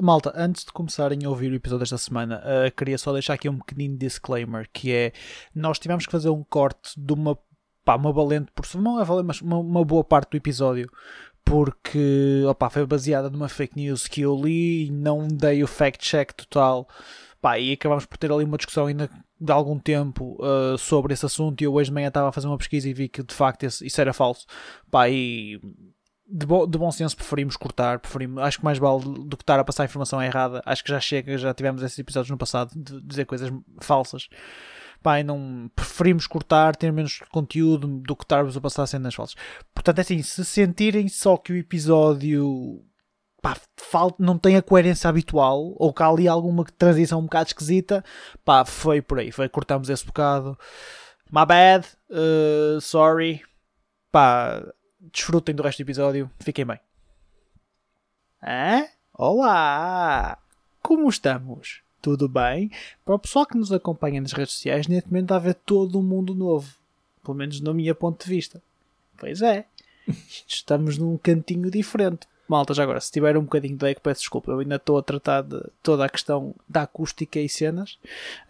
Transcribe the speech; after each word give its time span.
malta, 0.00 0.32
antes 0.34 0.64
de 0.64 0.72
começarem 0.72 1.24
a 1.24 1.28
ouvir 1.28 1.52
o 1.52 1.54
episódio 1.54 1.80
desta 1.80 1.98
semana, 1.98 2.40
uh, 2.40 2.74
queria 2.76 2.96
só 2.96 3.12
deixar 3.12 3.34
aqui 3.34 3.48
um 3.48 3.58
pequenino 3.58 3.96
disclaimer, 3.96 4.68
que 4.72 4.92
é, 4.92 5.12
nós 5.54 5.78
tivemos 5.78 6.06
que 6.06 6.12
fazer 6.12 6.30
um 6.30 6.44
corte 6.44 6.92
de 6.96 7.12
uma, 7.12 7.38
pá, 7.84 7.96
uma 7.96 8.12
valente, 8.12 8.50
por 8.52 8.66
não 8.80 9.00
é 9.00 9.04
valente, 9.04 9.26
mas 9.26 9.40
uma, 9.40 9.58
uma 9.58 9.84
boa 9.84 10.04
parte 10.04 10.30
do 10.30 10.36
episódio, 10.36 10.90
porque, 11.44 12.44
opa, 12.46 12.70
foi 12.70 12.86
baseada 12.86 13.28
numa 13.28 13.48
fake 13.48 13.76
news 13.76 14.06
que 14.06 14.20
eu 14.20 14.34
li 14.34 14.90
não 14.90 15.26
dei 15.26 15.62
o 15.62 15.66
fact-check 15.66 16.32
total, 16.32 16.88
pá, 17.40 17.58
e 17.58 17.72
acabámos 17.72 18.06
por 18.06 18.16
ter 18.16 18.30
ali 18.30 18.44
uma 18.44 18.56
discussão 18.56 18.86
ainda 18.86 19.10
de 19.40 19.52
algum 19.52 19.78
tempo 19.78 20.38
uh, 20.40 20.78
sobre 20.78 21.12
esse 21.12 21.26
assunto 21.26 21.60
e 21.60 21.64
eu 21.64 21.74
hoje 21.74 21.90
de 21.90 21.94
manhã 21.94 22.08
estava 22.08 22.28
a 22.28 22.32
fazer 22.32 22.46
uma 22.46 22.56
pesquisa 22.56 22.88
e 22.88 22.94
vi 22.94 23.08
que 23.08 23.22
de 23.24 23.34
facto 23.34 23.64
isso 23.64 24.00
era 24.00 24.12
falso, 24.12 24.46
pá, 24.90 25.08
e 25.08 25.60
de, 26.32 26.46
bo, 26.46 26.66
de 26.66 26.78
bom 26.78 26.90
senso 26.90 27.14
preferimos 27.14 27.56
cortar, 27.56 27.98
preferimos, 27.98 28.42
acho 28.42 28.58
que 28.58 28.64
mais 28.64 28.78
vale 28.78 29.02
do 29.04 29.36
que 29.36 29.42
estar 29.42 29.58
a 29.58 29.64
passar 29.64 29.82
a 29.82 29.86
informação 29.86 30.22
errada. 30.22 30.62
Acho 30.64 30.82
que 30.82 30.90
já 30.90 30.98
chega, 30.98 31.36
já 31.36 31.52
tivemos 31.52 31.82
esses 31.82 31.98
episódios 31.98 32.30
no 32.30 32.38
passado 32.38 32.72
de 32.74 33.00
dizer 33.02 33.26
coisas 33.26 33.50
falsas. 33.80 34.28
E 35.04 35.22
não 35.24 35.68
preferimos 35.74 36.28
cortar, 36.28 36.76
ter 36.76 36.92
menos 36.92 37.18
conteúdo 37.30 37.88
do 37.88 38.14
que 38.16 38.24
estarmos 38.24 38.56
a 38.56 38.60
passar 38.60 38.86
cenas 38.86 39.14
falsas. 39.14 39.34
Portanto, 39.74 39.98
é 39.98 40.00
assim, 40.02 40.22
se 40.22 40.44
sentirem 40.44 41.08
só 41.08 41.36
que 41.36 41.52
o 41.52 41.56
episódio 41.56 42.80
pá, 43.42 43.56
falta, 43.76 44.16
não 44.20 44.38
tem 44.38 44.56
a 44.56 44.62
coerência 44.62 45.10
habitual, 45.10 45.74
ou 45.76 45.92
que 45.92 46.02
há 46.02 46.06
ali 46.06 46.28
alguma 46.28 46.64
transição 46.64 47.18
um 47.18 47.24
bocado 47.24 47.48
esquisita, 47.48 48.04
pá, 48.44 48.64
foi 48.64 49.02
por 49.02 49.18
aí, 49.18 49.32
foi, 49.32 49.48
cortamos 49.48 49.90
esse 49.90 50.06
bocado. 50.06 50.56
My 51.30 51.44
bad, 51.44 51.86
uh, 52.08 52.80
sorry, 52.80 53.42
pá, 54.12 54.62
desfrutem 55.10 55.54
do 55.54 55.62
resto 55.62 55.78
do 55.78 55.86
episódio. 55.86 56.30
Fiquem 56.38 56.64
bem. 56.64 56.78
Hã? 58.42 58.86
Olá! 59.12 60.38
Como 60.80 61.08
estamos? 61.08 61.80
Tudo 62.00 62.28
bem? 62.28 62.70
Para 63.04 63.14
o 63.14 63.18
pessoal 63.18 63.46
que 63.46 63.56
nos 63.56 63.72
acompanha 63.72 64.20
nas 64.20 64.32
redes 64.32 64.54
sociais, 64.54 64.86
neste 64.86 65.08
momento 65.08 65.26
está 65.26 65.36
a 65.36 65.40
ver 65.40 65.54
todo 65.54 65.98
um 65.98 66.02
mundo 66.02 66.34
novo. 66.34 66.74
Pelo 67.22 67.36
menos 67.36 67.60
no 67.60 67.74
meu 67.74 67.94
ponto 67.94 68.24
de 68.24 68.30
vista. 68.30 68.62
Pois 69.16 69.42
é. 69.42 69.66
Estamos 70.46 70.98
num 70.98 71.16
cantinho 71.16 71.70
diferente. 71.70 72.26
Malta, 72.48 72.74
já 72.74 72.82
agora, 72.82 73.00
se 73.00 73.10
tiver 73.10 73.36
um 73.38 73.44
bocadinho 73.44 73.76
de 73.76 73.86
eco, 73.86 74.00
peço 74.00 74.20
desculpa. 74.20 74.50
Eu 74.50 74.58
ainda 74.58 74.76
estou 74.76 74.98
a 74.98 75.02
tratar 75.02 75.42
de 75.42 75.62
toda 75.82 76.04
a 76.04 76.08
questão 76.08 76.54
da 76.68 76.82
acústica 76.82 77.38
e 77.38 77.48
cenas, 77.48 77.98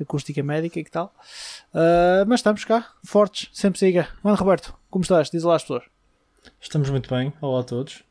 acústica 0.01 0.43
médica 0.43 0.81
e 0.81 0.85
que 0.85 0.91
tal. 0.91 1.15
Uh, 1.73 2.25
mas 2.27 2.41
estamos 2.41 2.65
cá, 2.65 2.91
fortes, 3.05 3.51
sempre 3.53 3.79
siga. 3.79 4.09
Mano 4.23 4.37
Roberto, 4.37 4.75
como 4.91 5.03
estás? 5.03 5.31
Diz 5.31 5.43
lá 5.45 5.57
às 5.57 5.63
pessoas. 5.63 5.92
Estamos 6.61 6.91
muito 6.91 7.09
bem. 7.13 7.33
Olá 7.41 7.61
a 7.61 7.65
todos. 7.65 8.03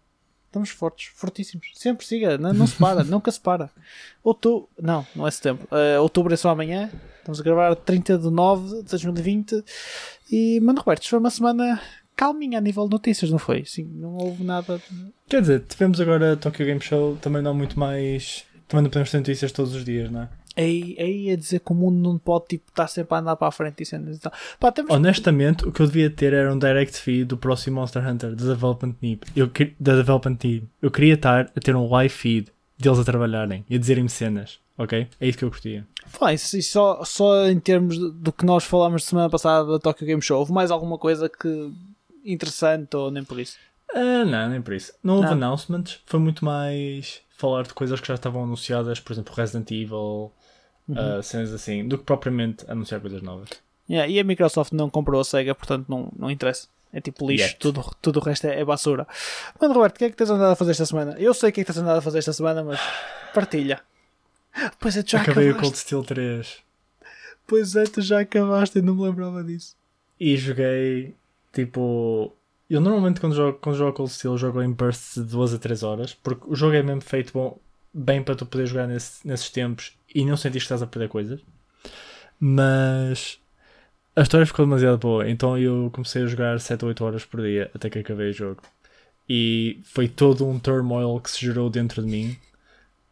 Estamos 0.47 0.69
fortes, 0.69 1.11
fortíssimos. 1.15 1.67
Sempre 1.75 2.05
siga, 2.05 2.37
não, 2.37 2.53
não 2.53 2.67
se 2.67 2.75
para, 2.75 3.03
nunca 3.05 3.31
se 3.31 3.39
para. 3.39 3.69
Outubro, 4.21 4.67
não, 4.79 5.07
não 5.15 5.25
é 5.25 5.31
setembro. 5.31 5.65
Uh, 5.71 6.01
outubro 6.01 6.33
é 6.33 6.37
só 6.37 6.49
amanhã. 6.49 6.91
Estamos 7.19 7.39
a 7.39 7.43
gravar 7.43 7.75
30 7.75 8.17
de 8.17 8.29
9 8.29 8.83
de 8.83 8.89
2020. 8.89 9.63
E, 10.29 10.59
mano, 10.59 10.79
Roberto, 10.79 11.07
foi 11.07 11.19
uma 11.19 11.29
semana 11.29 11.81
calminha 12.15 12.57
a 12.57 12.61
nível 12.61 12.83
de 12.85 12.91
notícias, 12.91 13.31
não 13.31 13.39
foi? 13.39 13.63
Sim, 13.65 13.85
não 13.95 14.15
houve 14.15 14.43
nada. 14.43 14.81
Quer 15.27 15.41
dizer, 15.41 15.61
tivemos 15.61 16.01
agora 16.01 16.33
a 16.33 16.35
Tokyo 16.35 16.65
Game 16.65 16.81
Show, 16.81 17.17
também 17.21 17.41
não 17.41 17.53
muito 17.53 17.79
mais. 17.79 18.43
Também 18.67 18.83
não 18.83 18.89
podemos 18.89 19.09
ter 19.09 19.17
notícias 19.17 19.51
todos 19.51 19.73
os 19.73 19.85
dias, 19.85 20.11
não 20.11 20.23
é? 20.23 20.29
Aí, 20.61 20.95
aí 20.99 21.31
a 21.31 21.35
dizer 21.35 21.59
que 21.59 21.71
o 21.71 21.75
mundo 21.75 21.97
não 21.97 22.17
pode 22.17 22.45
tipo, 22.47 22.69
estar 22.69 22.87
sempre 22.87 23.15
a 23.15 23.19
andar 23.19 23.35
para 23.35 23.47
a 23.47 23.51
frente 23.51 23.83
e 23.83 23.85
cenas 23.85 24.17
e 24.17 24.19
tal. 24.19 24.31
Pá, 24.59 24.71
temos... 24.71 24.91
Honestamente, 24.91 25.67
o 25.67 25.71
que 25.71 25.81
eu 25.81 25.87
devia 25.87 26.09
ter 26.09 26.33
era 26.33 26.53
um 26.53 26.59
direct 26.59 26.97
feed 26.97 27.25
do 27.25 27.37
próximo 27.37 27.79
Monster 27.79 28.07
Hunter 28.07 28.35
da 28.35 28.45
Development 28.45 28.93
Team. 28.93 29.19
Eu, 29.35 29.51
da 29.79 29.95
Development 29.95 30.35
Team. 30.35 30.63
Eu 30.81 30.91
queria 30.91 31.15
estar 31.15 31.51
a 31.55 31.59
ter 31.59 31.75
um 31.75 31.89
live 31.89 32.13
feed 32.13 32.51
deles 32.77 32.99
a 32.99 33.03
trabalharem 33.03 33.63
e 33.69 33.75
a 33.75 33.77
dizerem-me 33.77 34.09
cenas, 34.09 34.59
ok? 34.77 35.07
É 35.19 35.27
isso 35.27 35.37
que 35.37 35.45
eu 35.45 35.51
curtia. 35.51 35.87
Fala, 36.07 36.33
isso, 36.33 36.57
isso 36.57 36.71
só, 36.71 37.03
só 37.03 37.47
em 37.47 37.59
termos 37.59 37.97
do 37.97 38.33
que 38.33 38.45
nós 38.45 38.63
falámos 38.63 39.05
semana 39.05 39.29
passada 39.29 39.71
da 39.71 39.79
Tokyo 39.79 40.07
Game 40.07 40.21
Show, 40.21 40.39
houve 40.39 40.51
mais 40.51 40.71
alguma 40.71 40.97
coisa 40.97 41.29
que 41.29 41.71
interessante 42.25 42.95
ou 42.95 43.11
nem 43.11 43.23
por 43.23 43.39
isso? 43.39 43.57
Uh, 43.93 44.25
não, 44.25 44.49
nem 44.49 44.61
por 44.61 44.73
isso. 44.73 44.93
Não 45.03 45.15
houve 45.15 45.27
não. 45.27 45.33
announcements, 45.33 45.99
foi 46.05 46.19
muito 46.19 46.43
mais 46.43 47.21
falar 47.41 47.63
de 47.63 47.73
coisas 47.73 47.99
que 47.99 48.07
já 48.07 48.15
estavam 48.15 48.43
anunciadas, 48.43 48.99
por 48.99 49.13
exemplo, 49.13 49.33
Resident 49.35 49.69
Evil, 49.71 50.31
uhum. 50.97 51.19
uh, 51.19 51.23
cenas 51.23 51.53
assim, 51.53 51.87
do 51.87 51.97
que 51.97 52.03
propriamente 52.03 52.65
anunciar 52.67 53.01
coisas 53.01 53.21
novas. 53.21 53.49
Yeah, 53.89 54.09
e 54.09 54.19
a 54.19 54.23
Microsoft 54.23 54.71
não 54.71 54.89
comprou 54.89 55.19
a 55.19 55.23
Sega, 55.23 55.53
portanto 55.53 55.87
não, 55.89 56.11
não 56.17 56.31
interessa. 56.31 56.67
É 56.93 56.99
tipo 56.99 57.29
lixo, 57.29 57.55
tudo, 57.57 57.83
tudo 58.01 58.19
o 58.19 58.23
resto 58.23 58.47
é, 58.47 58.59
é 58.59 58.65
basura. 58.65 59.07
Mano, 59.59 59.73
Roberto, 59.73 59.95
o 59.95 59.99
que 59.99 60.05
é 60.05 60.09
que 60.09 60.15
tens 60.15 60.29
andado 60.29 60.51
a 60.51 60.55
fazer 60.55 60.71
esta 60.71 60.85
semana? 60.85 61.15
Eu 61.17 61.33
sei 61.33 61.49
o 61.49 61.53
que 61.53 61.61
é 61.61 61.63
que 61.63 61.71
tens 61.71 61.81
andado 61.81 61.97
a 61.97 62.01
fazer 62.01 62.19
esta 62.19 62.33
semana, 62.33 62.63
mas 62.63 62.79
partilha. 63.33 63.79
Pois 64.79 64.97
é, 64.97 65.03
tu 65.03 65.11
já 65.11 65.21
Acabei 65.21 65.49
acabaste. 65.49 65.57
o 65.57 65.61
Cold 65.61 65.77
Steel 65.77 66.03
3. 66.03 66.57
Pois 67.47 67.75
é, 67.75 67.83
tu 67.85 68.01
já 68.01 68.19
acabaste, 68.19 68.77
eu 68.77 68.83
não 68.83 68.95
me 68.95 69.03
lembrava 69.03 69.43
disso. 69.43 69.75
E 70.19 70.35
joguei, 70.35 71.15
tipo... 71.53 72.33
Eu 72.69 72.79
normalmente 72.79 73.19
quando 73.19 73.35
jogo, 73.35 73.57
quando 73.61 73.77
jogo 73.77 73.93
Cold 73.93 74.11
Steel 74.11 74.37
jogo 74.37 74.61
em 74.61 74.71
bursts 74.71 75.15
de 75.15 75.29
2 75.31 75.53
a 75.53 75.57
3 75.57 75.83
horas, 75.83 76.13
porque 76.13 76.43
o 76.47 76.55
jogo 76.55 76.75
é 76.75 76.83
mesmo 76.83 77.01
feito 77.01 77.33
bom, 77.33 77.57
bem 77.93 78.23
para 78.23 78.35
tu 78.35 78.45
poder 78.45 78.65
jogar 78.65 78.87
nesse, 78.87 79.25
nesses 79.27 79.49
tempos 79.49 79.93
e 80.13 80.25
não 80.25 80.37
sentir 80.37 80.59
que 80.59 80.63
estás 80.63 80.81
a 80.81 80.87
perder 80.87 81.09
coisas. 81.09 81.39
Mas 82.39 83.39
a 84.15 84.21
história 84.21 84.45
ficou 84.45 84.65
demasiado 84.65 84.97
boa, 84.97 85.29
então 85.29 85.57
eu 85.57 85.89
comecei 85.93 86.23
a 86.23 86.27
jogar 86.27 86.59
7 86.59 86.83
ou 86.83 86.89
8 86.89 87.05
horas 87.05 87.25
por 87.25 87.41
dia 87.41 87.71
até 87.73 87.89
que 87.89 87.99
acabei 87.99 88.29
o 88.29 88.33
jogo. 88.33 88.61
E 89.29 89.79
foi 89.83 90.07
todo 90.07 90.45
um 90.45 90.59
turmoil 90.59 91.19
que 91.19 91.31
se 91.31 91.45
gerou 91.45 91.69
dentro 91.69 92.03
de 92.03 92.09
mim, 92.09 92.37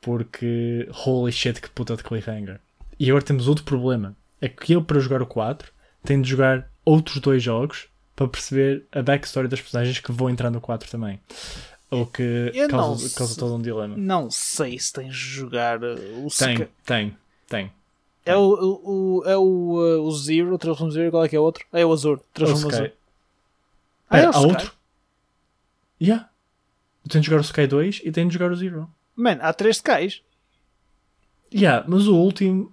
porque 0.02 0.90
holy 1.06 1.32
shit, 1.32 1.62
que 1.62 1.70
puta 1.70 1.96
de 1.96 2.04
cliffhanger. 2.04 2.60
E 3.00 3.10
agora 3.10 3.24
temos 3.24 3.48
outro 3.48 3.64
problema: 3.64 4.16
é 4.42 4.50
que 4.50 4.74
eu, 4.74 4.84
para 4.84 5.00
jogar 5.00 5.22
o 5.22 5.26
4, 5.26 5.72
tenho 6.04 6.22
de 6.22 6.30
jogar 6.30 6.70
outros 6.84 7.20
dois 7.20 7.42
jogos 7.42 7.88
para 8.16 8.28
perceber 8.28 8.86
a 8.92 9.02
backstory 9.02 9.48
das 9.48 9.62
personagens 9.62 10.00
que 10.00 10.12
vão 10.12 10.30
entrar 10.30 10.50
no 10.50 10.60
4 10.60 10.90
também. 10.90 11.20
Ou 11.92 12.06
que 12.06 12.52
causa, 12.70 13.18
causa 13.18 13.40
todo 13.40 13.56
um 13.56 13.62
dilema. 13.62 13.98
Não 13.98 14.30
sei 14.30 14.78
se 14.78 14.94
tens 14.94 15.16
de 15.16 15.20
jogar 15.20 15.84
uh, 15.84 16.26
o 16.26 16.30
Tem, 16.30 16.54
Sky... 16.54 16.68
tem, 16.86 17.18
tem. 17.48 17.72
É 18.26 18.36
o, 18.36 18.54
o, 18.84 19.24
é 19.26 19.36
o, 19.36 19.42
uh, 19.42 20.04
o 20.04 20.12
Zero, 20.12 20.58
Transform 20.58 20.92
Zero, 20.92 21.10
qual 21.10 21.24
é 21.24 21.30
que 21.30 21.36
é 21.36 21.40
o 21.40 21.44
outro? 21.44 21.66
É 21.74 21.84
o 21.84 21.92
Azul, 21.92 22.24
Transform 22.32 22.74
Azul. 22.74 22.92
Ah, 24.08 24.20
é 24.20 24.26
o 24.26 24.30
há 24.30 24.32
Sky? 24.32 24.46
outro? 24.46 24.72
Yeah. 26.02 26.30
Tenho 27.10 27.22
de 27.24 27.28
jogar 27.28 27.42
o 27.42 27.46
Sky 27.46 27.66
2 27.66 28.02
e 28.04 28.12
tenho 28.12 28.28
de 28.28 28.34
jogar 28.34 28.52
o 28.52 28.56
Zero. 28.56 28.88
Man, 29.16 29.38
há 29.42 29.52
três 29.52 29.78
Skys. 29.78 30.22
Yeah, 31.52 31.84
mas 31.88 32.08
o 32.08 32.16
último 32.16 32.72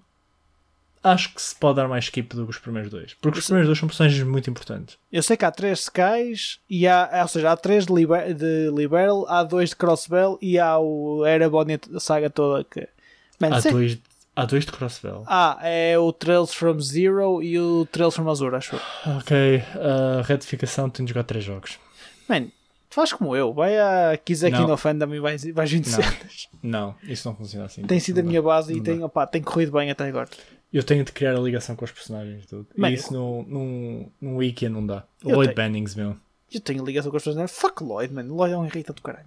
acho 1.06 1.33
que 1.33 1.41
se 1.41 1.55
pode 1.55 1.77
dar 1.77 1.89
mais 1.89 2.05
skip 2.05 2.34
do 2.34 2.44
que 2.44 2.50
os 2.50 2.59
primeiros 2.59 2.91
dois. 2.91 3.15
Porque 3.15 3.39
os 3.39 3.44
primeiros 3.44 3.69
dois 3.69 3.78
são 3.78 3.89
personagens 3.89 4.22
muito 4.25 4.50
importantes. 4.50 4.99
Eu 5.11 5.22
sei 5.22 5.37
que 5.37 5.44
há 5.44 5.50
três 5.50 5.81
Skies, 5.81 6.61
e 6.69 6.87
há, 6.87 7.21
ou 7.22 7.28
seja, 7.28 7.53
há 7.53 7.56
três 7.56 7.87
de, 7.87 7.93
Liber, 7.93 8.34
de 8.34 8.71
Liberal, 8.75 9.25
há 9.28 9.44
dois 9.44 9.71
de 9.71 9.77
Crossbell 9.77 10.39
e 10.43 10.59
há 10.59 10.78
o 10.78 11.25
Erebon 11.25 11.67
a 11.94 12.00
saga 12.00 12.28
toda 12.28 12.65
que. 12.65 12.89
Man, 13.41 13.55
há, 13.55 13.61
sei... 13.61 13.72
dois, 13.72 13.99
há 14.34 14.44
dois 14.44 14.65
de 14.67 14.72
Crossbell. 14.72 15.25
Ah, 15.27 15.59
é 15.62 15.99
o 15.99 16.12
Trails 16.12 16.53
from 16.53 16.81
Zero 16.81 17.43
e 17.43 17.59
o 17.59 17.87
Trails 17.87 18.15
from 18.15 18.28
Azure, 18.28 18.56
acho 18.56 18.77
Ok, 19.19 19.62
a 19.75 20.23
retificação 20.23 20.91
tem 20.91 21.05
de 21.05 21.11
jogar 21.11 21.25
três 21.25 21.44
jogos. 21.44 21.78
Man, 22.28 22.49
faz 22.91 23.12
como 23.12 23.37
eu, 23.37 23.53
vai 23.53 23.78
a 23.78 24.17
Kizeki 24.17 24.59
no 24.61 24.77
Fandom 24.77 25.15
e 25.15 25.21
vais, 25.21 25.44
vais 25.53 25.71
20 25.71 25.88
cenas. 25.88 26.49
Não, 26.62 26.94
isso 27.05 27.28
não 27.28 27.37
funciona 27.37 27.67
assim. 27.67 27.83
Tem 27.83 28.00
sido 28.00 28.19
a 28.19 28.23
minha 28.23 28.43
base 28.43 28.75
e 28.75 28.81
tem, 28.81 29.05
opa, 29.05 29.27
tem 29.27 29.43
corrido 29.43 29.71
bem 29.71 29.91
até 29.91 30.05
agora. 30.05 30.28
Eu 30.76 30.82
tenho 30.82 31.03
de 31.03 31.10
criar 31.10 31.34
a 31.34 31.41
ligação 31.41 31.75
com 31.75 31.87
os 31.87 31.91
personagens 31.91 32.44
e 32.44 32.48
tudo. 32.48 32.66
Man, 32.76 32.91
e 32.91 32.94
isso 32.94 33.10
no, 33.10 33.42
no, 33.44 34.12
no 34.20 34.37
Wiki 34.37 34.69
não 34.69 34.87
dá. 34.87 35.04
Lloyd 35.25 35.54
tenho, 35.54 35.56
Bannings, 35.56 35.94
meu. 35.94 36.14
Eu 36.53 36.60
tenho 36.60 36.84
ligação 36.84 37.10
com 37.10 37.16
os 37.16 37.25
personagens. 37.25 37.59
Fuck 37.59 37.82
Lloyd, 37.82 38.12
man. 38.12 38.25
Lloyd 38.25 38.53
é 38.53 38.59
um 38.59 38.66
irrita 38.66 38.92
do 38.92 39.00
caralho. 39.00 39.25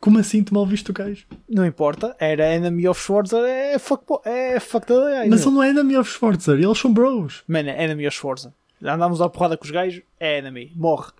Como 0.00 0.18
assim 0.18 0.42
tu 0.42 0.52
mal 0.52 0.66
viste 0.66 0.90
o 0.90 0.92
gajo? 0.92 1.24
Não 1.48 1.64
importa. 1.64 2.16
Era 2.18 2.44
Enemy 2.54 2.88
of 2.88 3.00
Schwarzer. 3.00 3.44
É 3.44 3.78
fuck, 3.78 4.04
é 4.24 4.58
fuck 4.58 4.84
the 4.84 4.94
day. 4.94 5.28
Mas 5.28 5.42
ele 5.42 5.54
não 5.54 5.62
é 5.62 5.68
Enemy 5.68 5.96
of 5.98 6.10
Schwarzer. 6.10 6.58
Eles 6.58 6.76
são 6.76 6.92
bros. 6.92 7.44
Man, 7.46 7.60
é 7.60 7.84
Enemy 7.84 8.08
of 8.08 8.16
Schwarzer. 8.16 8.50
Andámos 8.82 9.20
à 9.20 9.28
porrada 9.28 9.56
com 9.56 9.64
os 9.64 9.70
gajos. 9.70 10.02
É 10.18 10.38
Enemy. 10.38 10.72
Morre. 10.74 11.12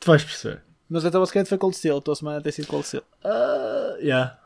Tu 0.00 0.06
vais 0.06 0.24
perceber. 0.24 0.62
Mas 0.88 1.04
então 1.04 1.20
basicamente 1.20 1.50
foi 1.50 1.58
Cold 1.58 1.76
Steel. 1.76 1.98
A 1.98 2.00
tua 2.00 2.16
semana 2.16 2.40
tem 2.40 2.50
sido 2.50 2.66
Cold 2.66 2.86
Steel. 2.86 3.02
Uh, 3.22 4.00
yeah. 4.00 4.38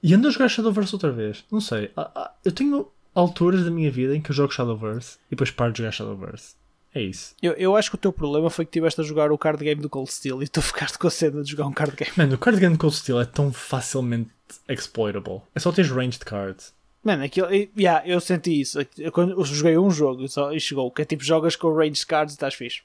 E 0.00 0.14
ando 0.14 0.28
a 0.28 0.30
jogar 0.30 0.48
Shadowverse 0.48 0.94
outra 0.94 1.10
vez. 1.10 1.44
Não 1.50 1.60
sei. 1.60 1.90
Ah, 1.96 2.08
ah, 2.14 2.30
eu 2.44 2.52
tenho 2.52 2.86
alturas 3.14 3.64
da 3.64 3.70
minha 3.70 3.90
vida 3.90 4.16
em 4.16 4.20
que 4.20 4.30
eu 4.30 4.34
jogo 4.34 4.52
Shadowverse 4.52 5.18
e 5.28 5.30
depois 5.30 5.50
paro 5.50 5.72
de 5.72 5.78
jogar 5.78 5.92
Shadowverse. 5.92 6.54
É 6.92 7.00
isso. 7.00 7.34
Eu, 7.40 7.52
eu 7.52 7.76
acho 7.76 7.88
que 7.90 7.94
o 7.94 7.98
teu 7.98 8.12
problema 8.12 8.50
foi 8.50 8.64
que 8.64 8.70
estiveste 8.70 9.00
a 9.00 9.04
jogar 9.04 9.30
o 9.30 9.38
card 9.38 9.62
game 9.64 9.80
do 9.80 9.88
Cold 9.88 10.10
Steel 10.10 10.42
e 10.42 10.48
tu 10.48 10.60
ficaste 10.62 10.98
com 10.98 11.06
a 11.06 11.10
cena 11.10 11.42
de 11.42 11.50
jogar 11.50 11.66
um 11.66 11.72
card 11.72 11.94
game. 11.96 12.10
Mano, 12.16 12.34
o 12.34 12.38
card 12.38 12.58
game 12.58 12.74
do 12.76 12.80
Cold 12.80 12.96
Steel 12.96 13.20
é 13.20 13.24
tão 13.24 13.52
facilmente 13.52 14.30
exploitable. 14.68 15.40
É 15.54 15.60
só 15.60 15.70
teres 15.70 15.90
ranged 15.90 16.24
cards. 16.24 16.74
Mano, 17.04 17.24
aquilo, 17.24 17.48
yeah, 17.78 18.06
eu 18.06 18.20
senti 18.20 18.60
isso. 18.60 18.78
Eu, 18.98 19.10
quando 19.12 19.32
eu 19.32 19.44
joguei 19.44 19.78
um 19.78 19.90
jogo 19.90 20.28
só, 20.28 20.52
e 20.52 20.60
chegou, 20.60 20.90
que 20.90 21.00
é 21.02 21.04
tipo 21.04 21.22
jogas 21.24 21.54
com 21.56 21.72
ranged 21.72 22.04
cards 22.06 22.34
e 22.34 22.36
estás 22.36 22.54
fixe. 22.54 22.82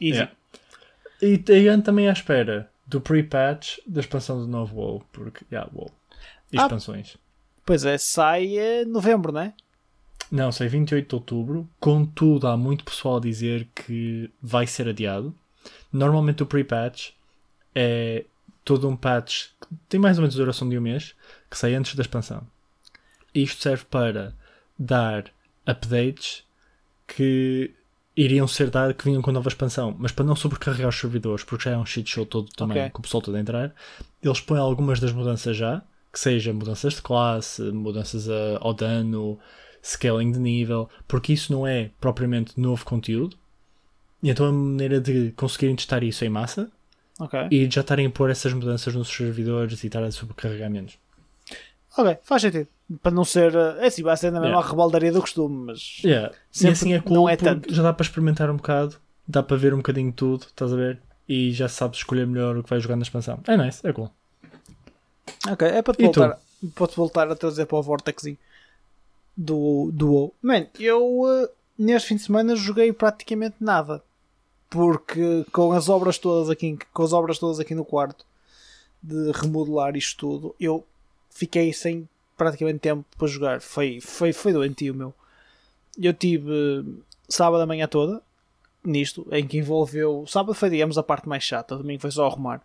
Easy. 0.00 0.18
Yeah. 0.18 0.32
E, 1.22 1.42
e 1.48 1.68
ando 1.68 1.84
também 1.84 2.08
à 2.08 2.12
espera 2.12 2.70
do 2.86 3.00
pre-patch 3.00 3.78
da 3.86 4.00
expansão 4.00 4.38
do 4.40 4.46
novo 4.46 4.76
WoW, 4.76 5.02
porque, 5.10 5.44
yeah, 5.50 5.68
WoW. 5.74 5.90
E 6.52 6.58
Ah. 6.58 6.62
expansões. 6.64 7.16
Pois 7.64 7.84
é, 7.84 7.96
sai 7.98 8.58
em 8.58 8.84
novembro, 8.84 9.32
não 9.32 9.40
é? 9.40 9.54
Não, 10.30 10.50
sai 10.50 10.68
28 10.68 11.08
de 11.08 11.14
outubro. 11.14 11.68
Contudo, 11.78 12.46
há 12.48 12.56
muito 12.56 12.84
pessoal 12.84 13.16
a 13.18 13.20
dizer 13.20 13.68
que 13.74 14.30
vai 14.42 14.66
ser 14.66 14.88
adiado. 14.88 15.34
Normalmente 15.92 16.42
o 16.42 16.46
pre-patch 16.46 17.10
é 17.74 18.24
todo 18.64 18.88
um 18.88 18.96
patch 18.96 19.48
que 19.60 19.68
tem 19.88 20.00
mais 20.00 20.16
ou 20.18 20.22
menos 20.22 20.34
a 20.34 20.38
duração 20.38 20.68
de 20.68 20.78
um 20.78 20.80
mês, 20.80 21.14
que 21.50 21.56
sai 21.58 21.74
antes 21.74 21.94
da 21.94 22.02
expansão. 22.02 22.42
Isto 23.34 23.62
serve 23.62 23.84
para 23.84 24.34
dar 24.78 25.26
updates 25.66 26.44
que 27.06 27.70
iriam 28.16 28.46
ser 28.46 28.70
dados, 28.70 28.96
que 28.96 29.04
vinham 29.04 29.22
com 29.22 29.30
a 29.30 29.32
nova 29.32 29.48
expansão, 29.48 29.94
mas 29.98 30.12
para 30.12 30.24
não 30.24 30.36
sobrecarregar 30.36 30.88
os 30.88 30.98
servidores, 30.98 31.44
porque 31.44 31.64
já 31.64 31.72
é 31.72 31.78
um 31.78 31.86
shit 31.86 32.08
show 32.08 32.26
todo 32.26 32.48
também, 32.56 32.78
Ok. 32.78 32.90
com 32.90 32.98
o 32.98 33.02
pessoal 33.02 33.22
todo 33.22 33.34
a 33.36 33.40
entrar, 33.40 33.74
eles 34.22 34.40
põem 34.40 34.58
algumas 34.60 35.00
das 35.00 35.12
mudanças 35.12 35.56
já, 35.56 35.82
que 36.12 36.18
seja 36.20 36.52
mudanças 36.52 36.94
de 36.94 37.02
classe, 37.02 37.62
mudanças 37.62 38.28
a- 38.28 38.58
ao 38.60 38.74
dano, 38.74 39.38
scaling 39.82 40.30
de 40.32 40.38
nível, 40.38 40.88
porque 41.08 41.32
isso 41.32 41.52
não 41.52 41.66
é 41.66 41.90
propriamente 42.00 42.58
novo 42.60 42.84
conteúdo. 42.84 43.36
E 44.22 44.30
então 44.30 44.46
a 44.46 44.52
maneira 44.52 45.00
de 45.00 45.32
conseguirem 45.32 45.74
testar 45.74 46.02
isso 46.04 46.24
em 46.24 46.28
massa 46.28 46.70
Ok. 47.18 47.48
e 47.50 47.68
já 47.70 47.80
estarem 47.80 48.06
a 48.06 48.10
pôr 48.10 48.30
essas 48.30 48.52
mudanças 48.52 48.94
nos 48.94 49.08
servidores 49.08 49.82
e 49.82 49.86
estar 49.88 50.02
a 50.04 50.10
sobrecarregar 50.12 50.70
menos. 50.70 50.96
Ok, 51.96 52.18
faz 52.22 52.42
sentido. 52.42 52.68
Para 53.02 53.12
não 53.12 53.24
ser. 53.24 53.54
eh, 53.54 53.76
É 53.80 53.86
assim, 53.86 54.02
vai 54.02 54.16
ser 54.16 54.30
na 54.30 54.40
mesma 54.40 54.56
Yeah. 54.56 54.70
rebaldaria 54.70 55.12
do 55.12 55.20
costume, 55.20 55.66
mas. 55.66 56.00
Yeah. 56.04 56.34
E 56.62 56.66
assim 56.68 56.92
é 56.94 57.00
cool, 57.00 57.14
não 57.14 57.28
é 57.28 57.36
tanto. 57.36 57.72
já 57.74 57.82
dá 57.82 57.92
para 57.92 58.04
experimentar 58.04 58.50
um 58.50 58.56
bocado, 58.56 58.96
dá 59.26 59.42
para 59.42 59.56
ver 59.56 59.74
um 59.74 59.78
bocadinho 59.78 60.10
de 60.10 60.16
tudo, 60.16 60.44
estás 60.46 60.72
a 60.72 60.76
ver? 60.76 61.00
E 61.28 61.52
já 61.52 61.68
sabes 61.68 61.98
escolher 61.98 62.26
melhor 62.26 62.56
o 62.56 62.62
que 62.62 62.70
vai 62.70 62.80
jogar 62.80 62.96
na 62.96 63.02
expansão. 63.02 63.40
É 63.46 63.56
nice, 63.56 63.86
é 63.86 63.92
cool. 63.92 64.10
Ok, 65.50 65.66
é 65.66 65.82
para 65.82 65.94
te 65.94 66.04
E 66.04 66.08
tu? 66.08 66.20
voltar, 66.20 66.38
para 66.74 66.86
te 66.86 66.96
voltar 66.96 67.30
a 67.30 67.36
trazer 67.36 67.66
para 67.66 67.78
o 67.78 67.82
Vortex 67.82 68.22
do, 69.36 69.90
do 69.92 70.12
WoW. 70.12 70.34
Man, 70.42 70.66
eu 70.78 71.22
eh, 71.28 71.50
neste 71.78 72.08
fim 72.08 72.16
de 72.16 72.22
semana 72.22 72.54
joguei 72.56 72.92
praticamente 72.92 73.56
nada. 73.60 74.02
Porque 74.70 75.44
com 75.52 75.72
as 75.72 75.88
obras 75.88 76.16
todas 76.16 76.48
aqui, 76.48 76.78
com 76.94 77.02
as 77.02 77.12
obras 77.12 77.38
todas 77.38 77.60
aqui 77.60 77.74
no 77.74 77.84
quarto 77.84 78.24
de 79.02 79.30
remodelar 79.32 79.96
isto 79.96 80.16
tudo, 80.18 80.54
eu 80.58 80.86
fiquei 81.28 81.72
sem 81.72 82.08
praticamente 82.36 82.78
tempo 82.78 83.04
para 83.18 83.28
jogar. 83.28 83.60
Foi, 83.60 84.00
foi, 84.00 84.32
foi 84.32 84.52
doentio, 84.52 84.94
meu. 84.94 85.14
Eu 85.98 86.14
tive 86.14 86.50
eh, 86.50 87.02
sábado 87.28 87.62
a 87.62 87.66
manhã 87.66 87.86
toda 87.86 88.22
nisto, 88.84 89.26
em 89.30 89.46
que 89.46 89.58
envolveu. 89.58 90.24
Sábado 90.26 90.54
foi, 90.54 90.70
digamos, 90.70 90.96
a 90.98 91.02
parte 91.02 91.28
mais 91.28 91.42
chata, 91.42 91.76
domingo 91.76 92.00
foi 92.00 92.10
só 92.10 92.26
arrumar 92.26 92.62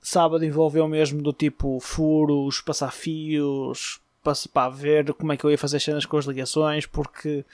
sábado 0.00 0.44
envolveu 0.44 0.86
mesmo 0.88 1.22
do 1.22 1.32
tipo 1.32 1.78
furos, 1.80 2.60
passar 2.60 2.92
fios, 2.92 4.00
pá, 4.52 4.68
ver 4.68 5.12
como 5.14 5.32
é 5.32 5.36
que 5.36 5.44
eu 5.44 5.50
ia 5.50 5.58
fazer 5.58 5.76
as 5.78 5.82
cenas 5.82 6.06
com 6.06 6.16
as 6.16 6.24
ligações, 6.24 6.86
porque 6.86 7.44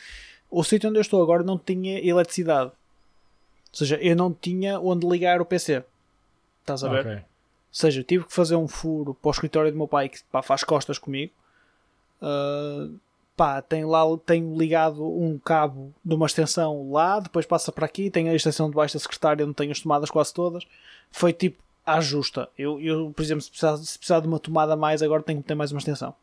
o 0.50 0.62
sítio 0.62 0.88
onde 0.88 0.98
eu 0.98 1.02
estou 1.02 1.22
agora 1.22 1.43
não 1.43 1.58
tinha 1.58 1.98
eletricidade. 1.98 2.70
Ou 2.70 3.78
seja, 3.78 3.96
eu 3.96 4.16
não 4.16 4.32
tinha 4.32 4.81
onde 4.81 5.06
ligar 5.06 5.40
o 5.40 5.44
PC. 5.44 5.84
Estás 6.60 6.82
a 6.82 6.88
ver? 6.88 7.00
Ok. 7.00 7.14
Ou 7.14 7.22
seja, 7.70 8.00
eu 8.00 8.04
tive 8.04 8.25
que 8.25 8.32
fazer 8.32 8.56
um 8.56 8.66
furo 8.66 9.12
para 9.14 9.28
o 9.28 9.32
escritório 9.32 9.70
do 9.70 9.76
meu 9.76 9.87
pai 9.87 10.08
que 10.08 10.22
pá, 10.32 10.40
faz 10.40 10.64
costas 10.64 10.98
comigo. 10.98 11.32
Ah, 12.22 12.88
pá, 13.37 13.60
tem 13.60 13.84
lá 13.84 14.02
tenho 14.25 14.56
ligado 14.56 15.04
um 15.06 15.38
cabo 15.38 15.93
de 16.02 16.14
uma 16.14 16.26
extensão 16.26 16.90
lá, 16.90 17.20
depois 17.20 17.44
passa 17.44 17.70
para 17.70 17.84
aqui, 17.84 18.10
tem 18.10 18.28
a 18.31 18.34
extensão 18.34 18.70
debaixo 18.70 18.94
da 18.94 19.00
secretária 19.00 19.44
onde 19.44 19.54
tenho 19.54 19.72
as 19.72 19.81
tomadas 19.81 20.10
quase 20.10 20.32
todas. 20.32 20.66
Foi 21.10 21.32
tipo 21.32 21.62
à 21.87 22.00
justa. 22.00 22.49
Eu, 22.59 22.81
eu 22.81 23.12
por 23.15 23.23
exemplo, 23.23 23.41
se 23.43 23.49
precisar, 23.49 23.77
se 23.77 23.97
precisar 23.97 24.21
de 24.21 24.27
uma 24.27 24.41
tomada 24.41 24.73
a 24.75 24.77
mais, 24.77 25.03
agora 25.03 25.23
tenho 25.23 25.41
que 25.41 25.47
ter 25.47 25.55
mais 25.55 25.71
uma 25.71 25.79
extensão. 25.79 26.15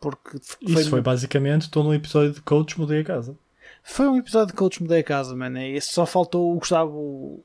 Porque 0.00 0.40
Isso 0.60 0.90
foi 0.90 1.00
basicamente, 1.00 1.62
estou 1.62 1.84
num 1.84 1.94
episódio 1.94 2.32
de 2.32 2.42
coach, 2.42 2.78
mudei 2.78 3.00
a 3.00 3.04
casa. 3.04 3.36
foi 3.84 4.08
um 4.08 4.16
episódio 4.16 4.48
de 4.48 4.54
Coach 4.54 4.82
Mudei 4.82 4.98
a 4.98 5.04
Casa, 5.04 5.34
mano. 5.36 5.58
É 5.58 5.68
isso, 5.68 5.92
só 5.92 6.04
faltou 6.04 6.52
o 6.52 6.58
Gustavo. 6.58 7.40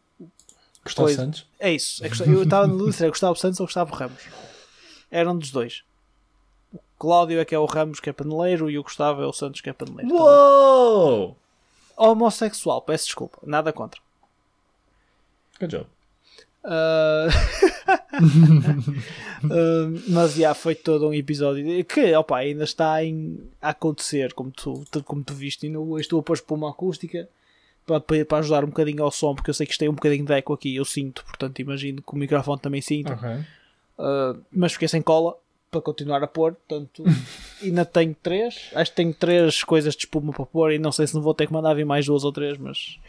Gustavo. 0.84 1.10
Santos. 1.10 1.46
É 1.60 1.72
isso. 1.72 2.04
É 2.04 2.10
eu 2.28 2.44
estava 2.44 2.66
no 2.66 2.78
dúvida 2.78 2.98
se 2.98 3.04
era 3.04 3.12
Gustavo 3.12 3.36
Santos 3.38 3.60
ou 3.60 3.68
Gustavo 3.68 3.94
Ramos. 3.94 4.24
Era 5.12 5.30
um 5.32 5.38
dos 5.38 5.52
dois. 5.52 5.84
O 6.74 6.80
Cláudio 6.98 7.40
é 7.40 7.46
que 7.46 7.54
é 7.54 7.60
o 7.60 7.66
Ramos, 7.66 8.00
que 8.00 8.10
é 8.10 8.14
paneleiro, 8.14 8.70
e 8.72 8.80
o 8.80 8.84
Gustavo 8.84 9.22
é 9.22 9.28
o 9.28 9.34
Santos, 9.34 9.62
que 9.62 9.70
é 9.70 9.74
paneleiro. 9.74 10.16
Uou! 10.16 11.38
Homossexual, 11.96 12.82
peço 12.82 13.06
desculpa. 13.06 13.38
Nada 13.44 13.72
contra. 13.72 14.02
Good 15.60 15.76
job. 15.76 15.88
Ah, 19.44 19.88
mas 20.08 20.34
já 20.34 20.54
foi 20.56 20.74
todo 20.74 21.08
um 21.08 21.14
episódio 21.14 21.86
que 21.86 22.16
opa, 22.16 22.38
ainda 22.38 22.64
está 22.64 23.04
em, 23.04 23.40
a 23.62 23.70
acontecer, 23.70 24.34
como 24.34 24.52
tu, 24.52 24.84
como 25.06 25.24
tu 25.24 25.34
viste. 25.34 25.68
E 25.68 25.70
no, 25.70 26.00
estou 26.00 26.20
a 26.20 26.24
pôr 26.24 26.34
espuma 26.34 26.72
acústica 26.72 27.30
para, 27.86 28.02
para, 28.02 28.40
ajudar 28.40 28.64
um 28.64 28.70
bocadinho 28.70 29.04
ao 29.04 29.12
som, 29.12 29.36
porque 29.36 29.52
eu 29.52 29.54
sei 29.54 29.68
que 29.68 29.74
isto 29.74 29.80
tem 29.80 29.90
um 29.90 29.94
bocadinho 29.94 30.26
de 30.26 30.34
eco 30.34 30.54
aqui. 30.54 30.76
Eu 30.76 30.84
sinto, 30.84 31.24
portanto, 31.24 31.60
imagino 31.60 32.02
que 32.02 32.14
o 32.14 32.18
microfone 32.18 32.60
também 32.60 32.82
sinta. 32.82 33.14
Ok. 33.14 33.30
Uh, 33.30 34.42
mas 34.52 34.74
fiquei 34.74 34.88
sem 34.88 35.02
cola 35.02 35.38
para 35.70 35.82
continuar 35.82 36.24
a 36.24 36.28
pôr, 36.28 36.54
portanto 36.54 37.04
ainda 37.62 37.86
tenho 37.86 38.16
três, 38.22 38.70
acho 38.74 38.92
que 38.92 38.98
tenho 38.98 39.14
três 39.14 39.64
coisas 39.64 39.96
de 39.96 40.02
espuma 40.02 40.32
para 40.32 40.46
pôr 40.46 40.72
e 40.72 40.80
não 40.80 40.92
sei 40.92 41.08
se 41.08 41.16
não 41.16 41.22
vou 41.22 41.34
ter 41.34 41.48
que 41.48 41.54
mandar 41.54 41.74
vir 41.74 41.86
mais 41.86 42.06
duas 42.06 42.24
ou 42.24 42.32
três, 42.32 42.58
mas 42.58 43.00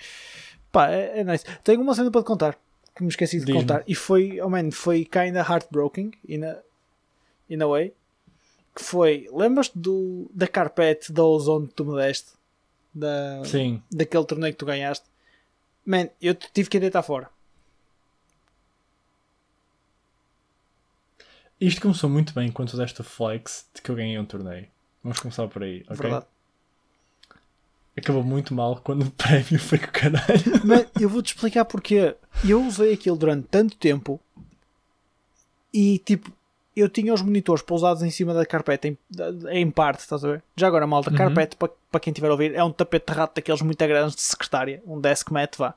pá, 0.72 0.90
é, 0.90 1.20
é 1.20 1.25
nice. 1.25 1.44
Tenho 1.62 1.81
uma 1.81 1.94
cena 1.94 2.11
para 2.11 2.22
te 2.22 2.26
contar 2.26 2.58
que 2.99 3.05
me 3.05 3.11
esqueci 3.11 3.41
de 3.41 3.53
contar 3.53 3.85
e 3.87 3.95
foi, 3.95 4.41
oh 4.41 4.50
man, 4.50 4.71
foi 4.73 5.05
kinda 5.05 5.41
heartbroken 5.41 6.11
in 6.29 6.45
a, 6.45 6.59
in 7.49 7.62
a 7.62 7.67
way 7.67 7.95
que 8.75 8.83
foi, 8.83 9.29
lembras-te 9.33 9.79
do, 9.79 10.31
da 10.35 10.47
carpete 10.47 11.12
da 11.12 11.23
Ozone 11.25 11.69
que 11.69 11.75
tu 11.75 11.85
me 11.85 11.97
deste? 11.97 12.33
Da, 12.93 13.43
Sim. 13.45 13.83
daquele 13.91 14.25
torneio 14.25 14.53
que 14.53 14.59
tu 14.59 14.67
ganhaste? 14.67 15.05
Man, 15.85 16.09
eu 16.21 16.35
tive 16.35 16.69
que 16.69 16.77
a 16.77 16.81
deitar 16.81 17.03
fora. 17.03 17.31
Isto 21.61 21.81
começou 21.81 22.09
muito 22.09 22.33
bem 22.33 22.53
quando 22.53 22.71
tu 22.71 22.77
deste 22.77 23.00
o 23.00 23.05
flex 23.05 23.69
de 23.75 23.83
que 23.83 23.91
eu 23.91 23.97
ganhei 23.97 24.19
um 24.19 24.25
torneio. 24.25 24.69
Vamos 25.03 25.19
começar 25.19 25.49
por 25.49 25.62
aí, 25.62 25.83
ok? 25.89 25.97
Verdade. 25.97 26.27
Acabou 27.99 28.23
muito 28.23 28.55
mal 28.55 28.81
quando 28.83 29.03
o 29.03 29.11
prémio 29.11 29.59
foi 29.59 29.79
com 29.79 29.87
o 29.87 29.93
caralho. 29.93 30.43
Mas 30.65 30.87
eu 31.00 31.09
vou-te 31.09 31.35
explicar 31.35 31.65
porque 31.65 32.15
eu 32.49 32.65
usei 32.65 32.93
aquilo 32.93 33.17
durante 33.17 33.47
tanto 33.49 33.77
tempo 33.77 34.21
e 35.73 35.99
tipo, 35.99 36.33
eu 36.77 36.89
tinha 36.89 37.12
os 37.12 37.23
monitores 37.23 37.62
pousados 37.62 38.03
em 38.03 38.11
cima 38.11 38.33
da 38.33 38.47
carpete 38.47 38.89
em, 38.89 38.99
em 39.50 39.71
parte, 39.71 40.00
estás 40.00 40.25
a 40.25 40.28
ver? 40.33 40.43
Já 40.57 40.67
agora, 40.69 40.87
malta, 40.87 41.11
Uhum. 41.11 41.17
carpete, 41.17 41.57
para, 41.57 41.71
para 41.90 42.00
quem 42.00 42.11
estiver 42.12 42.28
a 42.28 42.33
ouvir, 42.33 42.55
é 42.55 42.62
um 42.64 42.73
tapete 42.73 43.07
de 43.12 43.19
rato 43.19 43.35
daqueles 43.35 43.61
muito 43.62 43.78
grandes 43.87 44.14
de 44.17 44.23
secretária, 44.23 44.83
um 44.87 45.00
desk 45.00 45.31
mat, 45.33 45.57
vá. 45.57 45.75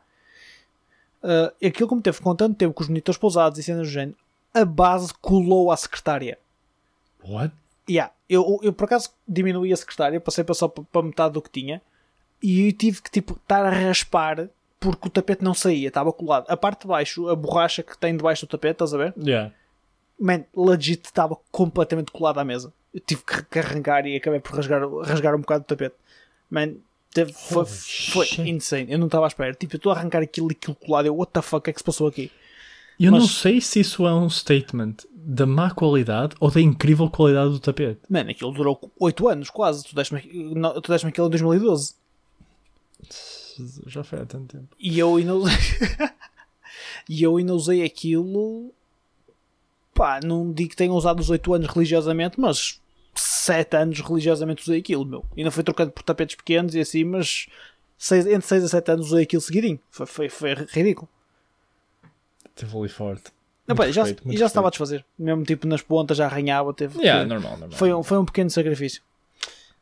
Ah, 1.24 1.54
aquilo 1.64 1.88
como 1.90 2.02
teve 2.02 2.20
com 2.22 2.36
tanto 2.36 2.56
tempo 2.56 2.74
com 2.74 2.84
os 2.84 2.90
monitores 2.90 3.18
pousados 3.20 3.60
e 3.60 3.64
cenas 3.64 3.88
do 3.88 3.92
género, 3.92 4.18
a 4.54 4.66
base 4.66 5.14
colou 5.22 5.72
à 5.72 5.78
secretária. 5.78 6.38
What? 7.24 7.54
Yeah, 7.90 8.14
eu, 8.30 8.60
eu 8.64 8.72
por 8.74 8.86
acaso 8.86 9.10
diminuí 9.28 9.74
a 9.74 9.78
secretária, 9.78 10.20
passei 10.22 10.44
para 10.44 10.54
só 10.56 10.68
para 10.68 11.02
metade 11.02 11.34
do 11.34 11.42
que 11.42 11.50
tinha 11.50 11.82
e 12.42 12.68
eu 12.68 12.74
tive 12.74 13.02
que 13.02 13.12
tipo 13.12 13.34
estar 13.34 13.66
a 13.66 13.70
raspar 13.70 14.50
porque 14.80 15.08
o 15.08 15.12
tapete 15.12 15.44
não 15.44 15.54
saía, 15.54 15.90
estava 15.90 16.12
colado. 16.12 16.46
A 16.50 16.58
parte 16.58 16.82
de 16.82 16.88
baixo, 16.88 17.30
a 17.30 17.36
borracha 17.36 17.84
que 17.84 17.98
tem 17.98 18.18
debaixo 18.18 18.46
do 18.48 18.50
tapete, 18.50 18.74
estás 18.74 18.94
a 18.94 18.98
ver? 18.98 19.14
Yeah. 19.18 19.54
Man, 20.20 20.44
legit 20.56 21.06
estava 21.06 21.38
completamente 21.52 22.12
colado 22.12 22.40
à 22.40 22.44
mesa. 22.44 22.74
Eu 22.94 23.00
tive 23.00 23.22
que 23.24 23.60
arrancar 23.60 24.06
e 24.08 24.16
acabei 24.16 24.40
por 24.40 24.56
rasgar, 24.56 24.82
rasgar 25.04 25.36
um 25.36 25.42
bocado 25.42 25.64
do 25.64 25.68
tapete. 25.68 25.96
Man, 26.50 26.74
teve, 27.14 27.32
foi, 27.32 27.66
foi 27.66 28.28
insane. 28.50 28.92
Eu 28.92 28.98
não 28.98 29.06
estava 29.06 29.26
à 29.26 29.28
espera. 29.28 29.54
Tipo, 29.54 29.76
eu 29.76 29.78
estou 29.78 29.92
a 29.92 29.96
arrancar 29.96 30.22
aquilo 30.24 30.52
e 30.52 30.54
aquilo 30.54 30.76
colado. 30.76 31.06
Eu, 31.06 31.16
what 31.16 31.32
the 31.32 31.42
fuck, 31.42 31.58
o 31.58 31.62
que 31.62 31.70
é 31.70 31.74
que 31.74 31.80
se 31.80 31.84
passou 31.84 32.08
aqui? 32.08 32.32
Eu 33.00 33.12
Mas- 33.12 33.22
não 33.22 33.30
sei 33.30 33.62
se 33.62 33.80
isso 33.80 34.06
é 34.08 34.14
um 34.14 34.30
statement 34.30 34.96
da 35.14 35.46
má 35.46 35.72
qualidade 35.72 36.36
ou 36.40 36.50
da 36.52 36.60
incrível 36.60 37.10
qualidade 37.10 37.52
do 37.52 37.60
tapete. 37.60 38.00
Man, 38.10 38.30
aquilo 38.30 38.52
durou 38.52 38.80
8 39.00 39.28
anos 39.28 39.50
quase. 39.50 39.84
Tu 39.84 39.96
deste-me 39.96 40.22
deste 40.88 41.08
aquilo 41.08 41.28
em 41.28 41.30
2012. 41.30 42.01
Já 43.88 44.04
foi 44.04 44.20
há 44.20 44.26
tanto 44.26 44.58
tempo. 44.58 44.76
E 44.80 44.98
eu 45.00 45.16
ainda 45.16 45.36
usei. 45.36 45.56
e 47.10 47.24
eu 47.24 47.38
ainda 47.38 47.54
usei 47.54 47.84
aquilo. 47.84 48.74
Pá, 49.94 50.20
não 50.24 50.52
digo 50.52 50.70
que 50.72 50.76
tenha 50.76 50.94
usado 50.94 51.20
os 51.20 51.30
8 51.30 51.54
anos 51.54 51.68
religiosamente, 51.68 52.40
mas 52.40 52.80
7 53.14 53.76
anos 53.78 54.00
religiosamente 54.00 54.64
usei 54.64 54.80
aquilo, 54.80 55.06
meu. 55.06 55.26
Ainda 55.38 55.52
foi 55.52 55.64
trocando 55.64 55.92
por 55.92 56.02
tapetes 56.04 56.36
pequenos 56.36 56.74
e 56.76 56.80
assim, 56.80 57.04
mas 57.04 57.48
seis, 57.98 58.26
entre 58.26 58.48
6 58.48 58.64
a 58.64 58.68
7 58.70 58.92
anos 58.92 59.08
usei 59.08 59.24
aquilo 59.24 59.42
seguidinho. 59.42 59.80
Foi, 59.90 60.06
foi, 60.06 60.30
foi 60.30 60.54
ridículo. 60.54 61.10
Teve 62.56 62.78
ali 62.78 62.90
forte. 62.90 63.32
Não, 63.68 63.76
pá, 63.76 63.90
já, 63.92 64.04
respeito, 64.04 64.32
e 64.34 64.38
já 64.38 64.46
estava 64.48 64.68
a 64.68 64.70
desfazer. 64.70 65.06
Mesmo 65.18 65.44
tipo 65.44 65.68
nas 65.68 65.82
pontas 65.82 66.18
já 66.18 66.26
arranhava. 66.26 66.74
Teve 66.74 67.00
Yeah, 67.00 67.24
que- 67.24 67.30
normal, 67.30 67.52
normal. 67.58 67.78
foi, 67.78 67.94
um, 67.94 68.02
foi 68.04 68.18
um 68.18 68.26
pequeno 68.26 68.50
sacrifício. 68.50 69.02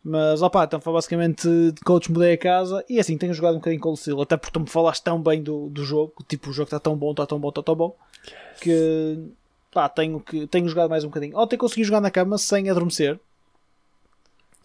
Mas 0.03 0.41
opá, 0.41 0.63
então 0.63 0.79
foi 0.79 0.93
basicamente 0.93 1.47
de 1.47 1.81
coach 1.81 2.11
mudei 2.11 2.33
a 2.33 2.37
casa 2.37 2.83
e 2.89 2.99
assim 2.99 3.17
tenho 3.17 3.33
jogado 3.33 3.55
um 3.55 3.57
bocadinho 3.57 3.81
com 3.81 3.89
o 3.89 3.91
Lucille, 3.91 4.21
até 4.21 4.37
porque 4.37 4.53
tu 4.53 4.61
me 4.61 4.69
falaste 4.69 5.03
tão 5.03 5.21
bem 5.21 5.43
do, 5.43 5.69
do 5.69 5.83
jogo, 5.83 6.13
tipo 6.27 6.49
o 6.49 6.53
jogo 6.53 6.67
está 6.67 6.79
tão 6.79 6.95
bom, 6.95 7.11
está 7.11 7.25
tão 7.25 7.37
bom, 7.37 7.49
está 7.49 7.61
tão 7.61 7.75
bom 7.75 7.95
que 8.61 9.29
pá, 9.71 9.89
tenho, 9.89 10.19
que, 10.19 10.47
tenho 10.47 10.67
jogado 10.67 10.89
mais 10.89 11.03
um 11.03 11.07
bocadinho. 11.07 11.37
Ontem 11.37 11.57
consegui 11.57 11.83
jogar 11.83 12.01
na 12.01 12.11
cama 12.11 12.37
sem 12.37 12.69
adormecer. 12.69 13.19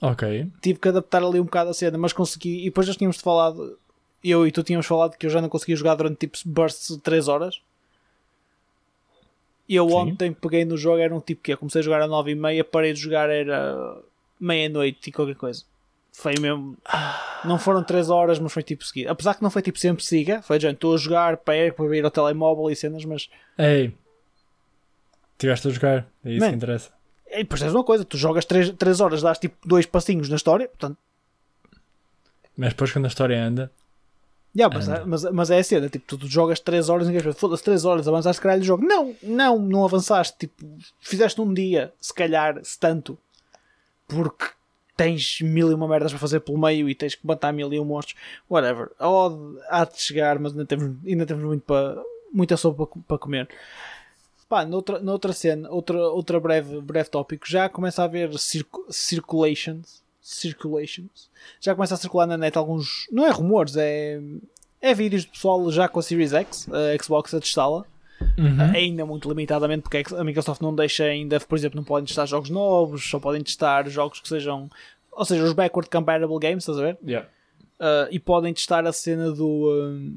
Ok. 0.01 0.51
Tive 0.61 0.79
que 0.79 0.89
adaptar 0.89 1.23
ali 1.23 1.41
um 1.41 1.45
bocado 1.45 1.71
a 1.71 1.75
cena, 1.75 1.97
mas 1.97 2.13
consegui. 2.13 2.63
E 2.63 2.65
depois 2.65 2.87
já 2.87 2.95
tínhamos 2.95 3.17
falado, 3.19 3.79
eu 4.23 4.47
e 4.47 4.53
tu 4.53 4.63
tínhamos 4.63 4.87
falado 4.87 5.17
que 5.17 5.27
eu 5.27 5.31
já 5.31 5.41
não 5.41 5.49
conseguia 5.49 5.77
jogar 5.77 5.95
durante 5.95 6.19
tipo 6.19 6.39
bursts 6.47 6.97
de 6.97 7.01
3 7.01 7.29
horas. 7.29 7.61
E 9.69 9.77
eu 9.77 9.89
Sim. 9.89 9.95
ontem 9.95 10.33
peguei 10.33 10.65
no 10.65 10.77
jogo, 10.77 10.99
era 10.99 11.15
um 11.15 11.21
tipo 11.21 11.43
que 11.43 11.53
eu 11.53 11.59
comecei 11.59 11.81
a 11.81 11.85
jogar 11.85 12.03
a 12.03 12.07
9 12.07 12.33
e 12.33 12.35
meia, 12.35 12.63
parei 12.63 12.93
de 12.93 13.01
jogar, 13.01 13.31
era 13.31 13.99
meia-noite 14.41 15.09
e 15.09 15.13
qualquer 15.13 15.37
coisa. 15.37 15.65
Foi 16.13 16.35
mesmo. 16.41 16.77
Não 17.45 17.59
foram 17.59 17.83
3 17.83 18.09
horas, 18.09 18.39
mas 18.39 18.53
foi 18.53 18.63
tipo 18.63 18.85
seguido. 18.85 19.11
Apesar 19.11 19.35
que 19.35 19.43
não 19.43 19.51
foi 19.51 19.63
tipo 19.63 19.79
sempre 19.79 20.05
siga, 20.05 20.41
foi 20.43 20.61
já 20.61 20.71
estou 20.71 20.95
a 20.95 20.97
jogar, 20.97 21.37
pego 21.39 21.75
para 21.77 21.97
ir 21.97 22.05
ao 22.05 22.11
telemóvel 22.11 22.71
e 22.71 22.77
cenas, 22.77 23.05
mas 23.05 23.29
Ei. 23.59 23.93
Tiveste 25.39 25.69
a 25.69 25.71
jogar. 25.73 26.07
É 26.25 26.31
isso 26.31 26.41
Man. 26.41 26.51
que 26.51 26.57
interessa. 26.57 26.91
E 27.31 27.39
depois 27.39 27.61
tens 27.61 27.75
uma 27.75 27.83
coisa, 27.83 28.05
tu 28.05 28.17
jogas 28.17 28.45
3, 28.45 28.71
três 28.79 29.01
horas, 29.01 29.21
dás 29.23 29.39
tipo 29.39 29.57
dois 29.67 29.87
passinhos 29.87 30.29
na 30.29 30.37
história, 30.37 30.69
portanto, 30.69 30.97
Mas 32.57 32.69
depois 32.71 32.93
quando 32.93 33.07
a 33.07 33.09
história 33.09 33.43
anda. 33.45 33.73
yeah, 34.57 34.73
mas, 34.73 34.89
Anda. 34.89 35.05
mas, 35.05 35.25
mas 35.25 35.51
é 35.51 35.59
a 35.59 35.65
cena, 35.65 35.89
tipo, 35.89 36.05
tu, 36.07 36.17
tu 36.17 36.29
jogas 36.29 36.61
3 36.61 36.89
horas 36.89 37.09
e 37.09 37.11
ninguém 37.11 37.33
foda-se 37.33 37.65
3 37.65 37.85
horas, 37.85 38.07
avançaste 38.07 38.41
caralho 38.41 38.63
o 38.63 38.65
jogo. 38.65 38.87
Não, 38.87 39.17
não, 39.21 39.59
não 39.59 39.85
avançaste, 39.85 40.39
tipo, 40.39 40.65
fizeste 41.01 41.41
um 41.41 41.53
dia, 41.53 41.93
se 42.01 42.15
calhar, 42.15 42.61
se 42.65 42.79
tanto, 42.79 43.19
porque 44.07 44.47
tens 44.97 45.41
mil 45.41 45.71
e 45.71 45.75
uma 45.75 45.89
merdas 45.89 46.13
para 46.13 46.21
fazer 46.21 46.41
pelo 46.41 46.59
meio 46.59 46.89
e 46.89 46.95
tens 46.95 47.15
que 47.15 47.27
matar 47.27 47.53
mil 47.53 47.73
e 47.73 47.81
um 47.81 47.85
monstros, 47.85 48.17
whatever. 48.49 48.91
Ou 48.99 49.59
há 49.69 49.85
de 49.85 50.01
chegar, 50.01 50.39
mas 50.39 50.53
ainda 50.53 50.67
temos, 50.67 50.97
ainda 51.05 51.27
temos 51.27 51.45
muito 51.45 51.63
para, 51.63 52.03
muita 52.33 52.57
sopa 52.57 52.87
para, 53.07 53.19
comer. 53.19 53.49
Pá, 54.49 54.65
noutra, 54.65 55.01
noutra 55.01 55.33
cena, 55.33 55.71
outra, 55.71 55.99
outra 56.09 56.39
breve, 56.39 56.81
breve 56.81 57.09
tópico, 57.09 57.49
já 57.49 57.69
começa 57.69 58.03
a 58.03 58.05
haver 58.05 58.39
circu 58.39 58.85
circulations, 58.91 60.03
circulations, 60.21 61.31
já 61.61 61.75
começa 61.75 61.95
a 61.95 61.97
circular 61.97 62.27
na 62.27 62.37
net 62.37 62.57
alguns, 62.57 63.07
não 63.11 63.27
é 63.27 63.31
rumores, 63.31 63.77
é, 63.77 64.21
é 64.81 64.95
vídeos 64.95 65.23
de 65.23 65.31
pessoal 65.31 65.71
já 65.73 65.89
com 65.89 65.99
a 65.99 66.03
Series 66.03 66.33
X, 66.33 66.69
a 66.71 67.03
Xbox 67.03 67.35
a 67.35 67.41
testá-la, 67.41 67.85
ainda 68.75 69.05
muito 69.07 69.29
limitadamente, 69.29 69.83
porque 69.83 70.03
a 70.15 70.25
Microsoft 70.25 70.61
não 70.61 70.75
deixa 70.75 71.05
ainda, 71.05 71.39
por 71.41 71.57
exemplo, 71.57 71.77
não 71.77 71.85
podem 71.85 72.07
testar 72.07 72.27
jogos 72.27 72.51
novos, 72.51 73.09
só 73.09 73.19
podem 73.19 73.43
testar 73.43 73.89
jogos 73.89 74.21
que 74.21 74.29
sejam, 74.29 74.71
ou 75.13 75.25
seja, 75.25 75.43
os 75.45 75.53
backward 75.53 75.89
compatible 75.91 76.39
games, 76.39 76.63
estás 76.65 76.79
a 76.79 76.83
ver? 76.83 76.99
Yeah. 77.07 77.29
Uh, 77.81 78.09
e 78.11 78.19
podem 78.19 78.53
testar 78.55 78.87
a 78.87 78.93
cena 78.93 79.31
do 79.33 79.71
um, 79.71 80.17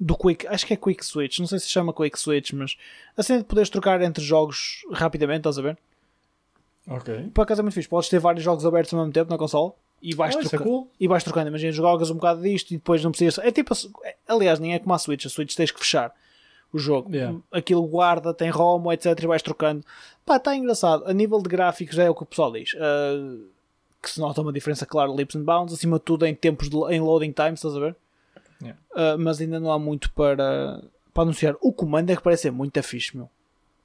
do 0.00 0.16
Quick, 0.16 0.46
acho 0.46 0.64
que 0.66 0.74
é 0.74 0.76
Quick 0.76 1.04
Switch, 1.04 1.38
não 1.40 1.46
sei 1.46 1.58
se 1.58 1.68
chama 1.68 1.92
Quick 1.92 2.18
Switch, 2.18 2.52
mas 2.52 2.76
a 3.16 3.22
cena 3.22 3.40
de 3.40 3.44
poderes 3.44 3.68
trocar 3.68 4.00
entre 4.00 4.22
jogos 4.24 4.82
rapidamente, 4.92 5.40
estás 5.40 5.58
a 5.58 5.62
ver? 5.62 5.76
Ok. 6.86 7.30
Por 7.34 7.42
acaso 7.42 7.60
é 7.60 7.62
muito 7.62 7.74
fixe, 7.74 7.88
podes 7.88 8.08
ter 8.08 8.18
vários 8.18 8.42
jogos 8.44 8.64
abertos 8.64 8.94
ao 8.94 9.00
mesmo 9.00 9.12
tempo 9.12 9.30
na 9.30 9.36
console 9.36 9.72
e 10.00 10.14
vais, 10.14 10.34
Ah, 10.36 10.38
isso 10.38 10.48
é 10.48 10.50
troca- 10.50 10.64
cool. 10.64 10.90
e 10.98 11.08
vais 11.08 11.22
trocando. 11.24 11.48
Imagina, 11.48 11.72
jogas 11.72 12.10
um 12.10 12.14
bocado 12.14 12.40
disto 12.40 12.70
e 12.70 12.74
depois 12.76 13.02
não 13.02 13.10
precisas. 13.10 13.44
É 13.44 13.50
tipo, 13.50 13.74
a- 13.74 14.08
é- 14.08 14.16
aliás, 14.28 14.58
nem 14.58 14.72
é 14.72 14.78
como 14.78 14.94
a 14.94 14.98
Switch, 14.98 15.26
a 15.26 15.28
Switch 15.28 15.54
tens 15.54 15.70
que 15.70 15.80
fechar 15.80 16.14
o 16.72 16.78
jogo, 16.78 17.14
Yeah. 17.14 17.38
aquilo 17.50 17.86
guarda, 17.86 18.32
tem 18.34 18.50
ROM, 18.50 18.92
etc. 18.92 19.18
E 19.22 19.26
vais 19.26 19.42
trocando. 19.42 19.84
Pá, 20.26 20.36
está 20.36 20.54
engraçado. 20.54 21.04
A 21.06 21.12
nível 21.12 21.40
de 21.42 21.48
gráficos 21.48 21.98
é 21.98 22.08
o 22.10 22.14
que 22.14 22.22
o 22.22 22.26
pessoal 22.26 22.52
diz. 22.52 22.74
Uh, 22.74 23.46
que 24.02 24.10
se 24.10 24.20
nota 24.20 24.40
uma 24.42 24.52
diferença 24.52 24.84
clara, 24.86 25.10
leaps 25.10 25.34
and 25.36 25.42
bounds, 25.44 25.74
acima 25.74 25.98
de 25.98 26.04
tudo 26.04 26.24
em 26.26 26.34
tempos 26.34 26.68
de 26.68 26.76
em 26.92 27.00
loading 27.00 27.32
times, 27.32 27.54
estás 27.58 27.74
a 27.74 27.80
ver? 27.80 27.96
Yeah. 28.60 28.78
Uh, 28.92 29.18
mas 29.18 29.40
ainda 29.40 29.58
não 29.58 29.72
há 29.72 29.78
muito 29.78 30.10
para, 30.12 30.82
para 31.14 31.22
anunciar. 31.22 31.56
O 31.60 31.72
comando 31.72 32.10
é 32.10 32.16
que 32.16 32.22
parece 32.22 32.42
ser 32.42 32.50
muito 32.52 32.80
fixe, 32.82 33.16
meu. 33.16 33.28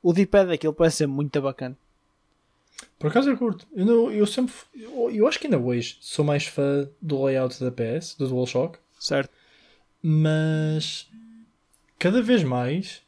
O 0.01 0.11
D-pad 0.11 0.49
daquilo 0.49 0.73
parece 0.73 0.97
ser 0.97 1.07
muito 1.07 1.41
bacana. 1.41 1.77
Por 2.99 3.07
acaso 3.07 3.29
eu 3.29 3.37
curto. 3.37 3.65
Eu, 3.73 3.85
não- 3.85 4.11
eu 4.11 4.25
sempre. 4.27 4.53
Eu, 4.75 5.09
eu 5.11 5.27
acho 5.27 5.39
que 5.39 5.47
ainda 5.47 5.57
hoje 5.57 5.97
sou 6.01 6.25
mais 6.25 6.45
fã 6.45 6.87
do 7.01 7.23
layout 7.23 7.63
da 7.63 7.71
PS, 7.71 8.15
do 8.17 8.27
DualShock. 8.27 8.77
Certo? 8.99 9.29
Mas. 10.01 11.07
Cada 12.03 12.21
vez 12.21 12.43
mais. 12.43 13.01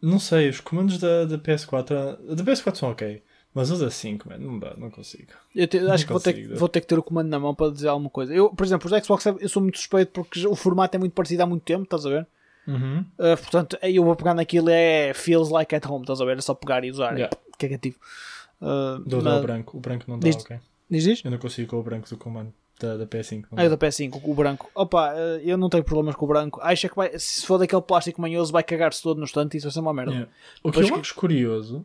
Não 0.00 0.18
sei, 0.18 0.48
os 0.48 0.60
comandos 0.60 0.98
da, 0.98 1.24
da 1.24 1.38
PS4. 1.38 1.92
a- 1.92 2.34
Da 2.34 2.44
PS4 2.44 2.76
são 2.76 2.90
ok. 2.90 3.22
Mas 3.54 3.70
os 3.70 3.80
da 3.80 3.90
5, 3.90 4.28
man, 4.28 4.38
não 4.38 4.58
dá, 4.58 4.74
não 4.76 4.90
consigo. 4.90 5.32
Eu 5.56 5.66
te- 5.66 5.80
Não 5.80 5.92
acho 5.92 6.06
que 6.06 6.12
vou 6.12 6.20
ter, 6.20 6.32
consigo. 6.34 6.52
que- 6.52 6.58
vou 6.58 6.68
ter 6.68 6.80
que 6.82 6.86
ter 6.86 6.98
o 6.98 7.02
comando 7.02 7.28
na 7.28 7.38
mão 7.40 7.54
para 7.54 7.72
dizer 7.72 7.88
alguma 7.88 8.10
coisa. 8.10 8.32
Eu, 8.32 8.50
por 8.50 8.64
exemplo, 8.64 8.88
os 8.94 9.04
Xbox 9.04 9.24
eu 9.26 9.48
sou 9.48 9.62
muito 9.62 9.78
suspeito 9.78 10.12
porque 10.12 10.46
o 10.46 10.54
formato 10.54 10.94
é 10.96 10.98
muito 10.98 11.14
parecido 11.14 11.42
há 11.42 11.46
muito 11.46 11.62
tempo, 11.64 11.82
estás 11.84 12.04
a 12.06 12.10
ver? 12.10 12.26
Uhum. 12.68 13.00
Uh, 13.18 13.36
portanto, 13.38 13.78
eu 13.82 14.04
vou 14.04 14.14
pegar 14.14 14.34
naquilo 14.34 14.68
é 14.68 15.12
feels 15.14 15.48
like 15.48 15.74
at 15.74 15.84
home, 15.86 16.02
estás 16.02 16.20
a 16.20 16.24
ver? 16.26 16.36
É 16.38 16.40
só 16.42 16.54
pegar 16.54 16.84
e 16.84 16.90
usar. 16.90 17.14
Yeah. 17.16 17.34
É 17.34 17.56
cagativo. 17.58 17.96
Uh, 18.60 18.98
Do, 19.00 19.22
mas- 19.22 19.34
do 19.36 19.42
branco. 19.42 19.76
O 19.78 19.80
branco 19.80 20.04
não 20.06 20.18
dá, 20.18 20.28
Diz- 20.28 20.36
ok. 20.36 20.58
Diz 20.90 21.06
isto? 21.06 21.26
Eu 21.26 21.30
não 21.30 21.38
consigo 21.38 21.70
com 21.70 21.76
o 21.78 21.82
branco 21.82 22.08
do 22.08 22.16
comando 22.18 22.52
da, 22.80 22.96
da 22.96 23.06
PS5. 23.06 23.44
não 23.50 23.58
Ah, 23.58 23.64
eu 23.64 23.70
da 23.70 23.76
PS5, 23.78 24.20
o 24.24 24.34
branco. 24.34 24.70
Opa, 24.74 25.12
uh, 25.14 25.16
eu 25.42 25.56
não 25.56 25.68
tenho 25.68 25.84
problemas 25.84 26.14
com 26.16 26.24
o 26.24 26.28
branco. 26.28 26.60
Acho 26.62 26.88
que 26.88 26.96
vai, 26.96 27.18
se 27.18 27.44
for 27.46 27.58
daquele 27.58 27.82
plástico 27.82 28.20
manhoso, 28.20 28.52
vai 28.52 28.62
cagar-se 28.62 29.02
todo 29.02 29.18
no 29.18 29.24
instante 29.24 29.54
e 29.54 29.56
isso 29.58 29.66
vai 29.66 29.72
ser 29.72 29.80
uma 29.80 29.92
merda. 29.94 30.12
Yeah. 30.12 30.30
O 30.62 30.70
que 30.70 30.78
Depois 30.78 30.88
eu 30.88 30.94
que- 30.94 31.00
acho 31.00 31.14
curioso 31.14 31.84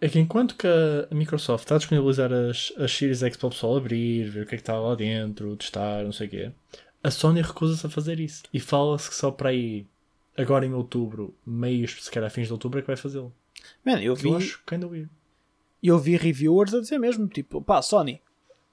é 0.00 0.08
que 0.08 0.18
enquanto 0.18 0.54
que 0.56 0.66
a 0.66 1.14
Microsoft 1.14 1.64
está 1.64 1.74
a 1.74 1.78
disponibilizar 1.78 2.32
as, 2.32 2.72
as 2.78 2.92
Series 2.92 3.22
X 3.22 3.36
para 3.36 3.48
o 3.48 3.50
pessoal 3.50 3.76
abrir, 3.76 4.28
ver 4.30 4.42
o 4.44 4.46
que 4.46 4.54
é 4.54 4.58
que 4.58 4.62
está 4.62 4.78
lá 4.78 4.94
dentro, 4.94 5.56
testar, 5.56 6.04
não 6.04 6.12
sei 6.12 6.26
o 6.26 6.30
quê, 6.30 6.52
a 7.02 7.10
Sony 7.10 7.42
recusa-se 7.42 7.86
a 7.86 7.90
fazer 7.90 8.20
isso. 8.20 8.44
E 8.54 8.60
fala-se 8.60 9.08
que 9.08 9.14
só 9.16 9.30
para 9.30 9.50
aí, 9.50 9.86
agora 10.36 10.64
em 10.64 10.72
outubro, 10.72 11.34
meios, 11.44 11.96
se 12.04 12.10
calhar 12.10 12.30
fins 12.30 12.46
de 12.46 12.52
outubro, 12.52 12.78
é 12.78 12.82
que 12.82 12.86
vai 12.86 12.96
fazê-lo. 12.96 13.32
Man, 13.84 14.00
eu 14.00 14.14
vi, 14.14 14.28
Eu 14.28 14.36
acho 14.36 14.62
que 14.64 14.74
ainda 14.74 14.86
weird. 14.86 15.10
eu 15.82 15.98
vi 15.98 16.16
reviewers 16.16 16.72
a 16.74 16.80
dizer 16.80 16.98
mesmo, 16.98 17.26
tipo, 17.26 17.60
pá, 17.60 17.82
Sony, 17.82 18.20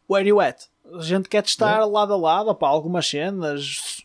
where 0.09 0.27
you 0.27 0.39
at? 0.39 0.67
A 0.93 1.01
gente 1.01 1.27
quer 1.27 1.41
testar 1.41 1.83
lado 1.85 2.13
a 2.13 2.17
lado, 2.17 2.53
pá, 2.55 2.67
algumas 2.67 3.07
cenas. 3.07 4.03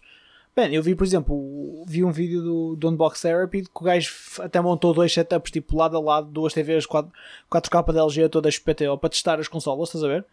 Bem, 0.56 0.74
eu 0.74 0.82
vi, 0.82 0.94
por 0.94 1.04
exemplo, 1.04 1.84
vi 1.86 2.02
um 2.02 2.10
vídeo 2.10 2.42
do, 2.42 2.76
do 2.76 2.88
Unbox 2.88 3.20
Therapy 3.20 3.62
que 3.62 3.70
o 3.74 3.84
gajo 3.84 4.12
até 4.40 4.60
montou 4.60 4.92
dois 4.92 5.12
setups, 5.12 5.50
tipo, 5.50 5.76
lado 5.76 5.96
a 5.96 6.00
lado, 6.00 6.28
duas 6.28 6.52
TVs 6.52 6.86
4, 6.86 7.10
4K 7.50 7.92
da 7.92 8.02
LG, 8.02 8.28
todas 8.28 8.58
PTO, 8.58 8.98
para 8.98 9.10
testar 9.10 9.38
as 9.38 9.46
consolas, 9.46 9.88
estás 9.88 10.04
a 10.04 10.08
ver? 10.08 10.24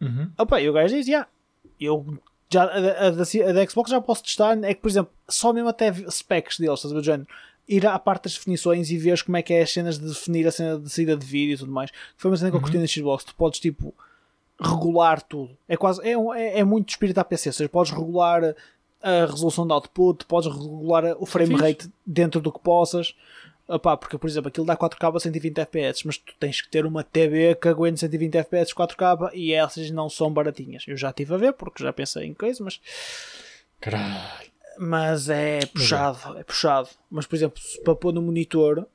Uhum. 0.00 0.30
Opa, 0.38 0.60
e 0.60 0.68
o 0.68 0.72
gajo 0.72 0.94
diz, 0.94 1.06
yeah, 1.06 1.28
eu 1.80 2.18
já, 2.52 2.64
a, 2.64 2.78
a, 2.78 3.06
a 3.08 3.52
da 3.52 3.66
Xbox 3.66 3.90
já 3.90 4.00
posso 4.00 4.22
testar, 4.22 4.56
é 4.62 4.74
que, 4.74 4.80
por 4.80 4.88
exemplo, 4.88 5.12
só 5.28 5.52
mesmo 5.52 5.68
até 5.68 5.92
specs 6.08 6.58
deles, 6.58 6.78
estás 6.78 6.92
a 6.92 6.94
ver, 6.94 7.00
do 7.00 7.04
género, 7.04 7.28
ir 7.68 7.86
à 7.86 7.98
parte 7.98 8.24
das 8.24 8.34
definições 8.34 8.90
e 8.90 8.98
veres 8.98 9.22
como 9.22 9.36
é 9.36 9.42
que 9.42 9.52
é 9.52 9.62
as 9.62 9.72
cenas 9.72 9.98
de 9.98 10.06
definir 10.06 10.46
a 10.46 10.52
cena 10.52 10.78
de 10.78 10.88
saída 10.88 11.16
de 11.16 11.26
vídeo 11.26 11.54
e 11.54 11.58
tudo 11.58 11.72
mais. 11.72 11.90
Foi 12.16 12.30
uma 12.30 12.36
cena 12.36 12.50
que 12.50 12.56
eu 12.56 12.60
curti 12.60 12.78
na 12.78 12.86
Xbox, 12.86 13.24
tu 13.24 13.34
podes, 13.34 13.58
tipo, 13.58 13.94
regular 14.60 15.22
tudo. 15.22 15.56
É 15.68 15.76
quase, 15.76 16.00
é, 16.02 16.12
é, 16.12 16.60
é 16.60 16.64
muito 16.64 16.90
espírito 16.90 17.18
a 17.18 17.24
PC, 17.24 17.48
ou 17.48 17.52
seja, 17.52 17.68
podes 17.68 17.92
regular 17.92 18.54
a 19.02 19.26
resolução 19.26 19.66
de 19.66 19.72
output, 19.72 20.24
podes 20.24 20.50
regular 20.50 21.16
o 21.18 21.26
frame 21.26 21.54
rate 21.56 21.90
dentro 22.06 22.40
do 22.40 22.50
que 22.50 22.60
possas. 22.60 23.14
Opá, 23.66 23.96
porque, 23.96 24.18
por 24.18 24.28
exemplo, 24.28 24.48
aquilo 24.48 24.66
dá 24.66 24.76
4K 24.76 25.16
a 25.16 25.20
120 25.20 25.58
FPS, 25.58 26.06
mas 26.06 26.18
tu 26.18 26.34
tens 26.38 26.60
que 26.60 26.68
ter 26.68 26.84
uma 26.84 27.02
TV 27.02 27.54
que 27.54 27.68
aguente 27.68 28.00
120 28.00 28.36
FPS 28.36 28.74
4K 28.74 29.30
e 29.32 29.54
essas 29.54 29.90
não 29.90 30.10
são 30.10 30.30
baratinhas. 30.30 30.84
Eu 30.86 30.96
já 30.96 31.10
estive 31.10 31.34
a 31.34 31.38
ver, 31.38 31.52
porque 31.54 31.82
já 31.82 31.92
pensei 31.92 32.26
em 32.26 32.34
coisa, 32.34 32.62
mas, 32.62 32.78
Caralho. 33.80 34.50
mas 34.78 35.30
é 35.30 35.64
puxado, 35.66 36.38
é 36.38 36.44
puxado. 36.44 36.90
Mas, 37.10 37.26
por 37.26 37.36
exemplo, 37.36 37.58
se 37.58 37.80
para 37.82 37.94
pôr 37.94 38.12
no 38.12 38.20
monitor, 38.20 38.86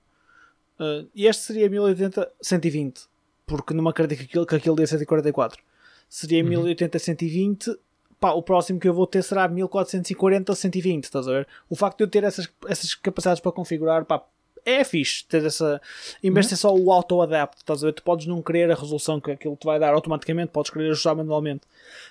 eh, 0.80 1.06
este 1.16 1.44
seria 1.44 1.68
1080 1.68 2.32
120, 2.40 3.09
porque 3.50 3.74
não 3.74 3.84
me 3.84 3.90
acredito 3.90 4.20
que 4.20 4.26
aquilo, 4.26 4.46
que 4.46 4.56
aquilo 4.56 4.76
dê 4.76 4.86
144. 4.86 5.62
Seria 6.08 6.44
1080 6.44 6.98
120 6.98 7.78
pá, 8.20 8.32
o 8.32 8.42
próximo 8.44 8.80
que 8.80 8.88
eu 8.88 8.94
vou 8.94 9.08
ter 9.08 9.24
será 9.24 9.48
1440 9.48 10.54
120, 10.54 11.04
estás 11.06 11.28
a 11.28 11.32
ver? 11.32 11.48
O 11.70 11.76
facto 11.76 11.98
de 11.98 12.04
eu 12.04 12.08
ter 12.08 12.24
essas, 12.24 12.50
essas 12.68 12.94
capacidades 12.94 13.42
para 13.42 13.52
configurar, 13.52 14.06
pá, 14.06 14.24
é 14.66 14.84
fixe 14.84 15.26
ter 15.26 15.46
essa. 15.46 15.82
Em 16.22 16.32
vez 16.32 16.46
de 16.46 16.52
ser 16.52 16.58
só 16.58 16.76
o 16.76 16.92
auto-adapt, 16.92 17.58
estás 17.58 17.82
a 17.82 17.88
ver? 17.88 17.94
Tu 17.94 18.04
podes 18.04 18.28
não 18.28 18.42
querer 18.42 18.70
a 18.70 18.76
resolução 18.76 19.20
que 19.20 19.32
aquilo 19.32 19.56
te 19.56 19.66
vai 19.66 19.80
dar 19.80 19.94
automaticamente, 19.94 20.52
podes 20.52 20.70
querer 20.70 20.92
ajustar 20.92 21.16
manualmente. 21.16 21.62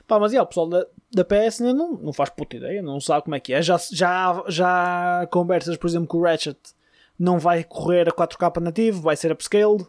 Pá, 0.07 0.19
mas 0.19 0.33
é, 0.33 0.41
o 0.41 0.47
pessoal 0.47 0.67
da, 0.67 0.87
da 1.13 1.25
PS 1.25 1.61
não, 1.61 1.93
não 1.99 2.13
faz 2.13 2.31
puta 2.31 2.57
ideia, 2.57 2.81
não 2.81 3.01
sabe 3.01 3.25
como 3.25 3.37
é 3.37 3.41
que 3.41 3.53
é. 3.53 3.61
Já, 3.61 3.79
já, 3.93 4.43
já 4.49 5.29
conversas, 5.31 5.77
por 5.77 5.87
exemplo, 5.87 6.09
com 6.09 6.19
o 6.19 6.23
Ratchet 6.23 6.59
não 7.19 7.39
vai 7.39 7.65
correr 7.65 8.09
a 8.09 8.13
4K 8.13 8.61
nativo, 8.61 9.03
vai 9.03 9.17
ser 9.17 9.33
upscaled 9.33 9.85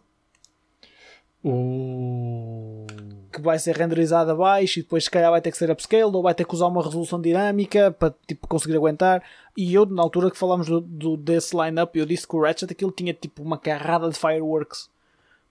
Que 3.32 3.40
vai 3.40 3.58
ser 3.58 3.76
renderizado 3.76 4.30
abaixo 4.32 4.78
e 4.78 4.82
depois 4.82 5.04
se 5.04 5.10
calhar 5.10 5.30
vai 5.30 5.40
ter 5.40 5.50
que 5.52 5.56
ser 5.56 5.70
upscaled 5.70 6.14
ou 6.16 6.22
vai 6.22 6.34
ter 6.34 6.44
que 6.44 6.54
usar 6.54 6.66
uma 6.66 6.82
resolução 6.82 7.20
dinâmica 7.20 7.90
para 7.92 8.14
tipo, 8.26 8.46
conseguir 8.48 8.76
aguentar. 8.76 9.22
E 9.56 9.72
eu, 9.72 9.86
na 9.86 10.02
altura 10.02 10.30
que 10.30 10.36
falámos 10.36 10.66
do, 10.66 10.80
do, 10.80 11.16
desse 11.16 11.56
line-up, 11.56 11.96
eu 11.98 12.04
disse 12.04 12.26
que 12.26 12.36
o 12.36 12.42
Ratchet 12.42 12.72
aquilo 12.72 12.90
tinha 12.90 13.14
tipo 13.14 13.42
uma 13.42 13.56
carrada 13.56 14.08
de 14.10 14.18
fireworks 14.18 14.90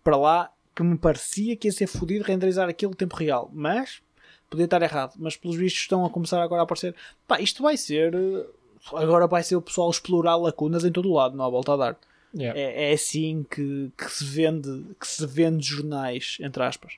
para 0.03 0.17
lá 0.17 0.51
que 0.75 0.83
me 0.83 0.97
parecia 0.97 1.55
que 1.55 1.67
ia 1.67 1.71
ser 1.71 1.87
fodido 1.87 2.23
renderizar 2.25 2.69
aquilo 2.69 2.91
em 2.91 2.95
tempo 2.95 3.15
real. 3.15 3.49
Mas 3.53 4.01
podia 4.49 4.65
estar 4.65 4.81
errado. 4.81 5.13
Mas 5.17 5.35
pelos 5.37 5.55
vistos 5.57 5.81
estão 5.81 6.05
a 6.05 6.09
começar 6.09 6.41
agora 6.41 6.61
a 6.61 6.63
aparecer. 6.63 6.93
Pá, 7.27 7.39
isto 7.39 7.63
vai 7.63 7.77
ser. 7.77 8.13
eh, 8.13 8.45
Agora 8.93 9.27
vai 9.27 9.43
ser 9.43 9.55
o 9.57 9.61
pessoal 9.61 9.89
explorar 9.89 10.37
lacunas 10.37 10.85
em 10.85 10.91
todo 10.91 11.09
o 11.09 11.13
lado, 11.13 11.35
não 11.35 11.43
há 11.45 11.49
volta 11.49 11.73
a 11.73 11.77
dar. 11.77 11.97
Yeah. 12.35 12.59
É, 12.59 12.91
é 12.91 12.93
assim 12.93 13.45
que, 13.49 13.91
que 13.97 14.11
se 14.11 14.23
vende 14.23 14.85
que 14.99 15.07
se 15.07 15.25
vende 15.25 15.65
jornais, 15.65 16.37
entre 16.39 16.63
aspas. 16.63 16.97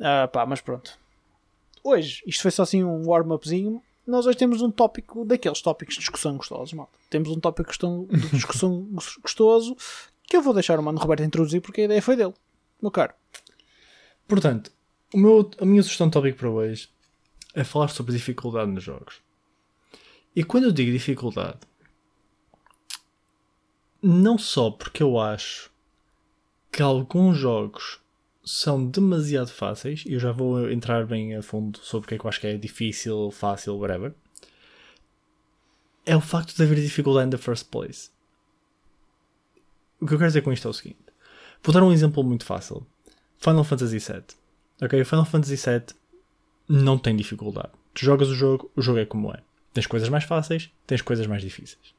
Ah, 0.00 0.28
pá, 0.28 0.46
mas 0.46 0.60
pronto. 0.60 0.98
Hoje, 1.82 2.22
isto 2.26 2.42
foi 2.42 2.50
só 2.50 2.62
assim 2.62 2.84
um 2.84 3.08
warm-upzinho. 3.08 3.82
Nós 4.06 4.26
hoje 4.26 4.38
temos 4.38 4.62
um 4.62 4.70
tópico 4.70 5.24
daqueles 5.24 5.60
tópicos 5.60 5.94
de 5.94 6.00
discussão 6.00 6.36
gostosos, 6.36 6.72
malta. 6.72 6.92
Temos 7.10 7.28
um 7.30 7.40
tópico 7.40 7.70
de 7.72 8.30
discussão 8.36 8.88
gostoso 9.20 9.76
que 10.26 10.36
eu 10.36 10.42
vou 10.42 10.54
deixar 10.54 10.78
o 10.78 10.82
Mano 10.82 10.98
Roberto 10.98 11.22
introduzir 11.22 11.60
porque 11.60 11.82
a 11.82 11.84
ideia 11.84 12.02
foi 12.02 12.16
dele. 12.16 12.34
Meu 12.80 12.90
caro. 12.90 13.14
Portanto, 14.26 14.72
o 15.12 15.18
meu, 15.18 15.50
a 15.58 15.64
minha 15.64 15.82
sugestão 15.82 16.08
de 16.08 16.12
tópico 16.12 16.38
para 16.38 16.50
hoje 16.50 16.88
é 17.54 17.62
falar 17.64 17.88
sobre 17.88 18.12
dificuldade 18.12 18.70
nos 18.70 18.82
jogos. 18.82 19.20
E 20.34 20.42
quando 20.42 20.64
eu 20.64 20.72
digo 20.72 20.90
dificuldade, 20.90 21.58
não 24.02 24.36
só 24.36 24.70
porque 24.70 25.02
eu 25.02 25.18
acho 25.18 25.70
que 26.70 26.82
alguns 26.82 27.36
jogos 27.36 28.00
são 28.44 28.84
demasiado 28.84 29.48
fáceis, 29.48 30.04
e 30.04 30.14
eu 30.14 30.20
já 30.20 30.32
vou 30.32 30.68
entrar 30.70 31.06
bem 31.06 31.36
a 31.36 31.42
fundo 31.42 31.78
sobre 31.78 32.06
o 32.06 32.08
que 32.08 32.14
é 32.14 32.18
que 32.18 32.24
eu 32.24 32.28
acho 32.28 32.40
que 32.40 32.46
é 32.48 32.56
difícil, 32.56 33.30
fácil, 33.30 33.78
whatever, 33.78 34.14
é 36.04 36.16
o 36.16 36.20
facto 36.20 36.56
de 36.56 36.62
haver 36.62 36.80
dificuldade 36.80 37.28
in 37.28 37.30
the 37.30 37.38
first 37.38 37.68
place. 37.70 38.10
O 40.00 40.06
que 40.06 40.14
eu 40.14 40.18
quero 40.18 40.30
dizer 40.30 40.42
com 40.42 40.52
isto 40.52 40.66
é 40.66 40.70
o 40.70 40.74
seguinte: 40.74 40.98
vou 41.62 41.72
dar 41.72 41.84
um 41.84 41.92
exemplo 41.92 42.24
muito 42.24 42.44
fácil. 42.44 42.84
Final 43.38 43.62
Fantasy 43.62 43.98
VII. 43.98 44.24
Ok, 44.82 45.04
Final 45.04 45.24
Fantasy 45.24 45.54
VII 45.56 45.96
não 46.68 46.98
tem 46.98 47.14
dificuldade. 47.14 47.70
Tu 47.94 48.04
jogas 48.04 48.28
o 48.28 48.34
jogo, 48.34 48.70
o 48.74 48.82
jogo 48.82 48.98
é 48.98 49.06
como 49.06 49.32
é. 49.32 49.40
Tens 49.72 49.86
coisas 49.86 50.08
mais 50.08 50.24
fáceis, 50.24 50.70
tens 50.86 51.02
coisas 51.02 51.26
mais 51.26 51.42
difíceis. 51.42 51.94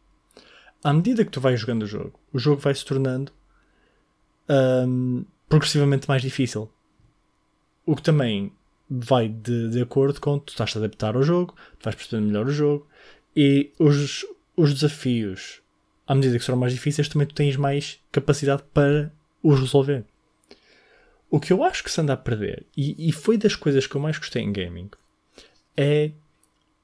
À 0.83 0.91
medida 0.91 1.23
que 1.23 1.31
tu 1.31 1.39
vais 1.39 1.59
jogando 1.59 1.83
o 1.83 1.87
jogo, 1.87 2.19
o 2.33 2.39
jogo 2.39 2.61
vai 2.61 2.75
se 2.75 2.83
tornando 2.83 3.31
hum, 4.49 5.23
progressivamente 5.47 6.07
mais 6.09 6.21
difícil. 6.21 6.69
O 7.85 7.95
que 7.95 8.01
também 8.01 8.51
vai 8.89 9.29
de, 9.29 9.69
de 9.69 9.81
acordo 9.81 10.19
com 10.19 10.37
tu 10.37 10.51
estás 10.51 10.75
a 10.75 10.79
adaptar 10.79 11.15
ao 11.15 11.23
jogo, 11.23 11.55
tu 11.79 11.83
vais 11.83 11.95
percebendo 11.95 12.27
melhor 12.27 12.47
o 12.47 12.51
jogo 12.51 12.87
e 13.35 13.71
os, 13.79 14.25
os 14.55 14.73
desafios, 14.73 15.61
à 16.05 16.13
medida 16.13 16.37
que 16.37 16.43
serão 16.43 16.57
mais 16.57 16.73
difíceis, 16.73 17.07
também 17.07 17.27
tu 17.27 17.33
tens 17.33 17.55
mais 17.55 17.99
capacidade 18.11 18.63
para 18.73 19.11
os 19.41 19.59
resolver. 19.59 20.05
O 21.29 21.39
que 21.39 21.51
eu 21.51 21.63
acho 21.63 21.83
que 21.83 21.91
se 21.91 21.99
anda 21.99 22.13
a 22.13 22.17
perder, 22.17 22.65
e, 22.77 23.09
e 23.09 23.11
foi 23.11 23.37
das 23.37 23.55
coisas 23.55 23.87
que 23.87 23.95
eu 23.95 24.01
mais 24.01 24.17
gostei 24.17 24.43
em 24.43 24.53
gaming, 24.53 24.89
é 25.75 26.11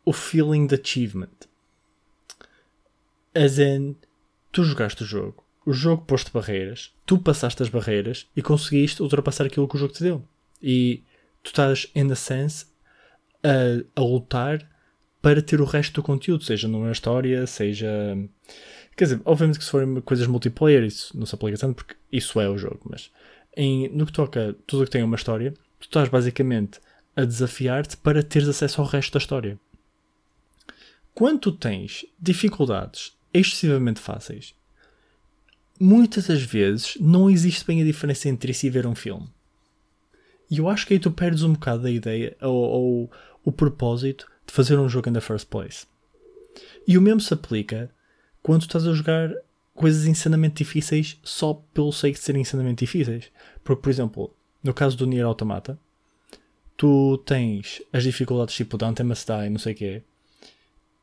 o 0.04 0.12
feeling 0.12 0.66
de 0.66 0.76
achievement. 0.76 1.49
As 3.34 3.60
in, 3.60 3.96
tu 4.52 4.64
jogaste 4.64 5.04
o 5.04 5.06
jogo, 5.06 5.44
o 5.66 5.74
jogo 5.74 6.04
pôs-te 6.06 6.32
barreiras, 6.32 6.94
tu 7.06 7.18
passaste 7.20 7.62
as 7.62 7.70
barreiras 7.70 8.28
e 8.36 8.42
conseguiste 8.42 9.02
ultrapassar 9.02 9.46
aquilo 9.46 9.68
que 9.68 9.76
o 9.76 9.80
jogo 9.80 9.94
te 9.94 10.04
deu. 10.04 10.24
E 10.62 11.04
tu 11.44 11.48
estás, 11.48 11.88
in 11.96 12.12
a 12.12 12.16
sense, 12.16 12.66
a, 13.44 14.00
a 14.00 14.04
lutar 14.04 14.68
para 15.22 15.42
ter 15.42 15.62
o 15.62 15.66
resto 15.66 15.96
do 15.96 16.04
conteúdo, 16.04 16.44
seja 16.44 16.68
numa 16.68 16.92
história, 16.92 17.46
seja. 17.46 17.90
Quer 18.96 19.06
dizer, 19.06 19.22
obviamente 19.26 19.60
que 19.60 19.66
se 19.66 19.72
forem 19.72 20.02
coisas 20.02 20.28
multiplayer, 20.28 20.84
isso 20.84 21.18
não 21.18 21.26
se 21.26 21.36
aplica 21.36 21.58
tanto 21.58 21.76
porque 21.76 21.96
isso 22.12 22.40
é 22.40 22.50
o 22.50 22.58
jogo, 22.58 22.82
mas 22.90 23.12
em, 23.56 23.90
no 23.90 24.06
que 24.06 24.12
toca 24.12 24.56
tudo 24.66 24.84
o 24.84 24.86
que 24.86 24.92
tem 24.92 25.04
uma 25.04 25.16
história, 25.16 25.54
tu 25.80 25.84
estás 25.84 26.10
basicamente 26.10 26.80
a 27.16 27.26
desafiar-te 27.26 27.98
para 27.98 28.24
teres 28.24 28.48
acesso 28.48 28.82
ao 28.82 28.88
resto 28.88 29.14
da 29.14 29.20
história. 29.20 29.60
Quando 31.14 31.40
tu 31.40 31.52
tens 31.52 32.06
dificuldades 32.20 33.18
excessivamente 33.34 34.00
fáceis, 34.00 34.56
muitas 35.80 36.28
das 36.28 36.42
vezes 36.42 36.98
não 37.00 37.30
existe 37.30 37.66
bem 37.66 37.82
a 37.82 37.86
diferença 37.86 38.30
entre 38.30 38.52
isso 38.52 38.66
e 38.66 38.70
ver 38.70 38.86
um 38.86 38.96
filme. 38.96 39.28
E 40.50 40.58
eu 40.58 40.68
acho 40.68 40.88
que 40.88 40.94
aí 40.94 41.00
tu 41.00 41.12
perdes 41.12 41.44
um 41.44 41.54
bocado 41.54 41.84
da 41.84 41.92
ideia 41.92 42.36
ou, 42.42 42.56
ou 42.56 43.12
o 43.44 43.52
propósito 43.52 44.28
de 44.46 44.54
fazer 44.54 44.78
um 44.80 44.90
jogo 44.90 45.10
in 45.10 45.14
the 45.14 45.22
first 45.22 45.48
place. 45.48 45.86
E 46.88 46.98
o 46.98 47.02
mesmo 47.02 47.22
se 47.22 47.34
aplica 47.34 47.90
quando 48.42 48.64
estás 48.64 48.88
a 48.88 48.94
jogar 48.94 49.32
coisas 49.76 50.06
insanamente 50.06 50.64
difíceis 50.64 51.20
só 51.24 51.54
pelo 51.74 51.92
sake 51.92 52.18
de 52.18 52.24
serem 52.24 52.42
insanamente 52.42 52.84
difíceis. 52.84 53.32
Porque, 53.64 53.82
por 53.82 53.90
exemplo, 53.90 54.34
no 54.64 54.74
caso 54.74 54.98
do 54.98 55.06
Nier 55.06 55.26
Automata, 55.26 55.80
tu 56.76 57.18
tens 57.26 57.82
as 57.94 58.04
dificuldades 58.04 58.56
tipo 58.56 58.78
Dante 58.78 59.04
Must 59.04 59.26
Die 59.26 59.50
não 59.50 59.60
sei 59.60 59.74
o 59.74 59.76
quê. 59.76 60.04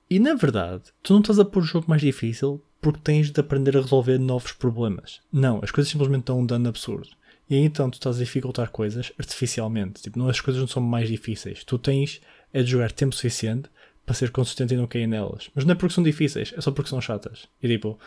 E 0.09 0.19
na 0.21 0.35
verdade, 0.35 0.85
tu 1.03 1.13
não 1.13 1.21
estás 1.21 1.39
a 1.39 1.45
pôr 1.45 1.63
o 1.63 1.67
jogo 1.67 1.87
mais 1.89 2.01
difícil 2.01 2.63
porque 2.81 3.01
tens 3.03 3.31
de 3.31 3.41
aprender 3.41 3.77
a 3.77 3.81
resolver 3.81 4.19
novos 4.19 4.53
problemas. 4.53 5.21
Não, 5.33 5.59
as 5.63 5.73
coisas 5.73 5.91
simplesmente 5.91 6.27
dão 6.27 6.41
um 6.41 6.47
dano 6.47 6.69
absurdo. 6.69 7.09
E 7.51 7.57
então 7.57 7.91
tu 7.91 7.95
estás 7.95 8.17
a 8.17 8.21
dificultar 8.21 8.71
coisas 8.71 9.13
artificialmente. 9.19 10.03
Tipo, 10.03 10.19
não, 10.19 10.29
as 10.29 10.41
coisas 10.41 10.61
não 10.61 10.69
são 10.69 10.83
mais 10.83 11.09
difíceis. 11.09 11.65
Tu 11.65 11.79
tens 11.79 12.21
é 12.53 12.63
de 12.63 12.71
jogar 12.71 12.93
tempo 12.93 13.15
suficiente 13.15 13.69
para 14.05 14.15
ser 14.15 14.31
consistente 14.31 14.75
e 14.75 14.77
não 14.77 14.87
cair 14.87 15.09
nelas. 15.09 15.51
Mas 15.55 15.65
não 15.65 15.73
é 15.73 15.75
porque 15.75 15.95
são 15.95 16.05
difíceis, 16.05 16.55
é 16.57 16.61
só 16.61 16.71
porque 16.71 16.91
são 16.91 17.01
chatas. 17.01 17.49
E 17.61 17.69
tipo, 17.69 17.99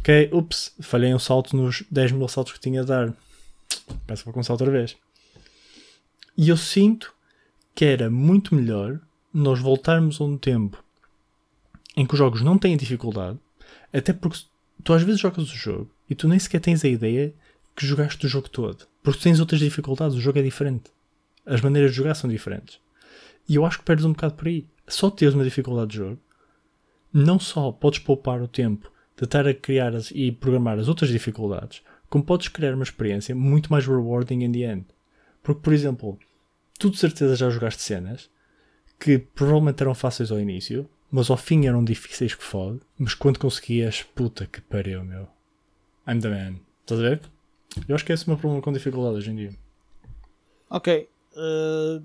ok, 0.00 0.30
ups, 0.32 0.74
falhei 0.80 1.14
um 1.14 1.18
salto 1.18 1.56
nos 1.56 1.84
10 1.90 2.12
mil 2.12 2.26
saltos 2.26 2.52
que 2.52 2.60
tinha 2.60 2.82
a 2.82 2.84
dar. 2.84 3.14
Peço 4.06 4.24
para 4.24 4.32
começar 4.32 4.52
outra 4.52 4.70
vez. 4.70 4.96
E 6.36 6.48
eu 6.48 6.56
sinto 6.56 7.14
que 7.74 7.84
era 7.84 8.10
muito 8.10 8.54
melhor 8.54 9.00
nós 9.32 9.60
voltarmos 9.60 10.20
a 10.20 10.24
um 10.24 10.36
tempo 10.36 10.82
em 11.98 12.06
que 12.06 12.14
os 12.14 12.18
jogos 12.18 12.42
não 12.42 12.56
têm 12.56 12.76
dificuldade, 12.76 13.36
até 13.92 14.12
porque 14.12 14.38
tu 14.84 14.92
às 14.92 15.02
vezes 15.02 15.20
jogas 15.20 15.50
o 15.50 15.56
jogo 15.56 15.90
e 16.08 16.14
tu 16.14 16.28
nem 16.28 16.38
sequer 16.38 16.60
tens 16.60 16.84
a 16.84 16.88
ideia 16.88 17.34
que 17.74 17.84
jogaste 17.84 18.24
o 18.24 18.28
jogo 18.28 18.48
todo. 18.48 18.86
Porque 19.02 19.20
tens 19.20 19.40
outras 19.40 19.58
dificuldades, 19.58 20.16
o 20.16 20.20
jogo 20.20 20.38
é 20.38 20.42
diferente. 20.42 20.92
As 21.44 21.60
maneiras 21.60 21.90
de 21.90 21.96
jogar 21.96 22.14
são 22.14 22.30
diferentes. 22.30 22.78
E 23.48 23.56
eu 23.56 23.66
acho 23.66 23.80
que 23.80 23.84
perdes 23.84 24.04
um 24.04 24.12
bocado 24.12 24.34
por 24.34 24.46
aí. 24.46 24.64
Só 24.86 25.10
teres 25.10 25.34
uma 25.34 25.42
dificuldade 25.42 25.90
de 25.90 25.96
jogo, 25.96 26.20
não 27.12 27.40
só 27.40 27.72
podes 27.72 27.98
poupar 27.98 28.40
o 28.40 28.46
tempo 28.46 28.92
de 29.16 29.24
estar 29.24 29.48
a 29.48 29.52
criar 29.52 29.96
as, 29.96 30.12
e 30.12 30.30
programar 30.30 30.78
as 30.78 30.86
outras 30.86 31.10
dificuldades, 31.10 31.82
como 32.08 32.22
podes 32.22 32.46
criar 32.46 32.74
uma 32.74 32.84
experiência 32.84 33.34
muito 33.34 33.72
mais 33.72 33.84
rewarding 33.84 34.44
in 34.44 34.52
the 34.52 34.72
end. 34.72 34.86
Porque, 35.42 35.62
por 35.62 35.72
exemplo, 35.72 36.16
tu 36.78 36.90
de 36.90 36.98
certeza 36.98 37.34
já 37.34 37.50
jogaste 37.50 37.82
cenas 37.82 38.30
que 39.00 39.18
provavelmente 39.18 39.82
eram 39.82 39.96
fáceis 39.96 40.30
ao 40.30 40.38
início, 40.38 40.88
mas 41.10 41.30
ao 41.30 41.36
fim 41.36 41.66
eram 41.66 41.84
difíceis 41.84 42.34
que 42.34 42.44
fode, 42.44 42.80
mas 42.98 43.14
quando 43.14 43.38
conseguias, 43.38 44.02
puta 44.02 44.46
que 44.46 44.60
pariu, 44.60 45.04
meu. 45.04 45.28
I'm 46.06 46.20
the 46.20 46.28
man. 46.28 46.60
Estás 46.80 47.00
a 47.00 47.02
ver? 47.02 47.20
Eu 47.86 47.94
acho 47.94 48.04
que 48.04 48.12
esse 48.12 48.24
é 48.24 48.26
o 48.26 48.30
meu 48.30 48.38
problema 48.38 48.62
com 48.62 48.72
dificuldade 48.72 49.16
hoje 49.16 49.30
em 49.30 49.36
dia. 49.36 49.52
Ok. 50.70 51.08
eh, 51.36 52.02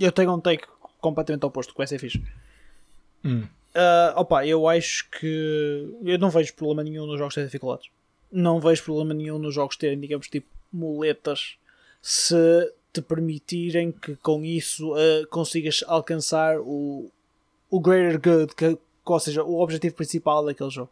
eu 0.00 0.12
tenho 0.12 0.32
um 0.34 0.40
take 0.40 0.64
completamente 1.00 1.44
oposto, 1.44 1.72
que 1.72 1.78
vai 1.78 1.86
ser 1.86 1.98
fixe. 1.98 2.22
Hum. 3.24 3.46
Ah, 3.74 4.14
opa, 4.16 4.46
eu 4.46 4.68
acho 4.68 5.08
que 5.10 5.94
eu 6.02 6.18
não 6.18 6.30
vejo 6.30 6.54
problema 6.54 6.82
nenhum 6.82 7.06
nos 7.06 7.18
jogos 7.18 7.34
terem 7.34 7.46
dificuldades. 7.46 7.88
Não 8.30 8.60
vejo 8.60 8.84
problema 8.84 9.14
nenhum 9.14 9.38
nos 9.38 9.54
jogos 9.54 9.76
terem, 9.76 9.98
digamos, 9.98 10.28
tipo, 10.28 10.48
muletas 10.72 11.56
se 12.00 12.72
te 12.92 13.02
permitirem 13.02 13.92
que 13.92 14.16
com 14.16 14.44
isso 14.44 14.94
ah, 14.94 15.26
consigas 15.30 15.84
alcançar 15.86 16.58
o, 16.60 17.10
o 17.70 17.80
greater 17.80 18.20
good, 18.20 18.54
que, 18.54 18.78
ou 19.04 19.20
seja, 19.20 19.42
o 19.42 19.60
objetivo 19.60 19.94
principal 19.94 20.44
daquele 20.44 20.70
jogo. 20.70 20.90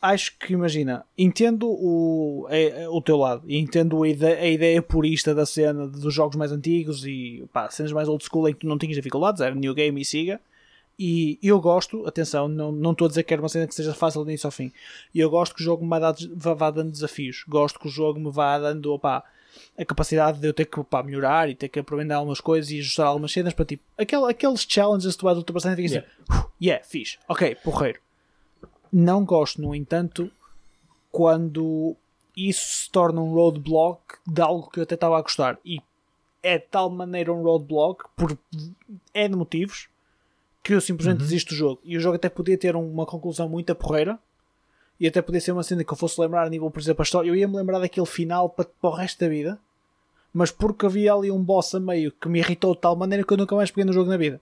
Acho 0.00 0.36
que, 0.36 0.52
imagina, 0.52 1.06
entendo 1.16 1.68
o, 1.68 2.46
é, 2.50 2.82
é 2.82 2.88
o 2.88 3.00
teu 3.00 3.16
lado 3.16 3.44
entendo 3.48 4.02
a 4.02 4.08
ideia, 4.08 4.40
a 4.40 4.48
ideia 4.48 4.82
purista 4.82 5.32
da 5.32 5.46
cena 5.46 5.86
dos 5.86 6.12
jogos 6.12 6.34
mais 6.34 6.50
antigos 6.50 7.06
e 7.06 7.44
pá, 7.52 7.70
cenas 7.70 7.92
mais 7.92 8.08
old 8.08 8.24
school 8.24 8.48
em 8.48 8.52
que 8.52 8.60
tu 8.60 8.66
não 8.66 8.78
tinhas 8.78 8.96
dificuldades, 8.96 9.40
era 9.40 9.54
new 9.54 9.72
game 9.72 10.00
e 10.00 10.04
siga. 10.04 10.40
E 10.98 11.38
eu 11.42 11.60
gosto, 11.60 12.06
atenção, 12.06 12.48
não, 12.48 12.92
estou 12.92 13.06
a 13.06 13.08
dizer 13.08 13.22
que 13.22 13.32
era 13.32 13.42
uma 13.42 13.48
cena 13.48 13.66
que 13.66 13.74
seja 13.74 13.94
fácil 13.94 14.24
de 14.24 14.30
início 14.30 14.46
ao 14.46 14.52
fim. 14.52 14.72
Eu 15.14 15.30
gosto 15.30 15.54
que 15.54 15.62
o 15.62 15.64
jogo 15.64 15.84
me 15.84 15.98
vá 16.54 16.70
dando 16.70 16.90
desafios. 16.90 17.44
Gosto 17.48 17.78
que 17.78 17.86
o 17.86 17.90
jogo 17.90 18.20
me 18.20 18.30
vá 18.30 18.58
dando 18.58 18.92
opá, 18.92 19.24
a 19.76 19.84
capacidade 19.84 20.38
de 20.38 20.46
eu 20.46 20.52
ter 20.52 20.66
que 20.66 20.78
opá, 20.80 21.02
melhorar 21.02 21.48
e 21.48 21.54
ter 21.54 21.68
que 21.68 21.78
aprender 21.78 22.14
algumas 22.14 22.40
coisas 22.40 22.70
e 22.70 22.78
ajustar 22.80 23.06
algumas 23.06 23.32
cenas 23.32 23.52
para 23.52 23.64
tipo 23.64 23.82
aquel, 23.98 24.26
aqueles 24.26 24.66
challenges 24.68 25.12
que 25.14 25.18
tu 25.20 25.24
vais 25.24 25.38
ultrapassando 25.38 25.80
e 25.80 25.84
Yeah. 25.86 26.08
assim, 26.08 26.22
"Uf, 26.30 26.46
yeah, 26.60 26.84
fixe, 26.84 27.18
ok, 27.28 27.54
porreiro. 27.56 28.00
Não 28.92 29.24
gosto, 29.24 29.60
no 29.62 29.74
entanto, 29.74 30.30
quando 31.10 31.96
isso 32.36 32.84
se 32.84 32.90
torna 32.90 33.20
um 33.20 33.32
roadblock 33.32 34.00
de 34.26 34.40
algo 34.40 34.70
que 34.70 34.78
eu 34.80 34.82
até 34.84 34.94
estava 34.94 35.18
a 35.18 35.22
gostar. 35.22 35.58
E 35.64 35.80
é 36.42 36.58
de 36.58 36.64
tal 36.66 36.90
maneira 36.90 37.32
um 37.32 37.42
roadblock, 37.42 38.04
por 38.16 38.36
é 39.14 39.28
de 39.28 39.36
motivos, 39.36 39.88
que 40.62 40.74
eu 40.74 40.80
simplesmente 40.80 41.18
desisto 41.18 41.50
do 41.50 41.56
jogo. 41.56 41.80
E 41.84 41.96
o 41.96 42.00
jogo 42.00 42.16
até 42.16 42.28
podia 42.28 42.56
ter 42.56 42.74
uma 42.76 43.04
conclusão 43.06 43.48
muito 43.48 43.74
porreira. 43.74 44.18
E 45.02 45.08
até 45.08 45.20
podia 45.20 45.40
ser 45.40 45.50
uma 45.50 45.64
cena 45.64 45.82
que 45.82 45.92
eu 45.92 45.96
fosse 45.96 46.20
lembrar 46.20 46.46
a 46.46 46.48
nível, 46.48 46.70
por 46.70 46.80
exemplo, 46.80 47.02
a 47.02 47.04
história. 47.04 47.28
Eu 47.28 47.34
ia 47.34 47.48
me 47.48 47.56
lembrar 47.56 47.80
daquele 47.80 48.06
final 48.06 48.48
para, 48.48 48.64
para 48.80 48.90
o 48.90 48.92
resto 48.94 49.18
da 49.18 49.28
vida. 49.28 49.58
Mas 50.32 50.50
porque 50.52 50.86
havia 50.86 51.12
ali 51.12 51.28
um 51.30 51.42
boss 51.42 51.74
a 51.74 51.80
meio 51.80 52.12
que 52.12 52.28
me 52.28 52.38
irritou 52.38 52.72
de 52.74 52.80
tal 52.80 52.94
maneira 52.94 53.24
que 53.24 53.32
eu 53.32 53.36
nunca 53.36 53.56
mais 53.56 53.70
peguei 53.70 53.84
no 53.84 53.92
jogo 53.92 54.08
na 54.08 54.16
vida. 54.16 54.40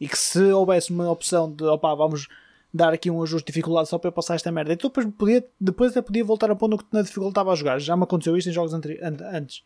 E 0.00 0.08
que 0.08 0.18
se 0.18 0.42
houvesse 0.52 0.90
uma 0.90 1.08
opção 1.10 1.50
de 1.50 1.62
opá, 1.64 1.94
vamos 1.94 2.26
dar 2.74 2.92
aqui 2.92 3.08
um 3.10 3.22
ajuste 3.22 3.46
de 3.46 3.52
dificuldade 3.52 3.88
só 3.88 3.98
para 3.98 4.08
eu 4.08 4.12
passar 4.12 4.34
esta 4.34 4.50
merda. 4.50 4.72
Então 4.72 4.90
depois, 4.90 5.06
podia, 5.16 5.46
depois 5.60 5.92
até 5.92 6.02
podia 6.02 6.24
voltar 6.24 6.50
a 6.50 6.56
pôr 6.56 6.68
no 6.68 6.76
que 6.76 6.84
na 6.92 7.02
dificuldade 7.02 7.30
estava 7.30 7.52
a 7.52 7.54
jogar. 7.54 7.78
Já 7.78 7.96
me 7.96 8.02
aconteceu 8.02 8.36
isto 8.36 8.50
em 8.50 8.52
jogos 8.52 8.74
an- 8.74 8.80
antes. 9.32 9.62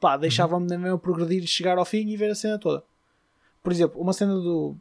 Pá, 0.00 0.16
deixava-me 0.16 0.66
na 0.66 0.76
mesma 0.78 0.98
progredir 0.98 1.44
e 1.44 1.46
chegar 1.46 1.78
ao 1.78 1.84
fim 1.84 2.08
e 2.08 2.16
ver 2.16 2.30
a 2.30 2.34
cena 2.34 2.58
toda. 2.58 2.82
Por 3.62 3.72
exemplo, 3.72 4.00
uma 4.00 4.12
cena 4.12 4.34
do. 4.34 4.74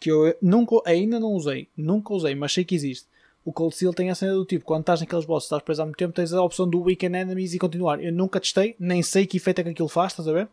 que 0.00 0.10
eu 0.10 0.34
nunca, 0.42 0.76
ainda 0.84 1.20
não 1.20 1.32
usei, 1.32 1.68
nunca 1.76 2.12
usei, 2.12 2.34
mas 2.34 2.52
sei 2.52 2.64
que 2.64 2.74
existe. 2.74 3.06
O 3.44 3.52
Cold 3.52 3.74
Steel 3.74 3.94
tem 3.94 4.10
a 4.10 4.14
cena 4.14 4.34
do 4.34 4.44
tipo, 4.44 4.64
quando 4.64 4.82
estás 4.82 5.00
naqueles 5.00 5.24
bosses, 5.24 5.46
estás 5.46 5.62
preso 5.62 5.80
há 5.82 5.84
muito 5.86 5.96
tempo, 5.96 6.12
tens 6.12 6.32
a 6.32 6.42
opção 6.42 6.68
do 6.68 6.80
Weaken 6.82 7.14
Enemies 7.16 7.54
e 7.54 7.58
continuar. 7.58 8.02
Eu 8.02 8.12
nunca 8.12 8.38
testei, 8.38 8.76
nem 8.78 9.02
sei 9.02 9.26
que 9.26 9.38
efeito 9.38 9.60
é 9.60 9.64
que 9.64 9.70
aquilo 9.70 9.88
faz, 9.88 10.12
estás 10.12 10.28
a 10.28 10.32
ver? 10.32 10.48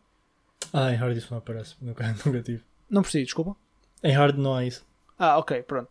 Ah, 0.72 0.90
em 0.92 0.96
hard 0.96 1.16
isso 1.16 1.28
não 1.30 1.38
aparece. 1.38 1.74
Nunca, 1.80 2.04
nunca 2.24 2.42
tive. 2.42 2.62
Não 2.88 3.02
preciso, 3.02 3.24
desculpa. 3.26 3.54
Em 4.02 4.12
hard 4.12 4.36
não 4.38 4.54
há 4.54 4.64
isso. 4.64 4.84
Ah, 5.18 5.36
ok, 5.38 5.62
pronto. 5.62 5.88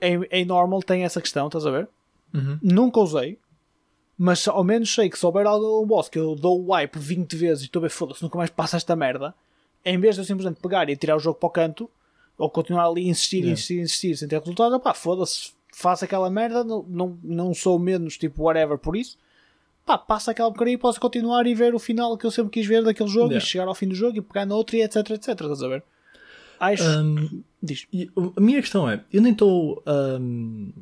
Em, 0.00 0.22
em 0.30 0.44
normal 0.44 0.80
tem 0.82 1.04
essa 1.04 1.20
questão, 1.20 1.46
estás 1.48 1.66
a 1.66 1.70
ver? 1.70 1.88
Uhum. 2.32 2.58
Nunca 2.62 3.00
usei, 3.00 3.38
mas 4.16 4.46
ao 4.46 4.62
menos 4.62 4.94
sei 4.94 5.10
que 5.10 5.18
se 5.18 5.26
houver 5.26 5.46
algum 5.46 5.84
boss 5.86 6.08
que 6.08 6.18
eu 6.18 6.34
dou 6.36 6.60
o 6.64 6.72
wipe 6.72 6.98
20 6.98 7.36
vezes 7.36 7.62
e 7.62 7.66
estou 7.66 7.80
a 7.80 7.82
ver, 7.82 7.90
foda-se, 7.90 8.22
nunca 8.22 8.38
mais 8.38 8.50
passa 8.50 8.76
esta 8.76 8.94
merda, 8.94 9.34
em 9.84 9.98
vez 9.98 10.14
de 10.14 10.20
eu 10.20 10.24
simplesmente 10.24 10.60
pegar 10.60 10.88
e 10.88 10.96
tirar 10.96 11.16
o 11.16 11.18
jogo 11.18 11.38
para 11.38 11.46
o 11.48 11.50
canto, 11.50 11.90
ou 12.38 12.48
continuar 12.48 12.86
ali 12.86 13.06
a 13.06 13.10
insistir, 13.10 13.38
Yeah. 13.38 13.52
insistir, 13.52 13.80
insistir, 13.80 14.16
sem 14.16 14.28
ter 14.28 14.38
resultado, 14.38 14.78
pá, 14.80 14.94
foda-se, 14.94 15.52
faço 15.80 16.04
aquela 16.04 16.28
merda, 16.30 16.62
não, 16.64 16.84
não, 16.88 17.18
não 17.22 17.54
sou 17.54 17.78
menos 17.78 18.16
tipo 18.18 18.42
whatever 18.44 18.76
por 18.78 18.96
isso, 18.96 19.16
pá, 19.86 19.96
passa 19.98 20.30
aquela 20.30 20.50
porcaria 20.50 20.74
e 20.74 20.78
posso 20.78 21.00
continuar 21.00 21.46
e 21.46 21.54
ver 21.54 21.74
o 21.74 21.78
final 21.78 22.16
que 22.18 22.26
eu 22.26 22.30
sempre 22.30 22.50
quis 22.52 22.66
ver 22.66 22.82
daquele 22.84 23.08
jogo 23.08 23.28
Yeah. 23.28 23.44
e 23.44 23.48
chegar 23.48 23.66
ao 23.68 23.74
fim 23.74 23.88
do 23.88 23.94
jogo 23.94 24.18
e 24.18 24.20
pegar 24.20 24.44
no 24.46 24.54
outro 24.54 24.76
e 24.76 24.82
etc, 24.82 24.96
etc, 25.10 25.28
estás 25.28 25.62
a 25.62 25.68
ver? 25.68 25.82
Acho. 26.58 26.84
Um, 26.84 27.42
Diz. 27.62 27.86
A 28.36 28.40
minha 28.40 28.60
questão 28.60 28.88
é: 28.88 29.02
eu 29.12 29.20
nem 29.22 29.32
estou 29.32 29.82
hum, 30.20 30.72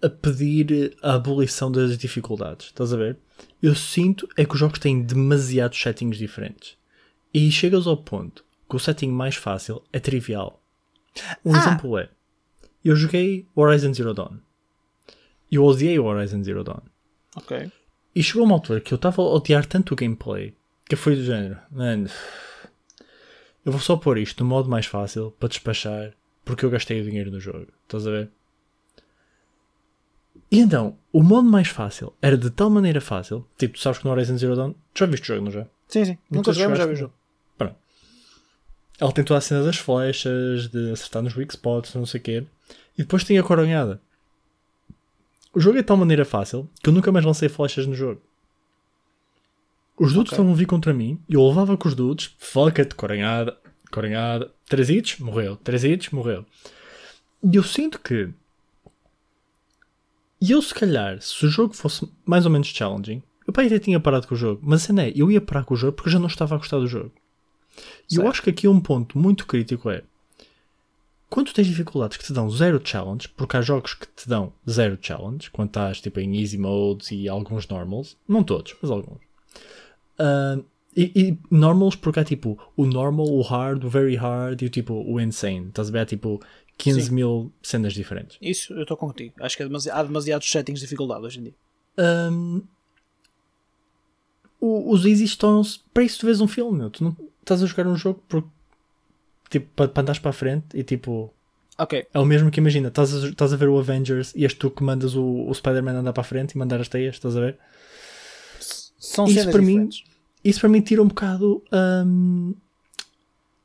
a 0.00 0.08
pedir 0.08 0.96
a 1.02 1.14
abolição 1.14 1.70
das 1.70 1.96
dificuldades, 1.98 2.66
estás 2.66 2.92
a 2.92 2.96
ver? 2.96 3.16
Eu 3.62 3.74
sinto 3.74 4.28
é 4.36 4.44
que 4.44 4.54
os 4.54 4.58
jogos 4.60 4.78
têm 4.78 5.02
demasiados 5.02 5.80
settings 5.80 6.16
diferentes. 6.18 6.76
E 7.34 7.50
chegas 7.50 7.86
ao 7.86 7.96
ponto 7.96 8.44
que 8.68 8.76
o 8.76 8.78
setting 8.78 9.08
mais 9.08 9.34
fácil 9.36 9.82
é 9.92 9.98
trivial. 10.00 10.60
Um 11.44 11.54
Ah! 11.54 11.58
exemplo 11.58 11.98
é: 11.98 12.08
eu 12.88 12.96
joguei 12.96 13.46
Horizon 13.54 13.92
Zero 13.92 14.14
Dawn. 14.14 14.38
Eu 15.50 15.64
odiei 15.64 15.98
o 15.98 16.04
Horizon 16.04 16.42
Zero 16.42 16.64
Dawn. 16.64 16.82
Ok. 17.36 17.70
E 18.14 18.22
chegou 18.22 18.44
uma 18.44 18.54
altura 18.54 18.80
que 18.80 18.92
eu 18.92 18.96
estava 18.96 19.22
a 19.22 19.24
odiar 19.24 19.64
tanto 19.66 19.92
o 19.92 19.96
gameplay 19.96 20.54
que 20.88 20.96
foi 20.96 21.16
do 21.16 21.24
género, 21.24 21.58
mano, 21.70 22.06
eu 23.64 23.72
vou 23.72 23.80
só 23.80 23.96
pôr 23.96 24.18
isto 24.18 24.42
no 24.42 24.50
modo 24.50 24.68
mais 24.68 24.84
fácil 24.84 25.30
para 25.38 25.48
despachar 25.48 26.12
porque 26.44 26.64
eu 26.64 26.70
gastei 26.70 27.00
o 27.00 27.04
dinheiro 27.04 27.30
no 27.30 27.40
jogo. 27.40 27.68
Estás 27.84 28.06
a 28.06 28.10
ver? 28.10 28.30
E 30.50 30.58
então, 30.60 30.98
o 31.10 31.22
modo 31.22 31.48
mais 31.48 31.68
fácil 31.68 32.12
era 32.20 32.36
de 32.36 32.50
tal 32.50 32.68
maneira 32.68 33.00
fácil, 33.00 33.46
tipo, 33.56 33.74
tu 33.74 33.80
sabes 33.80 34.00
que 34.00 34.04
no 34.04 34.10
Horizon 34.10 34.36
Zero 34.36 34.56
Dawn, 34.56 34.72
tu 34.92 34.98
já 34.98 35.06
viste 35.06 35.24
o 35.24 35.26
jogo, 35.34 35.44
não 35.46 35.50
já? 35.50 35.66
Sim, 35.88 36.04
sim. 36.04 36.18
Nunca 36.30 36.52
joguei, 36.52 36.68
mas 36.68 36.78
já 36.78 36.86
vi 36.86 36.92
o 36.92 36.96
jogo. 36.96 37.14
Pronto. 37.56 37.76
Ela 39.00 39.12
tem 39.12 39.24
toda 39.24 39.38
a 39.38 39.40
cena 39.40 39.62
das 39.62 39.78
flechas, 39.78 40.68
de 40.68 40.92
acertar 40.92 41.22
nos 41.22 41.34
weak 41.34 41.54
spots, 41.54 41.94
não 41.94 42.04
sei 42.04 42.20
o 42.20 42.22
quê. 42.22 42.46
E 42.96 43.02
depois 43.02 43.24
tem 43.24 43.38
a 43.38 43.42
coronhada. 43.42 44.00
O 45.54 45.60
jogo 45.60 45.78
é 45.78 45.80
de 45.82 45.86
tal 45.86 45.96
maneira 45.96 46.24
fácil 46.24 46.68
que 46.82 46.88
eu 46.88 46.92
nunca 46.92 47.12
mais 47.12 47.24
lancei 47.24 47.48
flechas 47.48 47.86
no 47.86 47.94
jogo. 47.94 48.20
Os 49.98 50.12
dudes 50.12 50.32
Ok. 50.32 50.36
estavam 50.36 50.52
a 50.52 50.56
vir 50.56 50.66
contra 50.66 50.92
mim 50.94 51.20
e 51.28 51.34
eu 51.34 51.46
levava 51.46 51.76
com 51.76 51.86
os 51.86 51.94
dudes, 51.94 52.34
fuck 52.38 52.80
it, 52.80 52.94
coronhada, 52.94 53.56
coronhada, 53.90 54.50
três 54.68 54.88
hits, 54.88 55.18
morreu, 55.18 55.56
três 55.56 55.84
hits, 55.84 56.10
morreu. 56.10 56.44
E 57.42 57.56
eu 57.56 57.62
sinto 57.62 57.98
que. 58.00 58.30
E 60.40 60.50
eu, 60.50 60.60
se 60.60 60.74
calhar, 60.74 61.20
se 61.20 61.44
o 61.46 61.48
jogo 61.48 61.74
fosse 61.74 62.10
mais 62.24 62.44
ou 62.44 62.50
menos 62.50 62.66
challenging, 62.68 63.22
eu 63.46 63.52
até 63.56 63.78
tinha 63.78 64.00
parado 64.00 64.26
com 64.26 64.34
o 64.34 64.38
jogo. 64.38 64.60
Mas 64.64 64.82
a 64.82 64.86
cena 64.86 65.04
é, 65.04 65.12
eu 65.14 65.30
ia 65.30 65.40
parar 65.40 65.64
com 65.64 65.74
o 65.74 65.76
jogo 65.76 65.92
porque 65.92 66.08
eu 66.08 66.12
já 66.14 66.18
não 66.18 66.26
estava 66.26 66.54
a 66.54 66.58
gostar 66.58 66.78
do 66.78 66.86
jogo. 66.86 67.12
E 68.10 68.16
eu 68.16 68.26
acho 68.28 68.42
que 68.42 68.50
aqui 68.50 68.66
um 68.66 68.80
ponto 68.80 69.18
muito 69.18 69.46
crítico 69.46 69.88
é 69.90 70.02
quando 71.32 71.52
tens 71.52 71.66
dificuldades 71.66 72.16
que 72.18 72.24
te 72.24 72.32
dão 72.32 72.50
zero 72.50 72.80
challenge, 72.84 73.28
porque 73.30 73.56
há 73.56 73.62
jogos 73.62 73.94
que 73.94 74.06
te 74.06 74.28
dão 74.28 74.52
zero 74.68 74.98
challenge, 75.00 75.50
quando 75.50 75.68
estás 75.68 76.00
tipo, 76.00 76.20
em 76.20 76.38
easy 76.40 76.58
modes 76.58 77.10
e 77.10 77.28
alguns 77.28 77.66
normals, 77.68 78.16
não 78.28 78.44
todos, 78.44 78.74
mas 78.82 78.90
alguns. 78.90 79.18
Ah, 80.18 80.58
e, 80.94 81.10
e 81.14 81.38
normals 81.50 81.96
porque 81.96 82.20
há 82.20 82.24
tipo 82.24 82.58
o 82.76 82.84
normal, 82.84 83.26
o 83.26 83.40
hard, 83.40 83.82
o 83.84 83.88
very 83.88 84.14
hard 84.14 84.60
e 84.60 84.66
o 84.66 84.70
tipo 84.70 84.92
o 84.92 85.18
insane. 85.18 85.68
Estás 85.68 85.88
a 85.88 85.92
ver? 85.92 86.00
Há 86.00 86.06
tipo 86.06 86.38
15 86.76 87.02
Sim. 87.02 87.14
mil 87.14 87.52
cenas 87.62 87.94
diferentes. 87.94 88.36
Isso 88.42 88.74
eu 88.74 88.82
estou 88.82 88.96
contigo. 88.98 89.34
Acho 89.40 89.56
que 89.56 89.62
é 89.62 89.66
demasi- 89.66 89.90
há 89.90 90.02
demasiados 90.02 90.50
settings 90.50 90.80
de 90.80 90.86
dificuldade 90.86 91.24
hoje 91.24 91.40
em 91.40 91.42
dia. 91.44 91.54
O- 94.60 94.92
os 94.92 95.04
easy 95.06 95.36
tornam-se 95.36 95.80
para 95.92 96.02
isso 96.04 96.20
tu 96.20 96.26
vês 96.26 96.40
um 96.40 96.46
filme, 96.46 96.78
meu. 96.78 96.90
Tu 96.90 97.02
não 97.02 97.16
estás 97.40 97.62
a 97.62 97.66
jogar 97.66 97.86
um 97.88 97.96
jogo 97.96 98.22
por, 98.28 98.44
tipo, 99.52 99.68
para, 99.76 99.88
para 99.88 100.02
andares 100.02 100.18
para 100.18 100.30
a 100.30 100.34
frente 100.34 100.66
e 100.74 100.82
tipo. 100.82 101.32
É 102.12 102.18
o 102.18 102.24
mesmo 102.24 102.50
que 102.50 102.60
imagina, 102.60 102.88
estás 102.88 103.14
a, 103.14 103.28
estás 103.28 103.52
a 103.52 103.56
ver 103.56 103.68
o 103.68 103.78
Avengers 103.78 104.32
e 104.34 104.44
és 104.44 104.54
tu 104.54 104.70
que 104.70 104.82
mandas 104.82 105.14
o, 105.14 105.48
o 105.48 105.54
Spider-Man 105.54 105.98
andar 105.98 106.12
para 106.12 106.22
a 106.22 106.24
frente 106.24 106.52
e 106.52 106.58
mandar 106.58 106.80
as 106.80 106.88
teias, 106.88 107.16
estás 107.16 107.36
a 107.36 107.40
ver? 107.40 107.58
são 108.98 109.26
Isso 109.26 109.50
para 109.50 109.62
mim-. 109.62 109.88
Isso 110.44 110.60
para 110.60 110.68
mim 110.68 110.80
tira 110.80 111.02
um 111.02 111.08
bocado 111.08 111.62
ahm, 111.70 112.52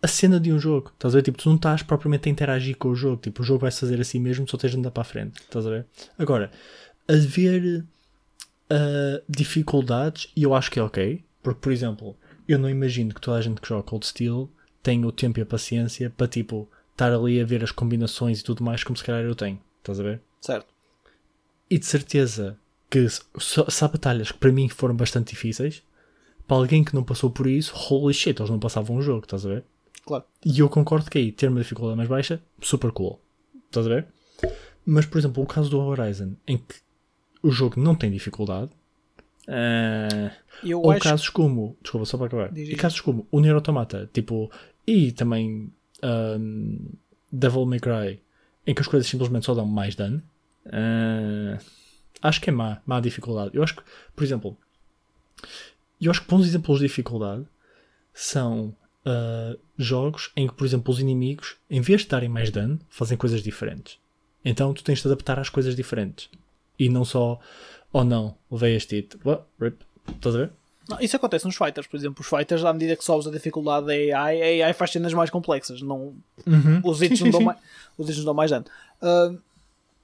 a 0.01 0.07
cena 0.07 0.39
de 0.39 0.51
um 0.51 0.59
jogo, 0.59 0.91
estás 0.93 1.13
a 1.15 1.17
ver? 1.17 1.23
Tipo, 1.23 1.37
tu 1.37 1.49
não 1.49 1.55
estás 1.55 1.81
propriamente 1.81 2.29
a 2.29 2.31
interagir 2.31 2.77
com 2.77 2.89
o 2.89 2.95
jogo, 2.95 3.17
tipo, 3.17 3.41
o 3.41 3.45
jogo 3.45 3.61
vai 3.61 3.71
fazer 3.71 3.99
assim 3.99 4.19
mesmo, 4.19 4.47
só 4.47 4.57
tens 4.57 4.71
de 4.71 4.77
andar 4.77 4.91
para 4.91 5.01
a 5.01 5.05
frente, 5.05 5.41
estás 5.41 5.65
a 5.65 5.69
ver? 5.69 5.85
Agora, 6.19 6.51
haver 7.07 7.83
ah, 8.69 9.21
dificuldades, 9.27 10.31
e 10.35 10.43
eu 10.43 10.53
acho 10.53 10.69
que 10.69 10.79
é 10.79 10.83
ok, 10.83 11.23
porque, 11.41 11.59
por 11.59 11.71
exemplo, 11.71 12.15
eu 12.47 12.59
não 12.59 12.69
imagino 12.69 13.13
que 13.13 13.21
toda 13.21 13.37
a 13.37 13.41
gente 13.41 13.59
que 13.59 13.67
joga 13.67 13.83
Cold 13.83 14.05
Steel 14.05 14.49
tenha 14.87 15.05
o 15.05 15.11
tempo 15.11 15.37
e 15.37 15.41
a 15.41 15.45
paciência 15.45 16.09
para, 16.09 16.29
tipo, 16.29 16.65
estar 16.93 17.11
ali 17.11 17.41
a 17.41 17.45
ver 17.45 17.61
as 17.61 17.71
combinações 17.71 18.39
e 18.39 18.43
tudo 18.43 18.63
mais 18.63 18.85
como 18.85 18.95
se 18.95 19.03
calhar 19.03 19.21
eu 19.21 19.35
tenho, 19.35 19.59
estás 19.79 19.99
a 19.99 20.03
ver? 20.03 20.21
Certo. 20.39 20.67
E 21.69 21.77
de 21.77 21.85
certeza 21.85 22.57
que 22.89 23.05
se, 23.09 23.83
há 23.83 23.87
batalhas 23.89 24.31
que 24.31 24.37
para 24.37 24.49
mim 24.49 24.69
foram 24.69 24.95
bastante 24.95 25.31
difíceis, 25.31 25.83
para 26.47 26.55
alguém 26.55 26.85
que 26.85 26.95
não 26.95 27.03
passou 27.03 27.29
por 27.29 27.47
isso, 27.47 27.75
holy 27.75 28.13
shit, 28.13 28.39
eles 28.39 28.49
não 28.49 28.59
passavam 28.59 28.95
o 28.95 29.01
jogo, 29.01 29.25
estás 29.25 29.45
a 29.45 29.49
ver? 29.49 29.65
Claro. 30.05 30.23
E 30.45 30.59
eu 30.59 30.69
concordo 30.69 31.11
que 31.11 31.17
aí 31.17 31.33
ter 31.33 31.49
uma 31.49 31.59
dificuldade 31.59 31.97
mais 31.97 32.07
baixa, 32.07 32.41
super 32.61 32.93
cool. 32.93 33.19
Estás 33.65 33.85
a 33.87 33.89
ver? 33.89 34.07
Mas, 34.85 35.05
por 35.05 35.17
exemplo, 35.17 35.43
o 35.43 35.45
caso 35.45 35.69
do 35.69 35.81
Horizon, 35.81 36.31
em 36.47 36.57
que 36.57 36.75
o 37.43 37.51
jogo 37.51 37.77
não 37.77 37.93
tem 37.93 38.09
dificuldade, 38.09 38.71
Eu 40.63 40.81
ou 40.81 40.91
acho 40.91 41.03
casos 41.03 41.29
como, 41.29 41.75
desculpa, 41.81 42.05
só 42.05 42.17
para 42.17 42.27
acabar, 42.27 42.51
Diz, 42.53 42.69
e 42.69 42.75
casos 42.75 43.01
como 43.01 43.27
o 43.29 43.41
Nier 43.41 43.53
Automata, 43.53 44.09
tipo, 44.13 44.49
e 44.87 45.11
também 45.11 45.71
ahm, 46.01 46.77
Devil 47.31 47.65
May 47.65 47.79
Cry, 47.79 48.21
em 48.65 48.73
que 48.73 48.81
as 48.81 48.87
coisas 48.87 49.07
simplesmente 49.07 49.45
só 49.45 49.53
dão 49.53 49.65
mais 49.65 49.95
dano, 49.95 50.23
ah, 50.67 51.57
acho 52.21 52.41
que 52.41 52.49
é 52.49 52.53
má, 52.53 52.81
má 52.85 52.99
dificuldade. 52.99 53.51
Eu 53.53 53.63
acho 53.63 53.75
que, 53.75 53.83
por 54.15 54.23
exemplo, 54.23 54.57
eu 55.99 56.09
acho 56.09 56.21
que 56.21 56.27
bons 56.27 56.45
exemplos 56.45 56.79
de 56.79 56.87
dificuldade 56.87 57.45
são 58.13 58.73
ah, 59.05 59.55
jogos 59.77 60.31
em 60.35 60.47
que, 60.47 60.53
por 60.53 60.65
exemplo, 60.65 60.93
os 60.93 60.99
inimigos, 60.99 61.57
em 61.69 61.81
vez 61.81 62.01
de 62.01 62.07
darem 62.07 62.29
mais 62.29 62.49
dano, 62.49 62.79
fazem 62.89 63.17
coisas 63.17 63.43
diferentes. 63.43 63.99
Então 64.43 64.73
tu 64.73 64.83
tens 64.83 65.01
de 65.01 65.07
adaptar 65.07 65.39
às 65.39 65.49
coisas 65.49 65.75
diferentes. 65.75 66.29
E 66.79 66.89
não 66.89 67.03
só, 67.03 67.39
oh 67.91 68.03
não, 68.03 68.37
levei 68.49 68.75
este 68.75 68.95
hit. 68.95 69.17
Well, 69.25 69.45
rip. 69.59 69.83
Estás 70.15 70.35
a 70.35 70.39
ver? 70.39 70.51
Não, 70.89 70.99
isso 71.01 71.15
acontece 71.15 71.45
nos 71.45 71.55
fighters, 71.55 71.85
por 71.87 71.97
exemplo. 71.97 72.21
Os 72.21 72.27
fighters, 72.27 72.63
à 72.63 72.71
medida 72.73 72.95
que 72.95 73.03
sobes 73.03 73.27
a 73.27 73.31
dificuldade 73.31 73.85
da 73.87 73.93
AI, 73.93 74.61
a 74.63 74.67
AI 74.67 74.73
faz 74.73 74.91
cenas 74.91 75.13
mais 75.13 75.29
complexas. 75.29 75.81
Não, 75.81 76.15
os 76.83 77.01
hits 77.01 77.19
não 77.19 77.29
dão 77.31 77.41
mais, 77.41 77.57
os 77.97 78.07
hits 78.09 78.17
não 78.19 78.25
dão 78.25 78.33
mais 78.33 78.51
dano. 78.51 78.65
Ah, 79.01 79.33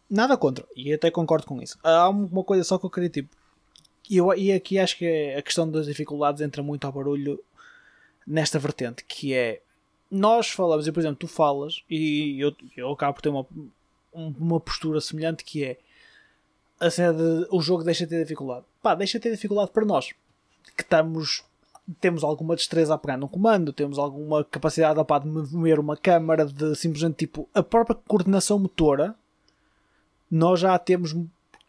nada 0.10 0.36
contra, 0.38 0.66
e 0.76 0.94
até 0.94 1.10
concordo 1.10 1.46
com 1.48 1.62
isso. 1.62 1.78
Há 1.84 2.10
uma 2.10 2.44
coisa 2.44 2.64
só 2.64 2.78
que 2.78 2.86
eu 2.86 2.90
queria, 2.90 3.10
tipo, 3.10 3.30
e 4.10 4.18
eu, 4.18 4.34
e 4.34 4.52
aqui 4.52 4.78
acho 4.78 4.98
que 4.98 5.34
a 5.34 5.42
questão 5.42 5.70
das 5.70 5.86
dificuldades 5.86 6.42
entra 6.42 6.62
muito 6.62 6.86
ao 6.86 6.92
barulho 6.92 7.42
nesta 8.28 8.60
vertente, 8.60 9.04
que 9.06 9.34
é 9.34 9.62
nós 10.12 10.50
falamos, 10.50 10.86
e 10.88 10.92
por 10.92 11.00
exemplo, 11.00 11.16
tu 11.18 11.28
falas, 11.28 11.82
e 11.90 12.40
eu, 12.40 12.54
eu 12.78 12.92
acabo 12.92 13.16
por 13.16 13.22
ter 13.22 13.30
uma, 13.30 13.46
um- 14.14 14.34
uma 14.40 14.60
postura 14.60 15.02
semelhante 15.02 15.44
que 15.44 15.64
é 15.64 15.78
a 16.80 16.90
cena 16.92 17.14
de 17.14 17.48
o 17.50 17.62
jogo 17.62 17.84
deixa 17.84 18.04
de 18.06 18.10
ter 18.12 18.22
dificuldade. 18.22 18.66
Pá, 18.82 18.94
deixa 18.94 19.18
de 19.18 19.24
ter 19.24 19.32
dificuldade 19.32 19.72
para 19.72 19.86
nós 19.86 20.12
que 20.76 20.84
estamos 20.84 21.44
temos 22.00 22.24
alguma 22.24 22.56
destreza 22.56 22.94
a 22.94 22.98
pegar 22.98 23.18
no 23.18 23.28
comando, 23.28 23.74
temos 23.74 24.00
alguma 24.00 24.44
capacidade 24.46 24.98
opá, 25.00 25.20
de 25.20 25.28
mover 25.28 25.80
uma 25.80 25.98
câmara, 25.98 26.46
de 26.46 26.76
simplesmente 26.76 27.18
tipo 27.18 27.50
a 27.54 27.62
própria 27.62 27.96
coordenação 28.08 28.58
motora, 28.58 29.16
nós 30.32 30.62
já 30.62 30.74
a 30.74 30.80
temos 30.80 31.14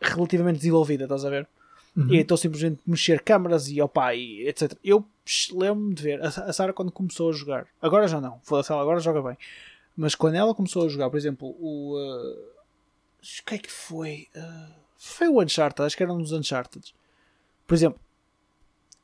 relativamente 0.00 0.58
desenvolvida, 0.58 1.04
estás 1.04 1.24
a 1.24 1.30
ver? 1.30 1.48
E 1.96 2.18
então 2.18 2.36
simplesmente 2.36 2.80
mexer 2.84 3.22
câmaras 3.22 3.68
e 3.68 3.80
opá, 3.80 4.14
e 4.14 4.46
etc. 4.48 4.76
Eu 4.82 5.04
lembro-me 5.52 5.94
de 5.94 6.02
ver 6.02 6.22
a, 6.22 6.26
a 6.26 6.52
Sara 6.52 6.72
quando 6.72 6.90
começou 6.90 7.30
a 7.30 7.32
jogar, 7.32 7.66
agora 7.80 8.08
já 8.08 8.20
não, 8.20 8.40
foda-se, 8.42 8.72
ela 8.72 8.82
agora 8.82 8.98
joga 8.98 9.22
bem. 9.22 9.38
Mas 9.96 10.14
quando 10.14 10.34
ela 10.34 10.54
começou 10.54 10.84
a 10.84 10.88
jogar, 10.88 11.08
por 11.08 11.16
exemplo, 11.16 11.54
o. 11.58 11.96
Uh, 11.96 12.54
o 13.22 13.44
que 13.46 13.54
é 13.54 13.58
que 13.58 13.70
foi? 13.70 14.28
Uh, 14.34 14.74
foi 14.98 15.28
o 15.28 15.40
Uncharted, 15.40 15.86
acho 15.86 15.96
que 15.96 16.02
era 16.02 16.12
um 16.12 16.18
dos 16.18 16.32
Uncharted. 16.32 16.92
Por 17.64 17.74
exemplo, 17.74 18.00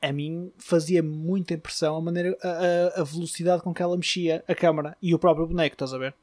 a 0.01 0.13
mim 0.13 0.51
fazia 0.57 1.03
muita 1.03 1.55
impressão 1.55 1.97
a 1.97 2.01
maneira, 2.01 2.37
a, 2.43 3.01
a, 3.01 3.05
velocidade 3.05 3.63
com 3.63 3.75
que 3.75 3.83
ela 3.83 3.97
mexia 3.97 4.43
a 4.49 4.55
câmera 4.55 4.97
e 5.01 5.15
o 5.15 5.19
próprio 5.19 5.47
boneco, 5.47 5.75
estás 5.75 5.93
a 5.93 5.99
ver? 5.99 6.15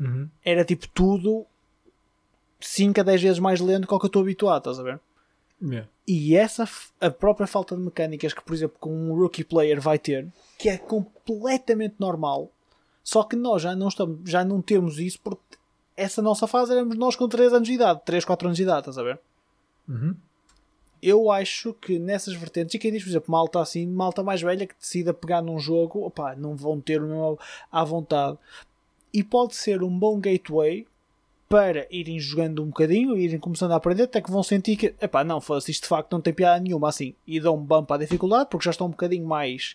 Uhum. 0.00 0.28
Era 0.44 0.64
tipo 0.64 0.88
tudo 0.88 1.44
5 2.60 3.00
a 3.00 3.02
10 3.02 3.22
vezes 3.22 3.38
mais 3.38 3.60
lento 3.60 3.82
do 3.82 3.86
que 3.86 4.04
eu 4.04 4.06
estou 4.06 4.22
habituado, 4.22 4.60
estás 4.60 4.78
a 4.78 4.82
ver? 4.82 5.00
Yeah. 5.60 5.88
E 6.06 6.36
essa, 6.36 6.68
a 7.00 7.10
própria 7.10 7.46
falta 7.46 7.76
de 7.76 7.82
mecânicas 7.82 8.32
que, 8.32 8.42
por 8.42 8.54
exemplo, 8.54 8.76
com 8.78 8.94
um 8.94 9.14
rookie 9.14 9.44
player 9.44 9.80
vai 9.80 9.98
ter, 9.98 10.26
que 10.56 10.68
é 10.68 10.78
completamente 10.78 11.96
normal, 11.98 12.50
só 13.02 13.24
que 13.24 13.36
nós 13.36 13.62
já 13.62 13.74
não, 13.74 13.88
estamos, 13.88 14.20
já 14.30 14.44
não 14.44 14.62
temos 14.62 14.98
isso 14.98 15.18
porque 15.20 15.58
essa 15.96 16.22
nossa 16.22 16.46
fase 16.46 16.72
éramos 16.72 16.96
nós 16.96 17.16
com 17.16 17.28
3 17.28 17.52
anos 17.52 17.68
de 17.68 17.74
idade, 17.74 18.00
3, 18.04 18.24
4 18.24 18.48
anos 18.48 18.56
de 18.56 18.62
idade, 18.62 18.80
estás 18.80 18.98
a 18.98 19.02
ver? 19.02 19.20
Uhum. 19.88 20.14
Eu 21.02 21.30
acho 21.30 21.72
que 21.74 21.98
nessas 21.98 22.34
vertentes, 22.34 22.74
e 22.74 22.78
quem 22.78 22.92
diz, 22.92 23.02
por 23.02 23.10
exemplo, 23.10 23.30
malta 23.30 23.60
assim, 23.60 23.86
malta 23.86 24.22
mais 24.22 24.42
velha 24.42 24.66
que 24.66 24.74
decida 24.78 25.14
pegar 25.14 25.42
num 25.42 25.58
jogo, 25.58 26.04
opa, 26.04 26.34
não 26.34 26.56
vão 26.56 26.80
ter 26.80 27.02
o 27.02 27.06
mesmo 27.06 27.38
à 27.70 27.84
vontade. 27.84 28.36
E 29.12 29.22
pode 29.22 29.54
ser 29.54 29.82
um 29.82 29.98
bom 29.98 30.18
gateway 30.18 30.86
para 31.48 31.86
irem 31.90 32.20
jogando 32.20 32.62
um 32.62 32.66
bocadinho, 32.66 33.16
irem 33.16 33.38
começando 33.38 33.72
a 33.72 33.76
aprender, 33.76 34.02
até 34.02 34.20
que 34.20 34.30
vão 34.30 34.42
sentir 34.42 34.76
que, 34.76 34.94
epá, 35.00 35.24
não, 35.24 35.40
fosse 35.40 35.70
isto 35.70 35.84
de 35.84 35.88
facto 35.88 36.12
não 36.12 36.20
tem 36.20 36.32
piada 36.32 36.60
nenhuma 36.60 36.90
assim, 36.90 37.14
e 37.26 37.40
dão 37.40 37.56
um 37.56 37.64
bump 37.64 37.90
à 37.90 37.96
dificuldade, 37.96 38.48
porque 38.50 38.64
já 38.64 38.70
estão 38.70 38.86
um 38.86 38.90
bocadinho 38.90 39.26
mais 39.26 39.74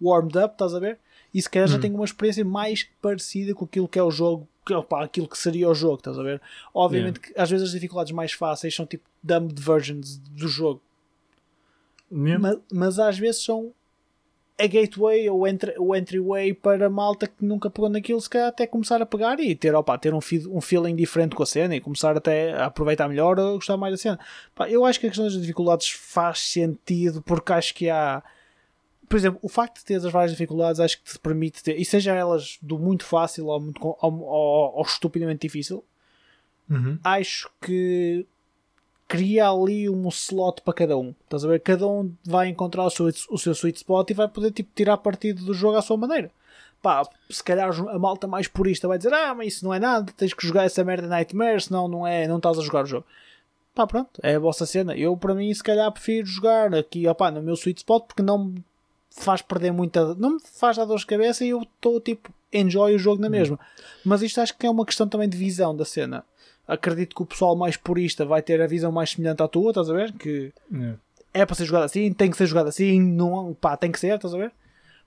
warmed 0.00 0.36
up, 0.36 0.54
estás 0.54 0.74
a 0.74 0.80
ver? 0.80 0.98
E 1.32 1.40
se 1.40 1.48
calhar 1.48 1.68
já 1.68 1.76
hum. 1.76 1.80
têm 1.80 1.92
uma 1.92 2.04
experiência 2.04 2.44
mais 2.44 2.88
parecida 3.00 3.54
com 3.54 3.64
aquilo 3.64 3.86
que 3.86 3.98
é 3.98 4.02
o 4.02 4.10
jogo, 4.10 4.48
opa, 4.70 5.04
aquilo 5.04 5.28
que 5.28 5.38
seria 5.38 5.68
o 5.68 5.74
jogo, 5.74 5.96
estás 5.96 6.18
a 6.18 6.22
ver? 6.22 6.40
Obviamente 6.74 7.16
yeah. 7.16 7.34
que 7.34 7.40
às 7.40 7.50
vezes 7.50 7.66
as 7.66 7.72
dificuldades 7.72 8.12
mais 8.12 8.32
fáceis 8.32 8.74
são 8.74 8.86
tipo 8.86 9.04
dumbed 9.22 9.60
versions 9.60 10.18
do 10.18 10.48
jogo, 10.48 10.80
yeah. 12.10 12.38
mas, 12.38 12.58
mas 12.70 12.98
às 12.98 13.18
vezes 13.18 13.44
são 13.44 13.72
a 14.62 14.66
gateway 14.66 15.28
ou 15.28 15.44
o 15.78 15.96
entryway 15.96 16.54
para 16.54 16.88
malta 16.88 17.26
que 17.26 17.44
nunca 17.44 17.70
pegou 17.70 17.88
naquilo, 17.88 18.20
se 18.20 18.30
calhar 18.30 18.48
até 18.48 18.66
começar 18.66 19.00
a 19.02 19.06
pegar 19.06 19.40
e 19.40 19.54
ter, 19.54 19.74
opa, 19.74 19.98
ter 19.98 20.14
um, 20.14 20.20
um 20.50 20.60
feeling 20.60 20.94
diferente 20.94 21.34
com 21.34 21.42
a 21.42 21.46
cena 21.46 21.74
e 21.74 21.80
começar 21.80 22.16
até 22.16 22.52
a 22.52 22.66
aproveitar 22.66 23.08
melhor 23.08 23.38
ou 23.38 23.54
gostar 23.54 23.76
mais 23.76 23.94
da 23.94 23.98
cena. 23.98 24.20
Pá, 24.54 24.68
eu 24.70 24.84
acho 24.84 25.00
que 25.00 25.06
a 25.06 25.08
questão 25.08 25.24
das 25.24 25.40
dificuldades 25.40 25.90
faz 25.90 26.40
sentido 26.40 27.22
porque 27.22 27.52
acho 27.52 27.74
que 27.74 27.90
há. 27.90 28.22
Por 29.12 29.18
exemplo, 29.18 29.40
o 29.42 29.48
facto 29.50 29.76
de 29.76 29.84
ter 29.84 29.96
as 29.96 30.10
várias 30.10 30.30
dificuldades 30.30 30.80
acho 30.80 30.96
que 30.96 31.12
te 31.12 31.18
permite 31.18 31.62
ter, 31.62 31.78
e 31.78 31.84
seja 31.84 32.14
elas 32.14 32.56
do 32.62 32.78
muito 32.78 33.04
fácil 33.04 33.48
ou, 33.48 33.60
muito, 33.60 33.78
ou, 33.78 34.74
ou 34.74 34.82
estupidamente 34.82 35.46
difícil, 35.46 35.84
uhum. 36.70 36.98
acho 37.04 37.50
que 37.60 38.26
cria 39.06 39.50
ali 39.50 39.86
um 39.86 40.08
slot 40.08 40.62
para 40.62 40.72
cada 40.72 40.96
um. 40.96 41.14
Estás 41.24 41.44
a 41.44 41.48
ver? 41.48 41.60
Cada 41.60 41.86
um 41.86 42.10
vai 42.24 42.48
encontrar 42.48 42.86
o 42.86 42.88
seu, 42.88 43.04
o 43.28 43.36
seu 43.36 43.52
sweet 43.52 43.76
spot 43.76 44.08
e 44.08 44.14
vai 44.14 44.28
poder 44.28 44.50
tipo, 44.50 44.70
tirar 44.74 44.96
partido 44.96 45.44
do 45.44 45.52
jogo 45.52 45.76
à 45.76 45.82
sua 45.82 45.98
maneira. 45.98 46.30
Pá, 46.80 47.06
se 47.28 47.44
calhar 47.44 47.68
a 47.68 47.98
malta 47.98 48.26
mais 48.26 48.48
purista 48.48 48.88
vai 48.88 48.96
dizer: 48.96 49.12
Ah, 49.12 49.34
mas 49.34 49.48
isso 49.48 49.64
não 49.66 49.74
é 49.74 49.78
nada, 49.78 50.10
tens 50.16 50.32
que 50.32 50.46
jogar 50.46 50.64
essa 50.64 50.82
merda 50.82 51.06
Nightmare, 51.06 51.60
senão 51.60 51.86
não, 51.86 52.06
é, 52.06 52.26
não 52.26 52.38
estás 52.38 52.58
a 52.58 52.62
jogar 52.62 52.84
o 52.84 52.86
jogo. 52.86 53.04
Pá, 53.74 53.86
pronto, 53.86 54.18
é 54.22 54.36
a 54.36 54.38
vossa 54.38 54.64
cena. 54.64 54.96
Eu, 54.96 55.14
para 55.18 55.34
mim, 55.34 55.52
se 55.52 55.62
calhar 55.62 55.92
prefiro 55.92 56.26
jogar 56.26 56.74
aqui 56.74 57.06
opá, 57.06 57.30
no 57.30 57.42
meu 57.42 57.56
sweet 57.56 57.80
spot 57.80 58.06
porque 58.06 58.22
não 58.22 58.54
faz 59.14 59.42
perder 59.42 59.72
muita. 59.72 60.14
Não 60.14 60.34
me 60.34 60.40
faz 60.40 60.76
dar 60.76 60.84
dor 60.84 60.98
de 60.98 61.06
cabeça 61.06 61.44
e 61.44 61.50
eu 61.50 61.62
estou 61.62 62.00
tipo, 62.00 62.32
enjoy 62.52 62.94
o 62.94 62.98
jogo 62.98 63.20
na 63.20 63.28
hum. 63.28 63.30
mesma. 63.30 63.60
Mas 64.04 64.22
isto 64.22 64.40
acho 64.40 64.56
que 64.56 64.66
é 64.66 64.70
uma 64.70 64.86
questão 64.86 65.08
também 65.08 65.28
de 65.28 65.36
visão 65.36 65.76
da 65.76 65.84
cena 65.84 66.24
acredito 66.66 67.14
que 67.14 67.22
o 67.22 67.26
pessoal 67.26 67.56
mais 67.56 67.76
purista 67.76 68.24
vai 68.24 68.42
ter 68.42 68.60
a 68.60 68.66
visão 68.66 68.92
mais 68.92 69.10
semelhante 69.10 69.42
à 69.42 69.48
tua, 69.48 69.70
estás 69.70 69.90
a 69.90 69.94
ver? 69.94 70.12
Que 70.12 70.52
é, 71.34 71.40
é 71.40 71.46
para 71.46 71.54
ser 71.54 71.64
jogado 71.64 71.84
assim, 71.84 72.12
tem 72.12 72.30
que 72.30 72.36
ser 72.36 72.46
jogado 72.46 72.68
assim, 72.68 73.00
não, 73.00 73.54
pá, 73.54 73.76
tem 73.76 73.90
que 73.90 73.98
ser, 73.98 74.14
estás 74.14 74.34
a 74.34 74.38
ver? 74.38 74.52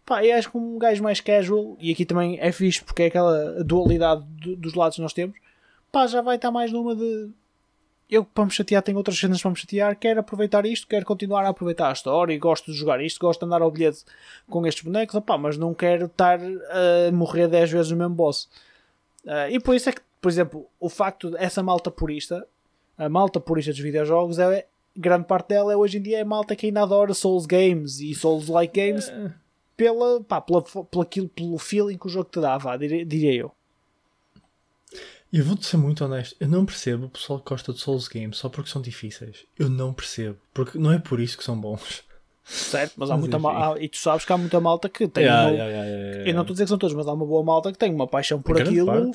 Pá, 0.06 0.24
e 0.24 0.32
acho 0.32 0.52
que 0.52 0.58
um 0.58 0.78
gajo 0.78 1.02
mais 1.02 1.20
casual, 1.20 1.76
e 1.80 1.92
aqui 1.92 2.06
também 2.06 2.38
é 2.40 2.52
fixe 2.52 2.84
porque 2.84 3.04
é 3.04 3.06
aquela 3.08 3.64
dualidade 3.64 4.24
do, 4.24 4.56
dos 4.56 4.74
lados 4.76 4.98
que 4.98 5.02
nós 5.02 5.14
temos, 5.14 5.36
pá, 5.92 6.06
já 6.08 6.22
vai 6.22 6.36
estar 6.36 6.52
mais 6.52 6.72
numa 6.72 6.96
de. 6.96 7.30
Eu, 8.10 8.24
para 8.24 8.46
me 8.46 8.52
chatear, 8.52 8.84
tenho 8.84 8.98
outras 8.98 9.18
cenas 9.18 9.42
para 9.42 9.52
me 9.52 9.58
chatear. 9.58 9.96
Quero 9.98 10.20
aproveitar 10.20 10.66
isto, 10.66 10.88
quero 10.88 11.06
continuar 11.06 11.44
a 11.46 11.50
aproveitar 11.50 11.90
a 11.90 11.94
história 11.94 12.34
e 12.34 12.38
gosto 12.38 12.72
de 12.72 12.78
jogar 12.78 13.02
isto, 13.02 13.20
gosto 13.20 13.40
de 13.40 13.46
andar 13.48 13.62
ao 13.62 13.72
bilhete 13.72 14.04
com 14.48 14.66
estes 14.68 14.84
bonecos, 14.84 15.16
opá, 15.16 15.38
mas 15.38 15.58
não 15.58 15.74
quero 15.74 16.06
estar 16.06 16.40
a 16.40 17.12
morrer 17.12 17.48
10 17.48 17.72
vezes 17.72 17.92
no 17.92 17.98
mesmo 17.98 18.14
boss. 18.14 18.48
Uh, 19.26 19.50
e 19.50 19.60
por 19.60 19.74
isso 19.76 19.90
é 19.90 19.92
que 19.92 20.02
por 20.26 20.30
exemplo, 20.30 20.68
o 20.80 20.90
facto 20.90 21.30
dessa 21.30 21.62
malta 21.62 21.92
purista, 21.92 22.48
a 22.98 23.08
malta 23.08 23.40
purista 23.40 23.72
dos 23.72 23.80
videojogos, 23.80 24.40
é, 24.40 24.66
grande 24.98 25.28
parte 25.28 25.50
dela 25.50 25.72
é, 25.72 25.78
hoje 25.78 26.00
em 26.00 26.02
dia 26.02 26.18
é 26.18 26.24
malta 26.24 26.56
que 26.56 26.66
ainda 26.66 26.82
adora 26.82 27.14
Souls 27.14 27.46
Games 27.46 28.00
e 28.00 28.16
Souls-like 28.16 28.74
Games 28.74 29.08
é. 29.08 29.32
pela, 29.78 30.20
pá, 30.22 30.42
pela, 30.42 30.64
pela, 30.64 31.06
pelo 31.06 31.60
feeling 31.60 31.96
que 31.96 32.08
o 32.08 32.10
jogo 32.10 32.28
te 32.28 32.42
dava, 32.42 32.76
diria, 32.76 33.06
diria 33.06 33.36
eu. 33.36 33.52
E 35.36 35.40
eu 35.40 35.44
vou-te 35.44 35.66
ser 35.66 35.76
muito 35.76 36.06
honesto, 36.06 36.34
eu 36.40 36.48
não 36.48 36.66
percebo 36.66 37.08
o 37.08 37.10
pessoal 37.10 37.40
que 37.40 37.50
gosta 37.50 37.74
de 37.74 37.82
Souls 37.82 38.08
Games 38.08 38.38
só 38.38 38.48
porque 38.48 38.70
são 38.70 38.82
difíceis. 38.82 39.46
Eu 39.60 39.68
não 39.70 39.94
percebo, 39.94 40.38
porque 40.54 40.78
não 40.78 40.94
é 40.94 40.98
por 40.98 41.20
isso 41.20 41.38
que 41.38 41.44
são 41.44 41.60
bons. 41.60 42.06
Certo, 42.46 42.94
mas, 42.96 43.10
mas 43.10 43.12
há 43.12 43.18
muita 43.18 43.38
malta, 43.38 43.84
e 43.84 43.90
tu 43.90 43.98
sabes 43.98 44.24
que 44.24 44.32
há 44.32 44.38
muita 44.38 44.62
malta 44.62 44.88
que 44.88 45.10
tem 45.10 45.26
yeah, 45.26 45.50
uma, 45.50 45.52
yeah, 45.52 45.86
yeah, 45.86 46.30
eu 46.30 46.34
não 46.34 46.44
estou 46.44 46.54
a 46.54 46.56
dizer 46.56 46.64
que 46.64 46.70
são 46.70 46.78
todos, 46.78 46.96
mas 46.96 47.06
há 47.06 47.12
uma 47.12 47.26
boa 47.26 47.44
malta 47.44 47.70
que 47.70 47.78
tem 47.78 47.94
uma 47.94 48.08
paixão 48.08 48.42
por 48.42 48.62
aquilo 48.62 49.12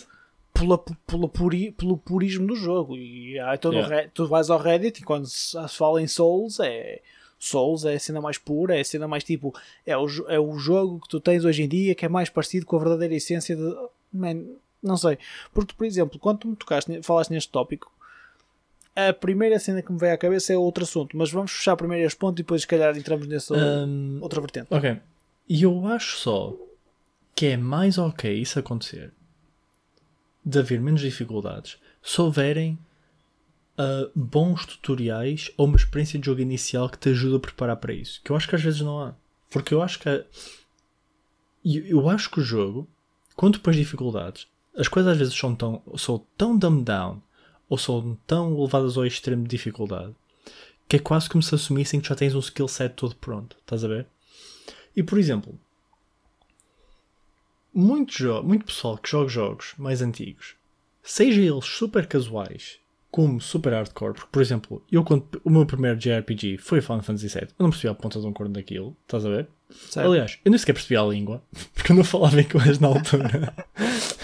pela, 0.53 0.79
pela 1.07 1.27
puri, 1.27 1.73
pelo 1.73 1.97
purismo 1.97 2.49
do 2.49 2.55
jogo. 2.55 2.99
E 2.99 3.41
aí 3.41 3.57
tu, 3.57 3.73
yeah. 3.73 4.11
tu 4.13 4.27
vais 4.27 4.51
ao 4.51 4.59
Reddit 4.59 5.01
e 5.01 5.05
quando 5.05 5.27
se, 5.27 5.57
se 5.57 5.77
fala 5.77 6.03
em 6.03 6.07
Souls 6.07 6.61
é. 6.61 7.01
Souls 7.39 7.87
é 7.87 7.95
a 7.95 7.99
cena 7.99 8.21
mais 8.21 8.37
pura, 8.37 8.77
é 8.77 8.81
a 8.81 8.85
cena 8.85 9.09
mais 9.09 9.25
tipo. 9.25 9.55
É 9.87 9.97
o, 9.97 10.07
é 10.29 10.39
o 10.39 10.59
jogo 10.59 11.01
que 11.01 11.09
tu 11.09 11.19
tens 11.19 11.47
hoje 11.47 11.63
em 11.63 11.69
dia 11.69 11.95
que 11.95 12.05
é 12.05 12.11
mais 12.11 12.29
parecido 12.29 12.67
com 12.67 12.77
a 12.77 12.81
verdadeira 12.81 13.15
essência 13.15 13.57
de. 13.57 13.75
Man, 14.13 14.43
não 14.83 14.97
sei. 14.97 15.19
Porque, 15.53 15.75
por 15.75 15.87
exemplo, 15.87 16.19
quando 16.19 16.39
tu 16.39 16.49
me 16.49 16.57
tocaste, 16.57 17.03
falaste 17.03 17.31
neste 17.31 17.51
tópico, 17.51 17.93
a 18.95 19.13
primeira 19.13 19.59
cena 19.59 19.83
que 19.83 19.93
me 19.93 19.99
veio 19.99 20.15
à 20.15 20.19
cabeça 20.19 20.53
é 20.53 20.57
outro 20.57 20.85
assunto, 20.85 21.17
mas 21.17 21.31
vamos 21.31 21.53
fechar 21.53 21.77
primeiro 21.77 22.07
este 22.07 22.19
ponto 22.19 22.39
e 22.39 22.43
depois, 22.43 22.63
se 22.63 22.67
calhar, 22.67 22.97
entramos 22.97 23.27
nessa 23.27 23.55
um, 23.55 24.19
outra 24.21 24.41
vertente. 24.41 24.67
Ok. 24.71 25.01
E 25.49 25.63
eu 25.63 25.87
acho 25.87 26.17
só 26.19 26.57
que 27.35 27.47
é 27.47 27.57
mais 27.57 27.99
ok 27.99 28.33
isso 28.33 28.59
acontecer 28.59 29.13
de 30.45 30.59
haver 30.59 30.81
menos 30.81 31.01
dificuldades 31.01 31.79
se 32.03 32.21
houverem 32.21 32.79
uh, 33.79 34.11
bons 34.15 34.67
tutoriais 34.67 35.51
ou 35.57 35.67
uma 35.67 35.77
experiência 35.77 36.19
de 36.19 36.27
jogo 36.27 36.41
inicial 36.41 36.89
que 36.89 36.99
te 36.99 37.11
ajude 37.11 37.37
a 37.37 37.41
preparar 37.41 37.77
para 37.77 37.93
isso. 37.93 38.21
Que 38.23 38.31
eu 38.31 38.37
acho 38.37 38.49
que 38.49 38.55
às 38.55 38.63
vezes 38.63 38.81
não 38.81 39.01
há. 39.01 39.15
Porque 39.51 39.75
eu 39.75 39.83
acho 39.83 39.99
que 39.99 40.09
eu, 40.09 40.25
eu 41.65 42.09
acho 42.09 42.31
que 42.31 42.41
o 42.41 42.45
jogo, 42.45 42.89
quando 43.37 43.61
pões 43.61 43.77
dificuldades, 43.77 44.47
as 44.77 44.89
coisas 44.89 45.13
às 45.13 45.19
vezes 45.19 45.35
são 45.35 45.55
tão, 45.55 45.83
são 45.97 46.25
tão 46.37 46.57
dumbed 46.57 46.85
down 46.85 47.21
ou 47.69 47.79
são 47.79 48.17
tão 48.27 48.61
levadas 48.61 48.97
ao 48.97 49.07
extremo 49.07 49.43
de 49.43 49.51
dificuldade 49.51 50.15
que 50.89 50.97
é 50.97 50.99
quase 50.99 51.29
como 51.29 51.41
se 51.41 51.55
assumissem 51.55 52.01
que 52.01 52.09
já 52.09 52.17
tens 52.17 52.35
um 52.35 52.41
skill 52.41 52.67
set 52.67 52.95
todo 52.97 53.15
pronto. 53.15 53.57
Estás 53.61 53.85
a 53.85 53.89
ver? 53.89 54.09
E 54.97 55.05
por 55.05 55.19
exemplo, 55.19 55.57
muito, 57.73 58.43
muito 58.43 58.65
pessoal 58.65 58.99
que 58.99 59.09
joga 59.09 59.29
jogos 59.29 59.73
mais 59.79 60.03
antigos, 60.03 60.57
seja 61.01 61.41
eles 61.41 61.65
super 61.65 62.09
casuais 62.09 62.81
como 63.11 63.41
super 63.41 63.73
hardcore, 63.73 64.15
porque, 64.15 64.29
por 64.31 64.43
exemplo, 64.43 64.85
eu 64.91 65.03
quando 65.03 65.41
o 65.45 65.51
meu 65.51 65.67
primeiro 65.67 65.99
JRPG 65.99 66.59
foi 66.59 66.81
Final 66.81 67.03
Fantasy 67.03 67.29
VII, 67.29 67.49
eu 67.59 67.63
não 67.65 67.71
percebi 67.71 67.89
a 67.89 67.95
ponta 67.95 68.21
de 68.21 68.27
um 68.27 68.33
corno 68.33 68.53
daquilo, 68.53 68.97
estás 69.03 69.27
a 69.27 69.29
ver? 69.29 69.49
Aliás, 69.97 70.39
eu 70.45 70.51
nem 70.51 70.59
sequer 70.59 70.75
percebi 70.75 70.97
a 70.97 71.03
língua, 71.03 71.43
porque 71.75 71.93
eu 71.93 71.97
não 71.97 72.05
falava 72.05 72.41
inglês 72.41 72.79
na 72.79 72.89
altura. 72.89 73.55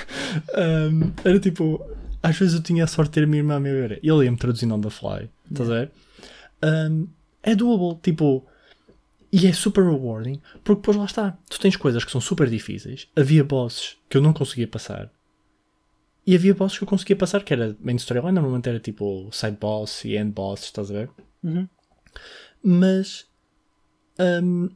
um, 0.56 1.12
era 1.24 1.40
tipo, 1.40 1.84
às 2.22 2.36
vezes 2.36 2.54
eu 2.54 2.62
tinha 2.62 2.84
a 2.84 2.86
sorte 2.86 3.10
de 3.10 3.14
ter 3.14 3.24
a 3.24 3.26
minha 3.26 3.40
irmã 3.40 3.56
a 3.56 3.98
e 4.02 4.08
ele 4.08 4.24
ia-me 4.24 4.36
traduzindo 4.36 4.74
on 4.74 4.80
the 4.80 4.90
fly, 4.90 5.28
estás 5.50 5.68
yeah. 5.68 5.90
a 6.62 6.72
ver? 6.72 6.90
Um, 6.90 7.08
é 7.42 7.54
doable, 7.54 8.00
tipo, 8.02 8.46
e 9.32 9.46
é 9.46 9.52
super 9.52 9.84
rewarding, 9.84 10.40
porque 10.64 10.80
depois 10.80 10.96
lá 10.96 11.04
está. 11.04 11.38
Tu 11.48 11.60
tens 11.60 11.76
coisas 11.76 12.04
que 12.04 12.10
são 12.10 12.20
super 12.20 12.48
difíceis. 12.48 13.08
Havia 13.14 13.44
bosses 13.44 13.96
que 14.08 14.16
eu 14.16 14.22
não 14.22 14.32
conseguia 14.32 14.66
passar. 14.66 15.10
E 16.26 16.34
havia 16.34 16.54
bosses 16.54 16.78
que 16.78 16.84
eu 16.84 16.88
conseguia 16.88 17.16
passar, 17.16 17.44
que 17.44 17.52
era 17.52 17.76
main 17.80 17.96
storyline, 17.96 18.32
normalmente 18.32 18.68
era 18.68 18.80
tipo 18.80 19.28
side 19.30 19.58
boss 19.60 20.04
e 20.04 20.16
end 20.16 20.32
boss, 20.32 20.64
estás 20.64 20.90
a 20.90 20.94
ver? 20.94 21.10
Uhum. 21.44 21.68
Mas 22.62 23.26
um, 24.42 24.70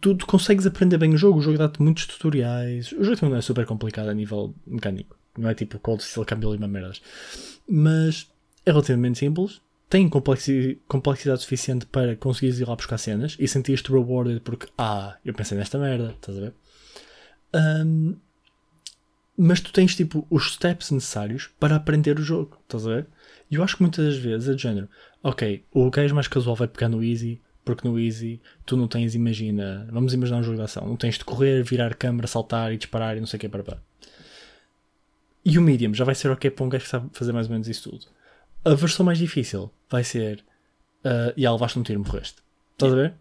tu, 0.00 0.16
consegues 0.26 0.66
aprender 0.66 0.98
bem 0.98 1.14
o 1.14 1.16
jogo, 1.16 1.38
o 1.38 1.42
jogo 1.42 1.58
dá-te 1.58 1.82
muitos 1.82 2.06
tutoriais. 2.06 2.92
O 2.92 3.04
jogo 3.04 3.16
também 3.16 3.30
não 3.30 3.38
é 3.38 3.42
super 3.42 3.66
complicado 3.66 4.08
a 4.08 4.14
nível 4.14 4.54
mecânico. 4.66 5.16
Não 5.36 5.48
é 5.48 5.54
tipo 5.54 5.78
Cold 5.78 6.02
Steel 6.02 6.26
Cambio 6.26 6.54
e 6.54 6.58
merdas. 6.58 7.00
Mas 7.68 8.30
é 8.66 8.70
relativamente 8.70 9.18
simples 9.18 9.60
tem 9.92 10.08
complexidade, 10.08 11.42
suficiente 11.42 11.84
para 11.84 12.16
conseguires 12.16 12.58
ir 12.58 12.66
lá 12.66 12.74
buscar 12.74 12.96
cenas 12.96 13.36
e 13.38 13.46
sentires-te 13.46 13.92
rewarded 13.92 14.40
porque, 14.40 14.66
ah, 14.78 15.18
eu 15.22 15.34
pensei 15.34 15.58
nesta 15.58 15.78
merda, 15.78 16.14
estás 16.18 16.38
a 16.38 16.40
ver? 16.40 16.54
Um, 17.54 18.16
mas 19.36 19.60
tu 19.60 19.70
tens 19.70 19.94
tipo 19.94 20.26
os 20.30 20.54
steps 20.54 20.90
necessários 20.92 21.50
para 21.60 21.76
aprender 21.76 22.18
o 22.18 22.22
jogo, 22.22 22.56
estás 22.62 22.86
a 22.86 22.88
ver? 22.88 23.06
E 23.50 23.56
eu 23.56 23.62
acho 23.62 23.76
que 23.76 23.82
muitas 23.82 24.06
das 24.06 24.16
vezes 24.16 24.48
é 24.48 24.54
de 24.54 24.62
género, 24.62 24.88
ok, 25.22 25.62
o 25.70 25.90
gajo 25.90 26.14
mais 26.14 26.26
casual 26.26 26.56
vai 26.56 26.68
pegar 26.68 26.88
no 26.88 27.04
easy, 27.04 27.42
porque 27.64 27.86
no 27.86 27.98
easy 27.98 28.40
tu 28.66 28.76
não 28.76 28.88
tens, 28.88 29.14
imagina, 29.14 29.88
vamos 29.90 30.12
imaginar 30.12 30.38
um 30.38 30.42
jogo 30.42 30.56
de 30.56 30.62
ação, 30.62 30.86
não 30.86 30.96
tens 30.96 31.18
de 31.18 31.24
correr, 31.24 31.62
virar 31.62 31.94
câmera, 31.94 32.26
saltar 32.26 32.72
e 32.72 32.76
disparar 32.76 33.16
e 33.16 33.20
não 33.20 33.26
sei 33.26 33.36
o 33.36 33.40
que 33.40 33.48
para, 33.48 33.62
para. 33.62 33.82
E 35.44 35.58
o 35.58 35.62
medium 35.62 35.92
já 35.92 36.04
vai 36.04 36.14
ser 36.14 36.30
ok 36.30 36.50
para 36.50 36.64
um 36.64 36.68
gajo 36.68 36.84
que 36.84 36.90
sabe 36.90 37.08
fazer 37.12 37.32
mais 37.32 37.46
ou 37.46 37.52
menos 37.52 37.68
isso 37.68 37.90
tudo. 37.90 38.06
A 38.64 38.74
versão 38.74 39.04
mais 39.04 39.18
difícil 39.18 39.72
vai 39.90 40.04
ser 40.04 40.44
uh, 41.04 41.32
e 41.36 41.44
ah, 41.44 41.52
levaste 41.52 41.78
um 41.78 41.82
tiro 41.82 42.00
e 42.00 42.04
morreste. 42.04 42.42
Estás 42.72 42.92
a 42.92 42.96
ver? 42.96 43.14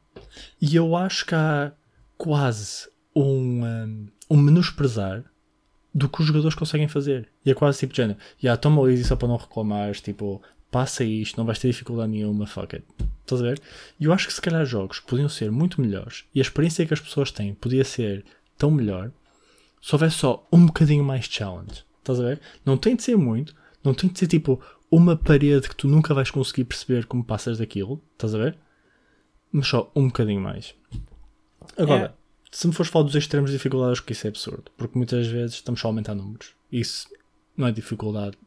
E 0.62 0.76
eu 0.76 0.96
acho 0.96 1.26
que 1.26 1.34
há 1.34 1.72
quase 2.18 2.88
um, 3.16 3.66
um, 3.66 4.08
um 4.30 4.38
menosprezar 4.38 5.24
do 5.94 6.08
que 6.08 6.22
os 6.22 6.28
jogadores 6.28 6.56
conseguem 6.56 6.88
fazer. 6.88 7.30
E 7.46 7.52
é 7.52 7.54
quase 7.54 7.80
tipo 7.80 7.94
de 7.94 7.98
género, 7.98 8.20
yeah, 8.42 8.60
toma 8.60 8.82
o 8.82 8.90
easy 8.90 9.04
só 9.04 9.16
para 9.16 9.28
não 9.28 9.38
reclamares, 9.38 10.00
tipo, 10.00 10.42
passa 10.72 11.04
isto, 11.04 11.38
não 11.38 11.46
vais 11.46 11.60
ter 11.60 11.68
dificuldade 11.68 12.12
nenhuma, 12.12 12.48
fuck 12.48 12.76
it. 12.76 12.88
Estás 13.22 13.42
a 13.42 13.46
ver? 13.46 13.62
E 14.00 14.06
eu 14.06 14.14
acho 14.14 14.28
que 14.28 14.34
se 14.34 14.42
calhar 14.42 14.66
jogos 14.66 15.00
podiam 15.00 15.30
ser 15.30 15.52
muito 15.52 15.82
melhores 15.82 16.26
e 16.34 16.40
a 16.40 16.42
experiência 16.42 16.86
que 16.86 16.94
as 16.94 17.00
pessoas 17.00 17.32
têm 17.32 17.54
podia 17.54 17.84
ser 17.84 18.26
tão 18.58 18.72
melhor 18.72 19.12
se 19.82 19.94
houvesse 19.94 20.18
só 20.18 20.48
um 20.52 20.66
bocadinho 20.66 21.04
mais 21.04 21.26
challenge. 21.26 21.84
Estás 22.00 22.20
a 22.20 22.24
ver? 22.24 22.42
Não 22.66 22.78
tem 22.78 22.96
de 22.96 23.04
ser 23.04 23.16
muito, 23.16 23.56
não 23.84 23.94
tem 23.94 24.10
de 24.10 24.18
ser 24.18 24.28
tipo 24.28 24.62
uma 24.90 25.16
parede 25.16 25.70
que 25.70 25.76
tu 25.76 25.88
nunca 25.88 26.14
vais 26.14 26.32
conseguir 26.32 26.66
perceber 26.66 27.06
como 27.06 27.24
passas 27.24 27.58
daquilo, 27.58 28.02
estás 28.14 28.34
a 28.34 28.38
ver? 28.38 28.58
Mas 29.52 29.68
só 29.68 29.92
um 29.96 30.08
bocadinho 30.08 30.42
mais. 30.42 30.74
Agora, 31.78 32.16
é 32.18 32.22
se 32.52 32.68
me 32.68 32.74
fores 32.74 32.92
falar 32.92 33.06
dos 33.06 33.16
extremos 33.16 33.50
de 33.50 33.58
dificuldade, 33.58 33.94
acho 33.94 34.04
que 34.04 34.12
isso 34.12 34.28
é 34.28 34.30
absurdo. 34.30 34.72
Porque 34.78 34.98
muitas 34.98 35.26
vezes 35.28 35.56
estamos 35.56 35.80
só 35.80 35.88
a 35.88 35.90
aumentar 35.90 36.14
números. 36.14 36.54
Isso 36.72 37.08
não 37.56 37.68
é 37.68 37.72
dificuldade 37.72 38.38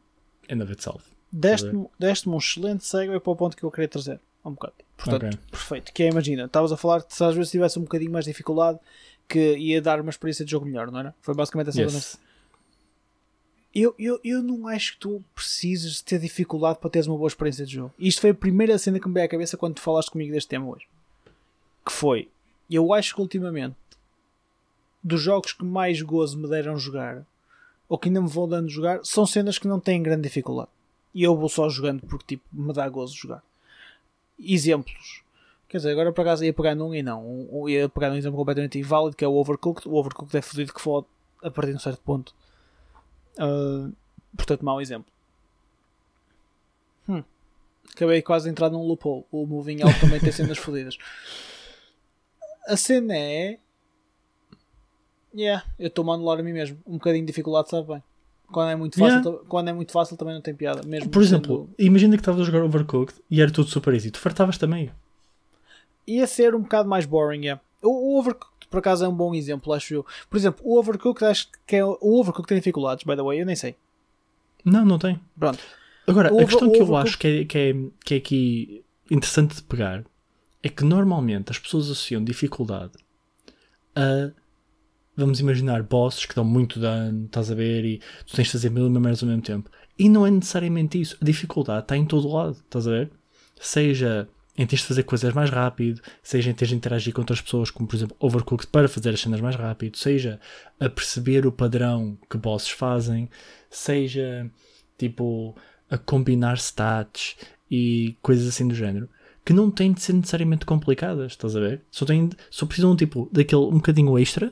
in 0.49 0.61
of 0.61 0.71
itself. 0.71 1.14
Deste-me 1.31 1.87
deste 1.99 2.29
um 2.29 2.37
excelente 2.37 2.85
segue 2.85 3.19
para 3.19 3.31
o 3.31 3.35
ponto 3.35 3.57
que 3.57 3.63
eu 3.63 3.71
queria 3.71 3.87
trazer. 3.87 4.19
Um 4.43 4.51
bocado. 4.51 4.73
Portanto, 4.95 5.25
okay. 5.25 5.39
perfeito. 5.49 5.91
Que 5.91 6.03
é, 6.03 6.09
imagina, 6.09 6.45
estavas 6.45 6.71
a 6.71 6.77
falar 6.77 7.01
que 7.03 7.13
se 7.13 7.23
às 7.23 7.35
vezes 7.35 7.51
tivesse 7.51 7.79
um 7.79 7.81
bocadinho 7.81 8.11
mais 8.11 8.25
dificuldade, 8.25 8.79
que 9.27 9.57
ia 9.57 9.81
dar 9.81 9.99
uma 9.99 10.09
experiência 10.09 10.45
de 10.45 10.51
jogo 10.51 10.65
melhor, 10.65 10.91
não 10.91 10.99
era? 10.99 11.15
Foi 11.21 11.33
basicamente 11.33 11.69
essa 11.69 11.81
yes. 11.81 12.19
Eu, 13.73 13.93
eu, 13.99 14.19
eu 14.23 14.41
não 14.41 14.67
acho 14.69 14.93
que 14.93 14.99
tu 14.99 15.23
precisas 15.33 16.01
ter 16.01 16.17
dificuldade 16.17 16.79
para 16.79 16.89
teres 16.89 17.07
uma 17.07 17.17
boa 17.17 17.27
experiência 17.27 17.65
de 17.65 17.73
jogo. 17.73 17.93
Isto 17.99 18.21
foi 18.21 18.29
a 18.29 18.33
primeira 18.33 18.77
cena 18.77 18.99
que 18.99 19.07
me 19.07 19.13
veio 19.13 19.25
à 19.25 19.29
cabeça 19.29 19.57
quando 19.57 19.75
tu 19.75 19.81
falaste 19.81 20.11
comigo 20.11 20.31
deste 20.31 20.47
tema 20.47 20.67
hoje. 20.67 20.87
Que 21.85 21.91
foi, 21.91 22.29
eu 22.69 22.93
acho 22.93 23.13
que 23.13 23.21
ultimamente 23.21 23.75
dos 25.03 25.21
jogos 25.21 25.53
que 25.53 25.63
mais 25.63 26.01
gozo 26.01 26.39
me 26.39 26.49
deram 26.49 26.77
jogar, 26.79 27.25
ou 27.87 27.97
que 27.97 28.09
ainda 28.09 28.21
me 28.21 28.27
vou 28.27 28.47
dando 28.47 28.69
jogar, 28.69 29.01
são 29.03 29.25
cenas 29.25 29.59
que 29.59 29.67
não 29.67 29.79
têm 29.79 30.01
grande 30.01 30.23
dificuldade. 30.23 30.69
E 31.15 31.23
eu 31.23 31.33
vou 31.35 31.47
só 31.47 31.69
jogando 31.69 32.05
porque 32.05 32.35
tipo, 32.35 32.43
me 32.51 32.73
dá 32.73 32.87
gozo 32.89 33.15
jogar. 33.15 33.41
Exemplos. 34.37 35.23
Quer 35.69 35.77
dizer, 35.77 35.91
agora 35.91 36.11
por 36.11 36.21
acaso 36.21 36.43
ia 36.43 36.53
pegar 36.53 36.75
num 36.75 36.93
e 36.93 37.01
não. 37.01 37.25
Um, 37.25 37.69
ia 37.69 37.87
pegar 37.87 38.09
num 38.09 38.17
exemplo 38.17 38.37
completamente 38.37 38.77
inválido 38.77 39.15
que 39.15 39.23
é 39.23 39.27
o 39.27 39.33
Overcooked. 39.33 39.87
O 39.87 39.95
Overcooked 39.95 40.35
é 40.37 40.41
fodido 40.41 40.73
que 40.73 40.81
for 40.81 41.05
a 41.41 41.49
partir 41.49 41.71
de 41.71 41.77
um 41.77 41.79
certo 41.79 42.01
ponto. 42.01 42.35
Uh, 43.39 43.93
portanto, 44.35 44.65
mau 44.65 44.81
exemplo. 44.81 45.09
Hum. 47.07 47.23
Acabei 47.93 48.21
quase 48.21 48.43
de 48.45 48.51
entrar 48.51 48.69
num 48.69 48.85
loophole. 48.85 49.23
O 49.31 49.45
Moving 49.45 49.83
Out 49.83 49.99
também 50.01 50.19
tem 50.19 50.33
cenas 50.33 50.57
fodidas. 50.59 50.97
A 52.67 52.75
cena 52.75 53.15
é 53.15 53.57
Yeah, 55.33 55.65
eu 55.77 55.87
estou 55.87 56.09
a 56.09 56.15
anular 56.15 56.39
a 56.39 56.43
mim 56.43 56.53
mesmo. 56.53 56.77
Um 56.85 56.93
bocadinho 56.93 57.25
de 57.25 57.27
dificuldade 57.27 57.69
sabe 57.69 57.87
bem. 57.87 58.03
Quando 58.51 58.69
é 58.69 58.75
muito 58.75 58.97
fácil, 58.97 59.29
yeah. 59.29 59.45
quando 59.47 59.67
é 59.69 59.73
muito 59.73 59.91
fácil 59.91 60.17
também 60.17 60.33
não 60.33 60.41
tem 60.41 60.53
piada. 60.53 60.81
Mesmo 60.85 61.09
Por 61.09 61.21
exemplo, 61.21 61.69
sendo... 61.77 61.87
imagina 61.87 62.15
que 62.15 62.21
estavas 62.21 62.41
a 62.41 62.43
jogar 62.43 62.63
Overcooked 62.63 63.19
e 63.29 63.41
era 63.41 63.51
tudo 63.51 63.69
super 63.69 63.93
easy. 63.93 64.11
Tu 64.11 64.19
fartavas 64.19 64.57
também. 64.57 64.91
Ia 66.07 66.27
ser 66.27 66.53
um 66.55 66.61
bocado 66.61 66.87
mais 66.87 67.05
boring, 67.05 67.45
yeah. 67.45 67.61
O, 67.81 68.13
o 68.13 68.19
Overcooked, 68.19 68.67
por 68.69 68.79
acaso, 68.79 69.03
é 69.03 69.07
um 69.07 69.15
bom 69.15 69.33
exemplo, 69.33 69.73
acho 69.73 69.93
eu. 69.93 70.05
Por 70.29 70.37
exemplo, 70.37 70.61
o 70.63 70.77
Overcooked, 70.77 71.25
acho 71.25 71.47
que 71.65 71.75
é, 71.75 71.83
o 71.83 71.97
Overcooked 72.01 72.47
tem 72.47 72.57
dificuldades, 72.57 73.03
by 73.03 73.15
the 73.15 73.23
way, 73.23 73.41
eu 73.41 73.45
nem 73.45 73.55
sei. 73.55 73.75
Não, 74.63 74.85
não 74.85 74.97
tem. 74.97 75.19
Pronto. 75.37 75.59
Agora, 76.07 76.33
o 76.33 76.39
a 76.39 76.45
questão 76.45 76.71
que 76.71 76.81
eu 76.81 76.95
acho 76.95 77.17
que 77.17 77.27
é, 77.27 77.45
que, 77.45 77.57
é, 77.57 77.73
que 78.03 78.13
é 78.13 78.17
aqui 78.17 78.85
interessante 79.09 79.55
de 79.55 79.63
pegar 79.63 80.03
é 80.61 80.69
que 80.69 80.83
normalmente 80.83 81.51
as 81.51 81.59
pessoas 81.59 81.85
associam 81.85 82.23
dificuldade 82.23 82.93
a 83.95 84.31
vamos 85.15 85.39
imaginar 85.39 85.83
bosses 85.83 86.25
que 86.25 86.35
dão 86.35 86.45
muito 86.45 86.79
dano, 86.79 87.25
estás 87.25 87.51
a 87.51 87.55
ver, 87.55 87.85
e 87.85 88.01
tu 88.25 88.35
tens 88.35 88.45
de 88.45 88.51
fazer 88.51 88.69
mil 88.69 88.89
merdas 88.89 89.23
ao 89.23 89.29
mesmo 89.29 89.41
tempo. 89.41 89.69
E 89.97 90.09
não 90.09 90.25
é 90.25 90.31
necessariamente 90.31 90.99
isso. 90.99 91.17
A 91.21 91.25
dificuldade 91.25 91.83
está 91.83 91.95
em 91.95 92.05
todo 92.05 92.27
lado, 92.27 92.57
estás 92.57 92.87
a 92.87 92.91
ver? 92.91 93.11
Seja 93.59 94.27
em 94.57 94.65
teres 94.65 94.81
de 94.81 94.87
fazer 94.87 95.03
coisas 95.03 95.33
mais 95.33 95.49
rápido, 95.49 96.01
seja 96.23 96.49
em 96.49 96.53
teres 96.53 96.69
de 96.69 96.75
interagir 96.75 97.13
com 97.13 97.21
outras 97.21 97.41
pessoas, 97.41 97.69
como 97.69 97.87
por 97.87 97.95
exemplo 97.95 98.15
Overcooked, 98.19 98.67
para 98.67 98.87
fazer 98.87 99.09
as 99.09 99.19
cenas 99.19 99.41
mais 99.41 99.55
rápido, 99.55 99.97
seja 99.97 100.39
a 100.79 100.89
perceber 100.89 101.45
o 101.45 101.51
padrão 101.51 102.17
que 102.29 102.37
bosses 102.37 102.69
fazem, 102.69 103.29
seja 103.69 104.49
tipo 104.97 105.55
a 105.89 105.97
combinar 105.97 106.57
stats 106.57 107.35
e 107.69 108.17
coisas 108.21 108.47
assim 108.47 108.67
do 108.67 108.75
género 108.75 109.09
que 109.45 109.53
não 109.53 109.69
têm 109.69 109.93
de 109.93 110.01
ser 110.01 110.13
necessariamente 110.13 110.65
complicadas, 110.65 111.33
estás 111.33 111.55
a 111.55 111.59
ver? 111.59 111.81
Só, 111.91 112.03
tem, 112.03 112.29
só 112.49 112.65
precisam 112.65 112.95
tipo 112.95 113.29
daquele 113.31 113.61
um 113.61 113.75
bocadinho 113.75 114.17
extra 114.17 114.51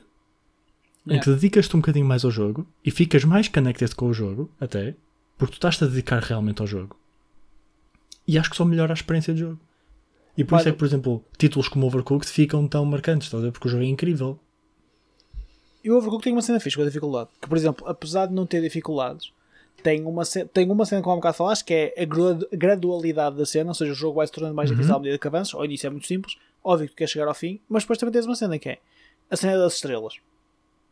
yeah. 1.06 1.16
em 1.16 1.20
que 1.20 1.30
dedicas-te 1.30 1.76
um 1.76 1.80
bocadinho 1.80 2.06
mais 2.06 2.24
ao 2.24 2.30
jogo 2.30 2.66
e 2.84 2.90
ficas 2.90 3.24
mais 3.24 3.48
connected 3.48 3.94
com 3.94 4.06
o 4.06 4.14
jogo, 4.14 4.50
até, 4.60 4.94
porque 5.36 5.52
tu 5.52 5.56
estás-te 5.56 5.84
a 5.84 5.86
dedicar 5.86 6.22
realmente 6.22 6.60
ao 6.60 6.66
jogo. 6.66 6.96
E 8.26 8.38
acho 8.38 8.50
que 8.50 8.56
só 8.56 8.64
melhora 8.64 8.92
a 8.92 8.94
experiência 8.94 9.34
de 9.34 9.40
jogo. 9.40 9.60
E 10.36 10.44
por 10.44 10.58
isso 10.58 10.68
é 10.68 10.72
que, 10.72 10.78
por 10.78 10.86
exemplo, 10.86 11.24
títulos 11.38 11.68
como 11.68 11.86
Overcooked 11.86 12.30
ficam 12.30 12.66
tão 12.66 12.84
marcantes, 12.84 13.28
estás 13.28 13.42
a 13.42 13.46
ver? 13.46 13.52
Porque 13.52 13.68
o 13.68 13.70
jogo 13.70 13.84
é 13.84 13.86
incrível. 13.86 14.38
E 15.84 15.90
o 15.90 15.96
Overcooked 15.96 16.24
tem 16.24 16.32
uma 16.32 16.42
cena 16.42 16.58
fixe 16.58 16.76
com 16.76 16.82
a 16.82 16.86
dificuldade. 16.86 17.28
Que, 17.40 17.48
por 17.48 17.56
exemplo, 17.56 17.86
apesar 17.86 18.26
de 18.26 18.34
não 18.34 18.46
ter 18.46 18.60
dificuldades, 18.60 19.32
tem 19.82 20.04
uma, 20.04 20.24
cena, 20.24 20.48
tem 20.52 20.70
uma 20.70 20.86
cena, 20.86 21.02
como 21.02 21.12
há 21.12 21.14
um 21.16 21.18
bocado 21.20 21.36
falaste, 21.36 21.64
que 21.64 21.74
é 21.74 21.94
a 22.02 22.56
gradualidade 22.56 23.36
da 23.36 23.44
cena, 23.44 23.70
ou 23.70 23.74
seja, 23.74 23.92
o 23.92 23.94
jogo 23.94 24.16
vai 24.16 24.26
se 24.26 24.32
tornando 24.32 24.54
mais 24.54 24.70
uhum. 24.70 24.76
difícil 24.76 24.96
à 24.96 24.98
medida 24.98 25.18
que 25.18 25.28
avanças. 25.28 25.54
Ao 25.54 25.64
início 25.64 25.86
é 25.86 25.90
muito 25.90 26.06
simples, 26.06 26.36
óbvio 26.64 26.88
que 26.88 26.94
tu 26.94 26.96
queres 26.96 27.10
chegar 27.12 27.28
ao 27.28 27.34
fim, 27.34 27.60
mas 27.68 27.82
depois 27.82 27.98
também 27.98 28.12
tens 28.12 28.24
uma 28.24 28.34
cena 28.34 28.58
que 28.58 28.70
é 28.70 28.78
a 29.30 29.36
cena 29.36 29.58
das 29.58 29.74
estrelas. 29.74 30.14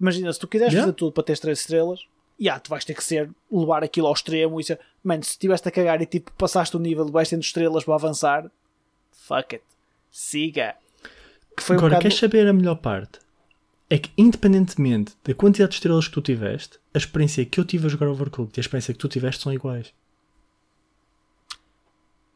Imagina, 0.03 0.33
se 0.33 0.41
tu 0.41 0.49
quiseres 0.49 0.73
yeah. 0.73 0.85
fazer 0.85 0.97
tudo 0.97 1.13
para 1.13 1.23
ter 1.23 1.39
3 1.39 1.57
estrelas, 1.57 2.01
yeah, 2.39 2.61
tu 2.61 2.69
vais 2.69 2.85
ter 2.85 2.93
que 2.93 3.05
ser 3.05 3.31
levar 3.51 3.85
aquilo 3.85 4.09
ao 4.09 4.13
extremo 4.13 4.61
e 4.61 4.65
ser, 4.65 4.81
mano, 5.03 5.23
se 5.23 5.31
estiveste 5.31 5.69
a 5.69 5.71
cagar 5.71 6.03
e 6.03 6.07
tipo 6.07 6.33
passaste 6.33 6.77
o 6.77 6.81
nível, 6.81 7.07
vais 7.07 7.29
tendo 7.31 7.43
estrelas 7.43 7.85
para 7.85 7.95
avançar, 7.95 8.51
fuck 9.13 9.55
it, 9.55 9.65
siga. 10.11 10.75
Que 11.57 11.63
foi 11.63 11.77
Agora, 11.77 11.87
um 11.87 11.91
bocado... 11.91 12.03
queres 12.03 12.19
saber 12.19 12.49
a 12.49 12.53
melhor 12.53 12.75
parte? 12.77 13.21
É 13.89 13.97
que, 13.97 14.11
independentemente 14.19 15.15
da 15.23 15.35
quantidade 15.35 15.71
de 15.71 15.77
estrelas 15.77 16.09
que 16.09 16.15
tu 16.15 16.21
tiveste, 16.21 16.81
a 16.93 16.99
experiência 16.99 17.45
que 17.45 17.61
eu 17.61 17.65
tive 17.65 17.87
a 17.87 17.89
jogar 17.89 18.09
Overcooked 18.09 18.59
e 18.59 18.59
a 18.59 18.63
experiência 18.63 18.93
que 18.93 18.99
tu 18.99 19.07
tiveste 19.07 19.41
são 19.41 19.53
iguais. 19.53 19.93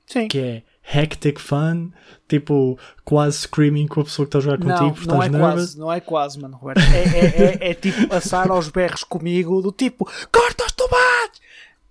Sim. 0.07 0.29
Que 0.29 0.39
é 0.39 0.63
hectic 0.95 1.39
fun, 1.39 1.91
tipo 2.29 2.79
quase 3.05 3.39
screaming 3.39 3.87
com 3.87 4.01
a 4.01 4.05
pessoa 4.05 4.27
que 4.27 4.37
está 4.37 4.39
a 4.39 4.43
jogar 4.43 4.59
contigo, 4.59 4.85
não, 4.85 4.93
porque 4.93 5.09
não 5.09 5.23
estás 5.23 5.35
é 5.35 5.39
quase, 5.39 5.79
não 5.79 5.93
é 5.93 6.01
quase, 6.01 6.41
mano, 6.41 6.57
Roberto. 6.57 6.81
É, 6.81 7.03
é, 7.03 7.67
é, 7.67 7.71
é, 7.71 7.75
tipo 7.75 8.15
assar 8.15 8.51
aos 8.51 8.69
berros 8.69 9.05
comigo, 9.05 9.61
do 9.61 9.73
tipo 9.73 10.05
corta 10.33 10.65
os 10.65 10.73
tomates! 10.73 11.41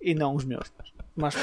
E 0.00 0.14
não 0.14 0.34
os 0.34 0.44
meus. 0.44 0.70
Mais, 1.16 1.34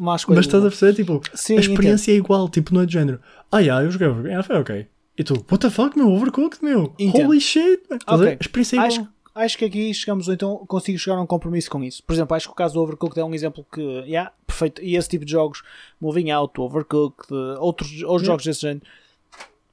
mais 0.00 0.24
Mas 0.26 0.46
estás 0.46 0.64
a 0.64 0.68
perceber, 0.68 0.94
tipo, 0.94 1.22
Sim, 1.32 1.56
a 1.56 1.60
experiência 1.60 2.10
entendo. 2.10 2.22
é 2.22 2.24
igual, 2.24 2.48
tipo, 2.48 2.74
não 2.74 2.80
é 2.80 2.86
de 2.86 2.92
género. 2.92 3.20
Ah, 3.52 3.60
yeah, 3.60 3.84
eu 3.84 3.90
joguei 3.90 4.08
Overcooked, 4.08 4.46
foi 4.46 4.56
ok. 4.56 4.86
E 5.16 5.22
tu, 5.22 5.34
what 5.50 5.58
the 5.58 5.70
fuck, 5.70 5.96
meu, 5.96 6.10
Overcooked, 6.10 6.64
meu, 6.64 6.92
entendo. 6.98 7.26
holy 7.26 7.40
shit, 7.40 7.82
okay. 8.08 8.28
a 8.30 8.36
experiência 8.40 8.76
é 8.76 8.78
igual. 8.78 8.88
Acho, 8.88 9.08
acho 9.34 9.58
que 9.58 9.64
aqui 9.64 9.92
chegamos, 9.94 10.28
então 10.28 10.64
consigo 10.66 10.98
chegar 10.98 11.16
a 11.16 11.22
um 11.22 11.26
compromisso 11.26 11.70
com 11.70 11.82
isso. 11.82 12.02
Por 12.02 12.12
exemplo, 12.12 12.36
acho 12.36 12.46
que 12.46 12.52
o 12.52 12.56
caso 12.56 12.74
do 12.74 12.80
Overcooked 12.80 13.18
é 13.18 13.24
um 13.24 13.34
exemplo 13.34 13.66
que, 13.72 13.80
yeah, 13.80 14.32
perfeito. 14.46 14.82
E 14.82 14.96
esse 14.96 15.08
tipo 15.08 15.24
de 15.24 15.32
jogos, 15.32 15.62
Moving 16.00 16.30
Out, 16.30 16.60
Overcooked, 16.60 17.32
outros, 17.58 17.90
outros 18.02 18.22
yeah. 18.22 18.24
jogos 18.24 18.44
desse 18.44 18.60
género. 18.60 18.86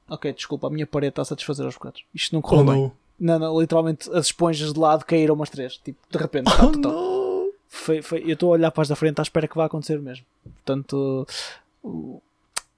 Ok, 0.09 0.33
desculpa, 0.33 0.67
a 0.67 0.69
minha 0.69 0.87
parede 0.87 1.11
está 1.11 1.21
a 1.21 1.25
satisfazer 1.25 1.65
aos 1.65 1.75
bocados. 1.75 2.03
Isto 2.13 2.33
não 2.33 2.41
correu 2.41 2.61
oh, 2.61 2.71
bem. 2.71 2.81
Não. 3.19 3.39
não, 3.39 3.39
não, 3.39 3.61
literalmente 3.61 4.09
as 4.11 4.27
esponjas 4.27 4.73
de 4.73 4.79
lado 4.79 5.05
caíram 5.05 5.35
umas 5.35 5.49
três. 5.49 5.77
Tipo, 5.77 5.99
de 6.09 6.17
repente, 6.17 6.45
tá, 6.45 6.65
oh, 6.65 6.71
tá, 6.77 6.89
Foi, 7.67 8.01
foi, 8.01 8.23
eu 8.23 8.33
estou 8.33 8.49
a 8.49 8.53
olhar 8.53 8.71
para 8.71 8.81
as 8.81 8.87
da 8.87 8.95
frente 8.95 9.19
à 9.19 9.21
espera 9.21 9.47
que 9.47 9.55
vá 9.55 9.65
acontecer 9.65 9.99
mesmo. 9.99 10.25
Portanto, 10.43 11.27
uh, 11.83 12.21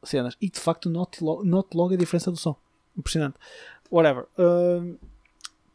cenas. 0.04 0.36
E 0.42 0.50
de 0.50 0.60
facto, 0.60 0.90
note 0.90 1.24
logo, 1.24 1.44
note 1.44 1.76
logo 1.76 1.94
a 1.94 1.98
diferença 1.98 2.30
do 2.32 2.38
som. 2.38 2.56
Impressionante. 2.98 3.36
Whatever. 3.90 4.26
Uh, 4.38 4.98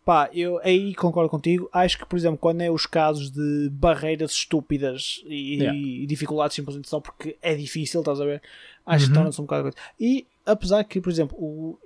Pá, 0.06 0.30
eu 0.32 0.60
aí 0.62 0.94
concordo 0.94 1.28
contigo. 1.28 1.68
Acho 1.72 1.98
que, 1.98 2.06
por 2.06 2.16
exemplo, 2.16 2.38
quando 2.38 2.60
é 2.60 2.70
os 2.70 2.86
casos 2.86 3.28
de 3.28 3.68
barreiras 3.72 4.30
estúpidas 4.30 5.20
e, 5.26 5.56
yeah. 5.56 5.76
e 5.76 6.06
dificuldades 6.06 6.54
simplesmente 6.54 6.88
só 6.88 7.00
porque 7.00 7.36
é 7.42 7.56
difícil, 7.56 8.02
estás 8.02 8.20
a 8.20 8.24
ver? 8.24 8.40
Acho 8.86 9.06
uhum. 9.06 9.10
que 9.10 9.14
torna-se 9.16 9.40
um 9.40 9.44
bocado. 9.44 9.74
E 9.98 10.24
apesar 10.46 10.84
que, 10.84 11.00
por 11.00 11.10
exemplo, 11.10 11.36
o, 11.36 11.76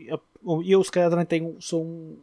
eu 0.63 0.85
se 0.85 0.93
calhar 0.93 1.09
também 1.09 1.25
tenho, 1.25 1.57
sou 1.61 1.83
um, 1.83 2.19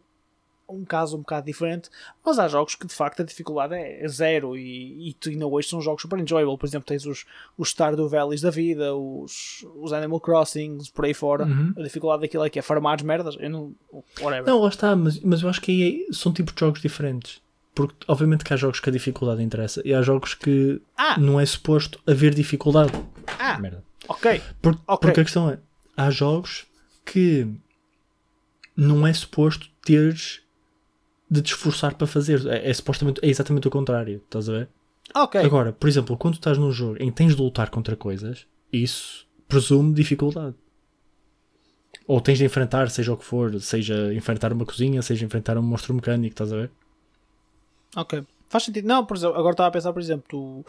um 0.69 0.83
caso 0.83 1.15
um 1.15 1.19
bocado 1.19 1.45
diferente, 1.45 1.89
mas 2.25 2.37
há 2.39 2.47
jogos 2.47 2.75
que 2.75 2.85
de 2.85 2.93
facto 2.93 3.21
a 3.21 3.25
dificuldade 3.25 3.73
é 3.73 4.05
zero 4.07 4.57
e, 4.57 5.09
e 5.09 5.13
tu 5.13 5.29
ainda 5.29 5.47
hoje 5.47 5.69
são 5.69 5.81
jogos 5.81 6.01
super 6.01 6.19
enjoyable. 6.19 6.57
Por 6.57 6.65
exemplo, 6.65 6.85
tens 6.87 7.05
os, 7.05 7.25
os 7.57 7.69
Stardew 7.69 8.09
Valleys 8.09 8.41
da 8.41 8.49
vida, 8.49 8.93
os, 8.95 9.65
os 9.75 9.93
Animal 9.93 10.19
Crossings, 10.19 10.89
por 10.89 11.05
aí 11.05 11.13
fora. 11.13 11.45
Uhum. 11.45 11.73
A 11.77 11.81
dificuldade 11.83 12.21
daquilo 12.21 12.43
é 12.45 12.49
que 12.49 12.59
é 12.59 12.61
farmar 12.61 12.95
as 12.95 13.01
merdas. 13.01 13.37
Eu 13.39 13.49
não. 13.49 13.75
Whatever. 14.19 14.45
Não, 14.45 14.59
lá 14.61 14.69
está, 14.69 14.95
mas, 14.95 15.19
mas 15.21 15.41
eu 15.41 15.49
acho 15.49 15.61
que 15.61 15.71
aí 15.71 16.05
é- 16.09 16.13
são 16.13 16.33
tipos 16.33 16.53
de 16.53 16.59
jogos 16.59 16.81
diferentes. 16.81 17.41
Porque, 17.73 17.95
obviamente, 18.07 18.43
que 18.43 18.51
há 18.53 18.57
jogos 18.57 18.79
que 18.79 18.89
a 18.89 18.91
dificuldade 18.93 19.43
interessa 19.43 19.81
e 19.85 19.93
há 19.93 20.01
jogos 20.01 20.33
que 20.33 20.81
Ah! 20.97 21.17
não 21.19 21.39
é 21.39 21.45
suposto 21.45 21.99
haver 22.07 22.33
dificuldade. 22.33 22.91
Ah, 23.39 23.57
Merda. 23.59 23.83
ok. 24.07 24.41
Por- 24.61 24.73
Ok. 24.87 24.97
Porque 25.07 25.19
a 25.21 25.23
questão 25.23 25.49
é: 25.49 25.59
há 25.95 26.09
jogos 26.09 26.65
que 27.05 27.47
não 28.75 29.05
é 29.07 29.13
suposto 29.13 29.67
teres 29.85 30.41
de 31.29 31.41
te 31.41 31.53
esforçar 31.53 31.95
para 31.95 32.07
fazer. 32.07 32.45
É, 32.47 32.69
é 32.69 32.73
supostamente 32.73 33.19
é 33.23 33.29
exatamente 33.29 33.67
o 33.67 33.71
contrário. 33.71 34.21
Estás 34.25 34.49
a 34.49 34.53
ver? 34.53 34.69
Ok. 35.15 35.41
Agora, 35.41 35.71
por 35.71 35.87
exemplo, 35.87 36.17
quando 36.17 36.35
estás 36.35 36.57
num 36.57 36.71
jogo 36.71 36.97
em 36.99 37.09
que 37.09 37.15
tens 37.15 37.35
de 37.35 37.41
lutar 37.41 37.69
contra 37.69 37.95
coisas, 37.95 38.45
isso 38.71 39.25
presume 39.47 39.93
dificuldade. 39.93 40.55
Ou 42.05 42.21
tens 42.21 42.37
de 42.37 42.45
enfrentar, 42.45 42.89
seja 42.89 43.13
o 43.13 43.17
que 43.17 43.25
for, 43.25 43.59
seja 43.59 44.13
enfrentar 44.13 44.53
uma 44.53 44.65
cozinha, 44.65 45.01
seja 45.01 45.25
enfrentar 45.25 45.57
um 45.57 45.61
monstro 45.61 45.93
mecânico, 45.93 46.33
estás 46.33 46.53
a 46.53 46.57
ver? 46.57 46.71
Ok. 47.95 48.23
Faz 48.49 48.63
sentido. 48.63 48.87
Não, 48.87 49.05
por 49.05 49.17
exemplo, 49.17 49.37
agora 49.37 49.53
estava 49.53 49.67
a 49.69 49.71
pensar, 49.71 49.91
por 49.91 50.01
exemplo, 50.01 50.25
tu... 50.29 50.65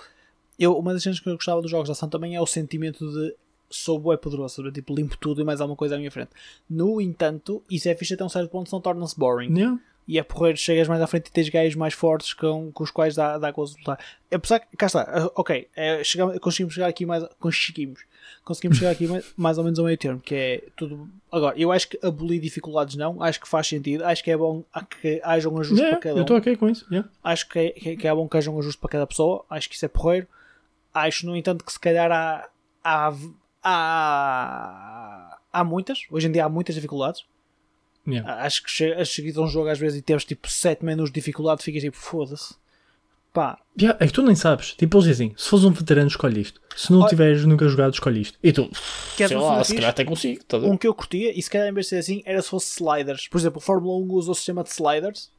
eu, 0.59 0.77
uma 0.77 0.93
das 0.93 1.05
coisas 1.05 1.21
que 1.21 1.29
eu 1.29 1.35
gostava 1.35 1.63
dos 1.63 1.71
jogos 1.71 1.87
de 1.87 1.93
ação 1.93 2.09
também 2.09 2.35
é 2.35 2.41
o 2.41 2.47
sentimento 2.47 3.09
de 3.13 3.35
sou 3.71 3.99
bué 3.99 4.17
poderoso, 4.17 4.57
sabe? 4.57 4.73
tipo, 4.73 4.95
limpo 4.95 5.17
tudo 5.19 5.41
e 5.41 5.45
mais 5.45 5.61
alguma 5.61 5.77
coisa 5.77 5.95
à 5.95 5.99
minha 5.99 6.11
frente. 6.11 6.31
No 6.69 7.01
entanto, 7.01 7.63
isso 7.71 7.89
é 7.89 7.95
fixe 7.95 8.15
até 8.15 8.25
um 8.25 8.29
certo 8.29 8.51
ponto, 8.51 8.73
não 8.73 8.81
torna-se 8.81 9.17
boring. 9.17 9.55
Yeah. 9.57 9.79
E 10.09 10.19
é 10.19 10.23
porreiro, 10.23 10.57
chegas 10.57 10.89
mais 10.89 11.03
à 11.03 11.07
frente 11.07 11.27
e 11.27 11.31
tens 11.31 11.51
gajos 11.51 11.75
mais 11.75 11.93
fortes 11.93 12.33
com, 12.33 12.73
com 12.73 12.83
os 12.83 12.91
quais 12.91 13.15
dá, 13.15 13.37
dá 13.37 13.51
gozo 13.51 13.75
de 13.75 13.81
lutar. 13.81 13.99
Apesar 14.33 14.59
que, 14.61 14.75
cá 14.75 14.87
está, 14.87 15.03
ah, 15.03 15.31
ok, 15.37 15.69
é, 15.77 16.03
chegamos, 16.03 16.39
conseguimos 16.39 16.73
chegar 16.73 16.87
aqui 16.87 17.05
mais. 17.05 17.25
Conseguimos. 17.39 18.01
Conseguimos 18.43 18.79
chegar 18.79 18.93
aqui 18.93 19.07
mais, 19.07 19.31
mais 19.37 19.59
ou 19.59 19.65
menos 19.65 19.79
ao 19.79 19.85
meio 19.85 19.99
termo, 19.99 20.19
que 20.19 20.35
é 20.35 20.65
tudo. 20.75 21.07
Agora, 21.31 21.55
eu 21.59 21.71
acho 21.71 21.89
que 21.91 21.99
abolir 22.03 22.41
dificuldades 22.41 22.97
não, 22.97 23.23
acho 23.23 23.39
que 23.39 23.47
faz 23.47 23.67
sentido, 23.67 24.03
acho 24.05 24.25
que 24.25 24.31
é 24.31 24.37
bom 24.37 24.65
que 25.03 25.21
haja 25.23 25.47
um 25.51 25.59
ajuste 25.59 25.77
Yeah, 25.83 25.97
para 25.99 26.03
cada 26.03 26.15
eu 26.15 26.19
um. 26.21 26.23
estou 26.23 26.37
ok 26.39 26.57
com 26.57 26.69
isso. 26.71 26.87
yeah. 26.91 27.07
Acho 27.23 27.47
que 27.47 27.59
é, 27.59 27.71
que 27.97 28.09
é 28.09 28.15
bom 28.15 28.27
que 28.27 28.37
haja 28.39 28.51
um 28.51 28.59
ajuste 28.59 28.81
para 28.81 28.89
cada 28.91 29.07
pessoa. 29.07 29.45
Acho 29.51 29.69
que 29.69 29.75
isso 29.75 29.85
é 29.85 29.89
porreiro. 29.89 30.27
Acho, 30.95 31.27
no 31.27 31.37
entanto, 31.37 31.63
que 31.63 31.71
se 31.73 31.79
calhar 31.79 32.11
há, 32.11 32.49
há, 32.83 33.13
há, 33.63 35.39
há 35.53 35.65
muitas. 35.65 36.07
Hoje 36.11 36.29
em 36.29 36.33
dia 36.33 36.45
há 36.47 36.49
muitas 36.49 36.75
dificuldades. 36.75 37.25
Yeah. 38.09 38.43
Acho 38.43 38.63
que 38.63 38.71
che- 38.71 39.05
chegas 39.05 39.37
a 39.37 39.43
um 39.43 39.47
jogo 39.49 39.69
às 39.69 39.79
vezes 39.79 39.99
e 39.99 40.03
temos 40.03 40.25
tipo 40.25 40.49
7 40.49 40.85
menus 40.85 41.11
de 41.11 41.15
dificuldade. 41.15 41.63
Ficas 41.63 41.83
tipo, 41.83 41.97
foda-se. 41.97 42.55
Pá, 43.33 43.59
Yeah, 43.79 43.97
é 44.03 44.07
que 44.07 44.13
tu 44.15 44.23
nem 44.23 44.35
sabes. 44.35 44.73
Tipo, 44.75 44.97
eles 44.97 45.07
dizem: 45.07 45.35
se 45.37 45.49
fores 45.51 45.65
um 45.65 45.71
veterano, 45.71 46.09
escolhe 46.09 46.41
isto. 46.41 46.61
Se 46.75 46.91
não 46.91 47.01
Olha- 47.01 47.09
tiveres 47.11 47.45
nunca 47.45 47.69
jogado, 47.69 47.93
escolhe 47.93 48.23
isto. 48.23 48.39
E 48.43 48.51
tu, 48.53 48.63
Queres 49.17 49.29
sei 49.29 49.37
lá, 49.37 49.63
se 49.63 49.75
calhar 49.75 49.91
até 49.91 50.05
consigo. 50.05 50.41
ver? 50.51 50.65
um 50.65 50.77
que 50.77 50.87
eu 50.89 50.95
curtia, 50.95 51.39
e 51.39 51.43
se 51.43 51.51
calhar 51.51 51.69
em 51.69 51.73
vez 51.73 51.87
de 51.87 51.91
ser 51.91 51.99
assim, 51.99 52.23
era 52.25 52.41
se 52.41 52.49
fosse 52.49 52.73
sliders. 52.83 53.29
Por 53.29 53.39
exemplo, 53.39 53.59
o 53.59 53.61
Fórmula 53.61 53.95
1 53.99 54.13
usa 54.15 54.31
o 54.31 54.35
sistema 54.35 54.65
de 54.65 54.71
sliders, 54.71 55.31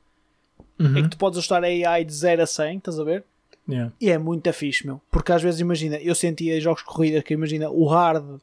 em 0.80 0.86
Uhum. 0.86 0.94
que 1.04 1.10
tu 1.10 1.18
podes 1.18 1.40
ajustar 1.40 1.64
a 1.64 1.68
AI 1.68 2.06
de 2.06 2.14
0 2.14 2.44
a 2.44 2.46
100, 2.46 2.78
estás 2.78 3.00
a 3.00 3.04
ver? 3.04 3.24
Yeah. 3.68 3.92
E 4.00 4.10
é 4.12 4.18
muito 4.18 4.52
fixe, 4.54 4.86
meu. 4.86 5.02
Porque 5.12 5.32
às 5.32 5.42
vezes, 5.42 5.60
imagina, 5.60 5.98
eu 5.98 6.14
sentia 6.16 6.56
em 6.58 6.62
jogos 6.62 6.82
de 6.84 6.88
corrida 6.88 7.22
que, 7.24 7.34
imagina, 7.34 7.70
o 7.70 7.86
hard 7.88 8.40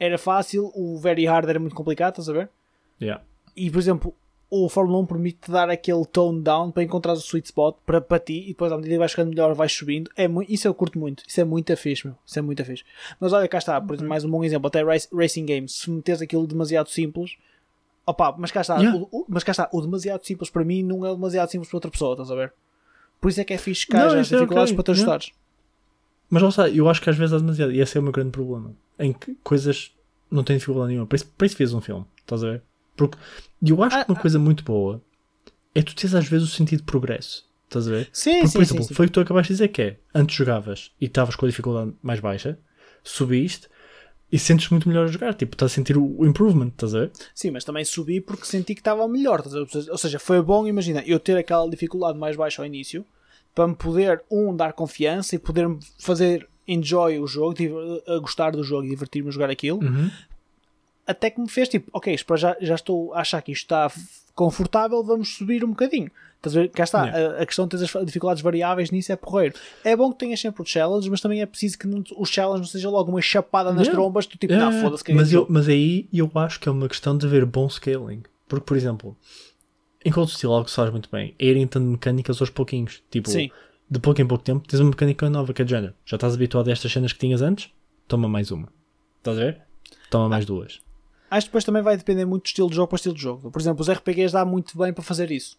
era 0.00 0.16
fácil, 0.18 0.72
o 0.74 0.98
very 0.98 1.24
hard 1.26 1.48
era 1.48 1.58
muito 1.60 1.74
complicado, 1.76 2.12
estás 2.14 2.28
a 2.28 2.32
ver? 2.32 2.48
Yeah. 3.00 3.22
E, 3.56 3.70
por 3.70 3.78
exemplo, 3.78 4.14
o 4.50 4.68
Fórmula 4.68 4.98
1 5.00 5.06
permite-te 5.06 5.50
dar 5.50 5.68
aquele 5.70 6.04
tone 6.04 6.42
down 6.42 6.70
para 6.70 6.82
encontrar 6.82 7.14
o 7.14 7.16
sweet 7.16 7.46
spot 7.46 7.76
para, 7.86 8.00
para 8.00 8.18
ti 8.18 8.42
e 8.44 8.48
depois 8.48 8.70
à 8.70 8.76
medida 8.76 8.94
que 8.94 8.98
vais 8.98 9.10
ficando 9.10 9.30
melhor 9.30 9.54
vais 9.54 9.72
subindo. 9.72 10.10
É 10.16 10.28
muito, 10.28 10.52
isso 10.52 10.68
eu 10.68 10.74
curto 10.74 10.98
muito. 10.98 11.22
Isso 11.26 11.40
é 11.40 11.44
muito 11.44 11.74
fixe, 11.76 12.06
meu. 12.06 12.16
Isso 12.24 12.38
é 12.38 12.42
muito 12.42 12.64
fixe. 12.64 12.84
Mas 13.18 13.32
olha, 13.32 13.48
cá 13.48 13.58
está. 13.58 13.80
Por 13.80 13.94
exemplo, 13.94 14.08
mais 14.08 14.24
um 14.24 14.30
bom 14.30 14.44
exemplo. 14.44 14.66
Até 14.68 14.82
race- 14.84 15.08
Racing 15.12 15.46
Games. 15.46 15.72
Se 15.78 15.90
meteres 15.90 16.20
aquilo 16.22 16.46
demasiado 16.46 16.88
simples... 16.90 17.36
Opa, 18.08 18.36
mas 18.38 18.52
cá 18.52 18.60
está. 18.60 18.76
Yeah. 18.78 18.96
O, 19.00 19.08
o- 19.10 19.24
mas 19.28 19.42
cá 19.42 19.50
está. 19.50 19.68
O 19.72 19.80
demasiado 19.80 20.24
simples 20.24 20.48
para 20.48 20.64
mim 20.64 20.82
não 20.84 21.04
é 21.04 21.10
demasiado 21.12 21.50
simples 21.50 21.68
para 21.68 21.76
outra 21.78 21.90
pessoa, 21.90 22.12
estás 22.12 22.30
a 22.30 22.36
ver? 22.36 22.52
Por 23.20 23.30
isso 23.30 23.40
é 23.40 23.44
que 23.44 23.52
é 23.52 23.58
fixe 23.58 23.84
que 23.84 23.94
Não, 23.94 24.02
haja 24.06 24.20
as 24.20 24.30
é 24.30 24.36
dificuldades 24.36 24.70
ok, 24.72 24.76
para 24.76 24.94
te 24.94 24.98
yeah. 24.98 25.12
ajustares. 25.14 25.38
Mas 26.30 26.42
está, 26.44 26.68
eu 26.68 26.88
acho 26.88 27.02
que 27.02 27.10
às 27.10 27.16
vezes 27.16 27.32
há 27.32 27.38
demasiado. 27.38 27.72
E 27.72 27.80
esse 27.80 27.96
é 27.96 28.00
o 28.00 28.02
meu 28.04 28.12
grande 28.12 28.30
problema. 28.30 28.72
Em 28.98 29.12
que 29.12 29.34
coisas 29.42 29.92
não 30.30 30.44
têm 30.44 30.56
dificuldade 30.56 30.90
nenhuma. 30.90 31.06
Para 31.06 31.16
isso, 31.16 31.26
para 31.36 31.46
isso 31.48 31.56
fez 31.56 31.74
um 31.74 31.80
filme. 31.80 32.04
Estás 32.20 32.44
a 32.44 32.50
ver? 32.50 32.62
Porque 32.96 33.18
eu 33.64 33.82
acho 33.82 33.96
Ah, 33.96 34.04
que 34.04 34.10
uma 34.12 34.20
coisa 34.20 34.38
muito 34.38 34.64
boa 34.64 35.02
é 35.74 35.82
tu 35.82 35.94
teres 35.94 36.14
às 36.14 36.26
vezes 36.28 36.48
o 36.48 36.50
sentido 36.50 36.80
de 36.80 36.84
progresso. 36.86 37.44
Estás 37.64 37.88
a 37.88 37.90
ver? 37.90 38.08
Sim, 38.12 38.32
Porque, 38.34 38.46
sim, 38.48 38.52
por 38.58 38.62
exemplo, 38.62 38.82
sim, 38.84 38.88
sim. 38.88 38.94
foi 38.94 39.06
o 39.06 39.08
que 39.08 39.12
tu 39.14 39.20
acabaste 39.20 39.52
de 39.52 39.54
dizer 39.54 39.68
que 39.68 39.82
é. 39.82 39.96
Antes 40.14 40.36
jogavas 40.36 40.92
e 41.00 41.06
estavas 41.06 41.34
com 41.36 41.44
a 41.46 41.48
dificuldade 41.48 41.92
mais 42.02 42.20
baixa, 42.20 42.58
subiste 43.02 43.68
e 44.30 44.38
sentes 44.38 44.68
muito 44.70 44.88
melhor 44.88 45.04
a 45.04 45.08
jogar. 45.08 45.34
Tipo, 45.34 45.54
estás 45.54 45.72
a 45.72 45.74
sentir 45.74 45.96
o 45.96 46.24
improvement, 46.24 46.68
estás 46.68 46.94
a 46.94 47.00
ver? 47.00 47.10
Sim, 47.34 47.50
mas 47.50 47.64
também 47.64 47.84
subi 47.84 48.20
porque 48.20 48.44
senti 48.44 48.74
que 48.74 48.80
estava 48.80 49.06
melhor. 49.08 49.40
estás 49.40 49.54
a 49.56 49.64
ver? 49.64 49.90
Ou 49.90 49.98
seja, 49.98 50.18
foi 50.18 50.40
bom, 50.42 50.66
imagina, 50.66 51.02
eu 51.06 51.18
ter 51.18 51.36
aquela 51.36 51.68
dificuldade 51.68 52.18
mais 52.18 52.36
baixa 52.36 52.62
ao 52.62 52.66
início 52.66 53.04
para 53.54 53.66
me 53.68 53.74
poder, 53.74 54.22
um, 54.30 54.54
dar 54.54 54.72
confiança 54.72 55.34
e 55.34 55.38
poder 55.38 55.66
fazer 55.98 56.48
enjoy 56.68 57.18
o 57.18 57.26
jogo, 57.26 57.54
a 58.06 58.18
gostar 58.18 58.50
do 58.52 58.62
jogo 58.62 58.84
e 58.86 58.90
divertir-me 58.90 59.28
a 59.28 59.32
jogar 59.32 59.50
aquilo. 59.50 59.82
Uhum. 59.82 60.10
Até 61.06 61.30
que 61.30 61.40
me 61.40 61.48
fez 61.48 61.68
tipo, 61.68 61.88
ok, 61.92 62.12
isto 62.14 62.36
já, 62.36 62.56
já 62.60 62.74
estou 62.74 63.14
a 63.14 63.20
achar 63.20 63.40
que 63.42 63.52
isto 63.52 63.62
está 63.62 63.90
confortável, 64.34 65.02
vamos 65.04 65.36
subir 65.36 65.64
um 65.64 65.68
bocadinho. 65.70 66.10
Estás 66.36 66.56
a 66.56 66.60
ver? 66.60 66.68
Cá 66.68 66.84
está, 66.84 67.04
Yeah. 67.06 67.38
a, 67.38 67.42
a 67.42 67.46
questão 67.46 67.66
de 67.66 67.76
ter 67.78 67.98
as 67.98 68.06
dificuldades 68.06 68.42
variáveis 68.42 68.90
nisso 68.90 69.10
é 69.10 69.16
porreiro. 69.16 69.54
É 69.82 69.96
bom 69.96 70.12
que 70.12 70.18
tenhas 70.18 70.40
sempre 70.40 70.62
o 70.62 70.64
challenge, 70.64 71.08
mas 71.08 71.20
também 71.20 71.40
é 71.40 71.46
preciso 71.46 71.78
que 71.78 71.86
não, 71.86 72.04
o 72.16 72.24
challenge 72.26 72.60
não 72.60 72.66
seja 72.68 72.90
logo 72.90 73.10
uma 73.10 73.22
chapada 73.22 73.70
nas 73.70 73.82
Yeah. 73.86 73.92
trombas, 73.92 74.26
tu 74.26 74.36
tipo, 74.36 74.52
Yeah, 74.52 74.74
não, 74.74 74.82
foda-se 74.82 75.02
que 75.04 75.12
mas, 75.14 75.32
eu, 75.32 75.46
mas 75.48 75.68
aí 75.68 76.08
eu 76.12 76.30
acho 76.34 76.60
que 76.60 76.68
é 76.68 76.72
uma 76.72 76.88
questão 76.88 77.16
de 77.16 77.26
haver 77.26 77.44
bom 77.46 77.68
scaling. 77.68 78.22
Porque, 78.48 78.64
por 78.64 78.76
exemplo, 78.76 79.16
em 80.04 80.12
Cold 80.12 80.30
Steel, 80.30 80.52
algo 80.52 80.64
que 80.66 80.70
se 80.70 80.76
faz 80.76 80.90
muito 80.90 81.08
bem 81.10 81.34
é 81.38 81.46
irem 81.46 81.66
tendo 81.66 81.86
mecânicas 81.86 82.40
aos 82.40 82.50
pouquinhos. 82.50 83.02
Tipo, 83.10 83.28
Sim. 83.30 83.50
de 83.90 83.98
pouco 83.98 84.20
em 84.20 84.26
pouco 84.26 84.44
tempo, 84.44 84.68
tens 84.68 84.78
uma 84.80 84.90
mecânica 84.90 85.28
nova 85.30 85.52
que 85.52 85.62
é 85.62 85.64
de 85.64 85.70
género. 85.70 85.94
Já 86.04 86.16
estás 86.16 86.34
habituado 86.34 86.68
a 86.68 86.72
estas 86.72 86.92
cenas 86.92 87.12
que 87.12 87.18
tinhas 87.18 87.42
antes? 87.42 87.70
Toma 88.06 88.28
mais 88.28 88.50
uma. 88.52 88.68
Estás 89.18 89.38
a 89.38 89.40
ver? 89.40 89.62
Toma 90.10 90.28
mais 90.28 90.44
duas. 90.44 90.80
Acho 91.30 91.46
que 91.46 91.50
depois 91.50 91.64
também 91.64 91.82
vai 91.82 91.96
depender 91.96 92.24
muito 92.24 92.44
do 92.44 92.46
estilo 92.46 92.68
de 92.70 92.76
jogo 92.76 92.88
para 92.88 92.96
estilo 92.96 93.14
de 93.14 93.22
jogo. 93.22 93.50
Por 93.50 93.60
exemplo, 93.60 93.82
os 93.82 93.90
RPGs 93.90 94.32
dá 94.32 94.44
muito 94.44 94.76
bem 94.78 94.92
para 94.92 95.02
fazer 95.02 95.30
isso. 95.30 95.56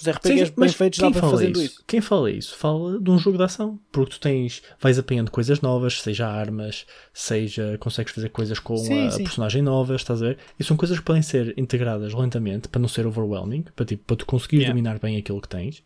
Os 0.00 0.08
RPGs 0.08 0.52
bem 0.56 0.68
feitos 0.68 0.98
dá 1.00 1.10
para 1.10 1.20
fazer 1.28 1.50
isso? 1.50 1.62
isso. 1.62 1.84
Quem 1.86 2.00
fala 2.00 2.30
isso? 2.30 2.56
Fala 2.56 2.98
de 3.00 3.10
um 3.10 3.18
jogo 3.18 3.36
de 3.36 3.42
ação. 3.42 3.78
Porque 3.90 4.12
tu 4.12 4.20
tens, 4.20 4.62
vais 4.80 4.98
apanhando 4.98 5.30
coisas 5.32 5.60
novas, 5.60 6.00
seja 6.00 6.28
armas, 6.28 6.86
seja 7.12 7.76
consegues 7.80 8.12
fazer 8.12 8.28
coisas 8.28 8.58
com 8.60 8.76
Sim, 8.76 9.06
a, 9.06 9.10
sim. 9.10 9.24
personagem 9.24 9.62
nova, 9.62 9.96
estás 9.96 10.22
a 10.22 10.26
ver? 10.26 10.38
E 10.58 10.62
são 10.64 10.76
coisas 10.76 10.98
que 10.98 11.04
podem 11.04 11.22
ser 11.22 11.54
integradas 11.56 12.14
lentamente 12.14 12.68
para 12.68 12.80
não 12.80 12.88
ser 12.88 13.04
overwhelming, 13.06 13.64
para, 13.74 13.84
tipo, 13.84 14.04
para 14.04 14.16
tu 14.16 14.26
conseguir 14.26 14.58
Yeah. 14.58 14.72
dominar 14.72 14.98
bem 15.00 15.16
aquilo 15.16 15.40
que 15.40 15.48
tens. 15.48 15.82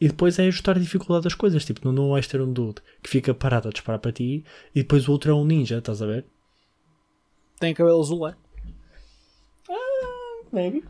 E 0.00 0.08
depois 0.08 0.38
é 0.38 0.46
ajustar 0.48 0.76
a 0.76 0.80
dificuldade 0.80 1.24
das 1.24 1.34
coisas. 1.34 1.64
Tipo, 1.64 1.80
não, 1.84 1.92
não 1.92 2.10
vais 2.10 2.26
ter 2.26 2.40
um 2.40 2.52
dude 2.52 2.82
que 3.02 3.08
fica 3.08 3.32
parado 3.32 3.68
a 3.68 3.70
disparar 3.70 4.00
para 4.00 4.12
ti 4.12 4.44
e 4.74 4.82
depois 4.82 5.08
o 5.08 5.12
outro 5.12 5.30
é 5.30 5.34
um 5.34 5.44
ninja, 5.44 5.78
estás 5.78 6.02
a 6.02 6.06
ver? 6.06 6.24
Tem 7.58 7.74
cabelo 7.74 8.00
azul, 8.00 8.28
é? 8.28 8.34
Maybe. 10.52 10.84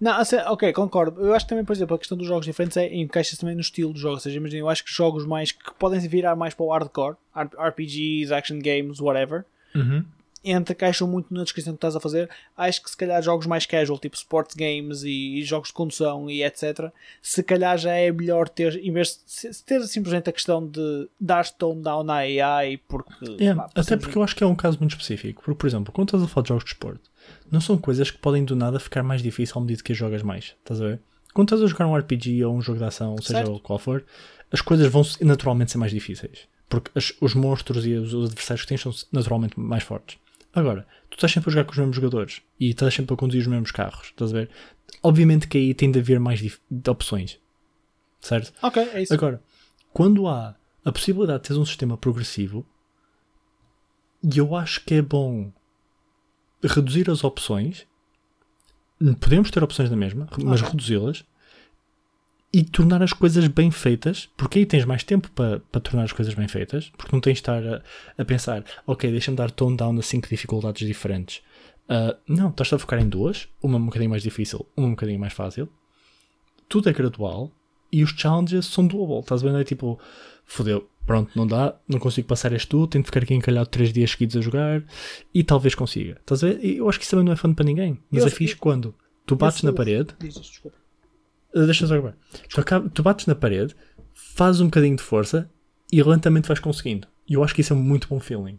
Não, 0.00 0.12
a 0.12 0.24
sé- 0.24 0.44
ok, 0.48 0.72
concordo. 0.72 1.20
Eu 1.24 1.34
acho 1.34 1.44
que 1.44 1.50
também, 1.50 1.64
por 1.64 1.72
exemplo, 1.72 1.94
a 1.94 1.98
questão 1.98 2.16
dos 2.16 2.26
jogos 2.26 2.46
diferentes 2.46 2.76
é 2.76 2.94
encaixa 2.94 3.36
também 3.36 3.54
no 3.54 3.60
estilo 3.60 3.92
de 3.92 4.00
jogo. 4.00 4.14
Ou 4.14 4.20
seja, 4.20 4.36
imagina, 4.36 4.60
eu 4.62 4.68
acho 4.68 4.84
que 4.84 4.92
jogos 4.92 5.26
mais 5.26 5.52
que 5.52 5.72
podem 5.74 6.00
virar 6.00 6.34
mais 6.36 6.54
para 6.54 6.64
o 6.64 6.70
hardcore, 6.72 7.16
RPGs, 7.34 8.32
action 8.32 8.58
games, 8.58 9.00
whatever, 9.00 9.44
Uhum. 9.74 10.04
Encaixam 10.44 11.06
muito 11.06 11.32
na 11.32 11.42
descrição 11.42 11.72
que 11.72 11.78
estás 11.78 11.96
a 11.96 12.00
fazer. 12.00 12.28
Acho 12.56 12.82
que 12.82 12.90
se 12.90 12.96
calhar 12.96 13.22
jogos 13.22 13.46
mais 13.46 13.66
casual, 13.66 13.98
tipo 13.98 14.16
sports 14.16 14.54
games 14.54 15.02
e, 15.02 15.38
e 15.38 15.44
jogos 15.44 15.68
de 15.68 15.74
condução 15.74 16.28
e 16.28 16.42
etc., 16.42 16.90
se 17.20 17.42
calhar 17.42 17.76
já 17.78 17.92
é 17.92 18.10
melhor 18.10 18.48
ter, 18.48 18.76
em 18.84 18.92
vez 18.92 19.20
de 19.42 19.62
ter 19.64 19.82
simplesmente 19.82 20.28
a 20.30 20.32
questão 20.32 20.66
de 20.66 21.08
dar 21.20 21.48
tone 21.50 21.82
down 21.82 22.02
na 22.02 22.16
AI, 22.16 22.78
porque. 22.88 23.24
Yeah, 23.40 23.62
pá, 23.62 23.70
até 23.74 23.96
porque 23.96 24.18
eu 24.18 24.22
acho 24.22 24.34
que 24.34 24.44
é 24.44 24.46
um 24.46 24.54
caso 24.54 24.78
muito 24.78 24.92
específico. 24.92 25.42
Porque, 25.42 25.58
por 25.58 25.66
exemplo, 25.66 25.92
quando 25.92 26.08
estás 26.08 26.22
a 26.22 26.28
falar 26.28 26.42
de 26.42 26.48
jogos 26.48 26.64
de 26.64 26.70
esporte, 26.70 27.02
não 27.50 27.60
são 27.60 27.78
coisas 27.78 28.10
que 28.10 28.18
podem 28.18 28.44
do 28.44 28.56
nada 28.56 28.80
ficar 28.80 29.02
mais 29.02 29.22
difícil 29.22 29.58
à 29.58 29.60
medida 29.60 29.82
que 29.82 29.92
as 29.92 29.98
jogas 29.98 30.22
mais. 30.22 30.54
Estás 30.62 30.80
a 30.80 30.86
ver? 30.86 31.00
Quando 31.32 31.48
estás 31.48 31.62
a 31.62 31.66
jogar 31.66 31.86
um 31.86 31.96
RPG 31.96 32.44
ou 32.44 32.54
um 32.54 32.60
jogo 32.60 32.78
de 32.78 32.84
ação, 32.84 33.16
seja 33.18 33.46
Certo. 33.46 33.60
qual 33.60 33.78
for, 33.78 34.04
as 34.50 34.60
coisas 34.60 34.86
vão 34.88 35.02
naturalmente 35.22 35.72
ser 35.72 35.78
mais 35.78 35.92
difíceis. 35.92 36.46
Porque 36.68 36.90
os 37.20 37.34
monstros 37.34 37.86
e 37.86 37.94
os 37.94 38.14
adversários 38.14 38.62
que 38.62 38.68
tens 38.68 38.80
são 38.80 38.92
naturalmente 39.12 39.58
mais 39.58 39.82
fortes. 39.82 40.16
Agora, 40.54 40.86
tu 41.08 41.14
estás 41.14 41.32
sempre 41.32 41.48
a 41.50 41.52
jogar 41.52 41.64
com 41.64 41.72
os 41.72 41.78
mesmos 41.78 41.96
jogadores 41.96 42.42
e 42.60 42.70
estás 42.70 42.92
sempre 42.94 43.14
a 43.14 43.16
conduzir 43.16 43.40
os 43.40 43.46
mesmos 43.46 43.70
carros. 43.70 44.08
Estás 44.08 44.30
a 44.32 44.38
ver? 44.38 44.50
Obviamente 45.02 45.48
que 45.48 45.56
aí 45.58 45.74
tem 45.74 45.90
de 45.90 45.98
haver 45.98 46.20
mais 46.20 46.40
opções. 46.88 47.38
Certo? 48.20 48.52
Ok, 48.62 48.82
é 48.92 49.02
isso. 49.02 49.14
Agora, 49.14 49.42
quando 49.92 50.28
há 50.28 50.54
a 50.84 50.92
possibilidade 50.92 51.42
de 51.42 51.48
teres 51.48 51.60
um 51.60 51.64
sistema 51.64 51.96
progressivo, 51.96 52.66
e 54.22 54.38
eu 54.38 54.54
acho 54.54 54.84
que 54.84 54.94
é 54.94 55.02
bom 55.02 55.50
reduzir 56.62 57.10
as 57.10 57.24
opções, 57.24 57.86
podemos 59.20 59.50
ter 59.50 59.64
opções 59.64 59.90
na 59.90 59.96
mesma, 59.96 60.28
mas 60.38 60.60
Ok. 60.60 60.70
reduzi-las, 60.72 61.24
e 62.52 62.62
tornar 62.62 63.02
as 63.02 63.12
coisas 63.12 63.46
bem 63.48 63.70
feitas, 63.70 64.28
porque 64.36 64.58
aí 64.58 64.66
tens 64.66 64.84
mais 64.84 65.02
tempo 65.02 65.30
para, 65.30 65.60
para 65.60 65.80
tornar 65.80 66.04
as 66.04 66.12
coisas 66.12 66.34
bem 66.34 66.46
feitas, 66.46 66.92
porque 66.98 67.14
não 67.14 67.20
tens 67.20 67.34
de 67.34 67.40
estar 67.40 67.64
a, 67.66 67.82
a 68.18 68.24
pensar, 68.24 68.62
ok, 68.86 69.10
deixa-me 69.10 69.36
dar 69.36 69.50
tone 69.50 69.76
down 69.76 69.98
a 69.98 70.02
cinco 70.02 70.28
dificuldades 70.28 70.86
diferentes. 70.86 71.42
Uh, 71.84 72.14
não, 72.28 72.50
estás 72.50 72.72
a 72.72 72.78
focar 72.78 73.00
em 73.00 73.08
duas, 73.08 73.48
uma 73.62 73.78
um 73.78 73.86
bocadinho 73.86 74.10
mais 74.10 74.22
difícil, 74.22 74.66
uma 74.76 74.88
um 74.88 74.90
bocadinho 74.90 75.18
mais 75.18 75.32
fácil. 75.32 75.68
Tudo 76.68 76.90
é 76.90 76.92
gradual 76.92 77.50
e 77.90 78.02
os 78.02 78.10
challenges 78.10 78.66
são 78.66 78.86
doable. 78.86 79.20
Estás 79.20 79.44
a 79.44 79.50
ver? 79.50 79.60
É 79.60 79.64
tipo, 79.64 79.98
fodeu, 80.44 80.88
pronto, 81.06 81.30
não 81.34 81.46
dá, 81.46 81.74
não 81.88 81.98
consigo 81.98 82.28
passar 82.28 82.52
este 82.52 82.68
tu, 82.68 82.86
tenho 82.86 83.02
de 83.02 83.06
ficar 83.06 83.22
aqui 83.22 83.34
encalhado 83.34 83.68
3 83.68 83.92
dias 83.92 84.10
seguidos 84.10 84.36
a 84.36 84.40
jogar 84.40 84.84
e 85.34 85.42
talvez 85.42 85.74
consiga. 85.74 86.18
Estás 86.20 86.44
a 86.44 86.48
ver? 86.48 86.64
Eu 86.64 86.88
acho 86.88 86.98
que 86.98 87.04
isso 87.04 87.10
também 87.10 87.24
não 87.24 87.32
é 87.32 87.36
fã 87.36 87.52
para 87.52 87.64
ninguém, 87.64 87.98
é 88.12 88.30
fixe 88.30 88.56
quando 88.56 88.94
tu 89.26 89.36
bates 89.36 89.62
na 89.62 89.72
parede, 89.72 90.14
Diz 90.18 90.36
isto, 90.36 90.50
desculpa. 90.50 90.81
Uh, 91.54 91.64
deixa 91.66 91.86
só 91.86 91.94
acabar. 91.94 92.16
Tu, 92.48 92.60
acaba- 92.60 92.88
tu 92.88 93.02
bates 93.02 93.26
na 93.26 93.34
parede, 93.34 93.74
fazes 94.14 94.60
um 94.60 94.66
bocadinho 94.66 94.96
de 94.96 95.02
força 95.02 95.50
e 95.90 96.02
lentamente 96.02 96.48
vais 96.48 96.60
conseguindo. 96.60 97.06
E 97.28 97.34
eu 97.34 97.44
acho 97.44 97.54
que 97.54 97.60
isso 97.60 97.72
é 97.72 97.76
um 97.76 97.80
muito 97.82 98.08
bom 98.08 98.18
feeling. 98.20 98.58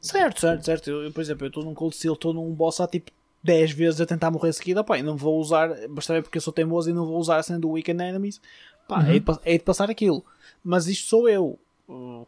Certo, 0.00 0.40
certo, 0.40 0.64
certo. 0.64 0.90
Eu, 0.90 1.04
eu, 1.04 1.12
por 1.12 1.20
exemplo, 1.20 1.44
eu 1.44 1.48
estou 1.48 1.64
num 1.64 1.74
Cold 1.74 1.94
Steel, 1.94 2.14
estou 2.14 2.32
num 2.34 2.52
boss 2.52 2.80
há 2.80 2.86
tipo 2.88 3.10
10 3.44 3.72
vezes 3.72 4.00
a 4.00 4.06
tentar 4.06 4.30
morrer 4.30 4.52
seguida, 4.52 4.82
pá, 4.84 4.98
e 4.98 5.02
não 5.02 5.16
vou 5.16 5.40
usar, 5.40 5.70
mas 5.88 6.06
também 6.06 6.22
porque 6.22 6.38
eu 6.38 6.42
sou 6.42 6.52
teimoso 6.52 6.90
e 6.90 6.92
não 6.92 7.06
vou 7.06 7.18
usar 7.18 7.38
a 7.38 7.42
cena 7.42 7.58
do 7.58 7.70
Weekend 7.70 8.02
Enemies, 8.02 8.40
pá, 8.88 9.02
é, 9.08 9.18
de, 9.18 9.24
é 9.44 9.52
de 9.58 9.64
passar 9.64 9.90
aquilo. 9.90 10.24
Mas 10.64 10.86
isto 10.86 11.08
sou 11.08 11.28
eu, 11.28 11.58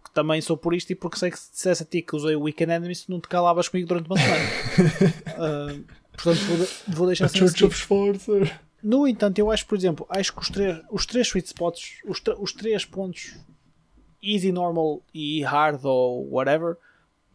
que 0.04 0.10
também 0.12 0.40
sou 0.40 0.56
por 0.56 0.74
isto 0.74 0.90
e 0.90 0.94
porque 0.94 1.18
sei 1.18 1.30
que 1.30 1.38
se 1.38 1.52
dissesse 1.52 1.82
a 1.82 1.86
ti 1.86 2.02
que 2.02 2.16
usei 2.16 2.34
o 2.36 2.42
Weekend 2.42 2.72
Enemies, 2.72 3.06
não 3.08 3.20
te 3.20 3.28
calavas 3.28 3.68
comigo 3.68 3.88
durante 3.88 4.06
uma 4.06 4.16
semana. 4.18 4.44
Uh, 5.34 5.84
portanto, 6.14 6.38
vou, 6.46 6.68
vou 6.88 7.06
deixar 7.06 7.26
assim. 7.26 7.44
a 7.44 7.48
seguir. 7.48 7.72
Sforza. 7.74 8.60
No 8.84 9.08
entanto, 9.08 9.38
eu 9.38 9.50
acho, 9.50 9.64
por 9.64 9.78
exemplo, 9.78 10.06
acho 10.10 10.30
que 10.30 10.42
os 10.42 10.50
três, 10.50 10.82
os 10.90 11.06
três 11.06 11.26
sweet 11.28 11.46
spots, 11.46 12.02
os, 12.04 12.20
os 12.38 12.52
três 12.52 12.84
pontos 12.84 13.34
easy, 14.22 14.52
normal 14.52 15.00
e 15.12 15.42
hard 15.42 15.82
ou 15.86 16.30
whatever, 16.30 16.76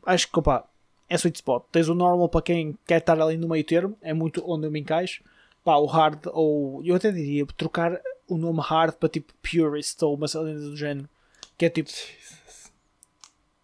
acho 0.06 0.32
que 0.32 0.38
opa, 0.38 0.70
é 1.10 1.16
sweet 1.16 1.38
spot. 1.38 1.64
Tens 1.72 1.90
o 1.90 1.96
normal 1.96 2.30
para 2.30 2.44
quem 2.44 2.78
quer 2.86 3.00
estar 3.00 3.20
ali 3.20 3.36
no 3.36 3.50
meio 3.50 3.64
termo, 3.64 3.98
é 4.00 4.14
muito 4.14 4.44
onde 4.48 4.68
eu 4.68 4.72
me 4.72 4.80
encaixo. 4.80 5.24
Pá, 5.64 5.76
o 5.78 5.88
hard, 5.88 6.28
ou 6.28 6.84
eu 6.86 6.96
até 6.96 7.12
diria 7.12 7.48
trocar 7.58 8.00
o 8.28 8.38
nome 8.38 8.62
hard 8.62 8.94
para 8.94 9.10
tipo 9.10 9.34
purist 9.42 10.00
ou 10.04 10.14
uma 10.14 10.28
cena 10.28 10.54
do 10.54 10.78
género, 10.78 11.10
que 11.58 11.66
é 11.66 11.70
tipo. 11.70 11.90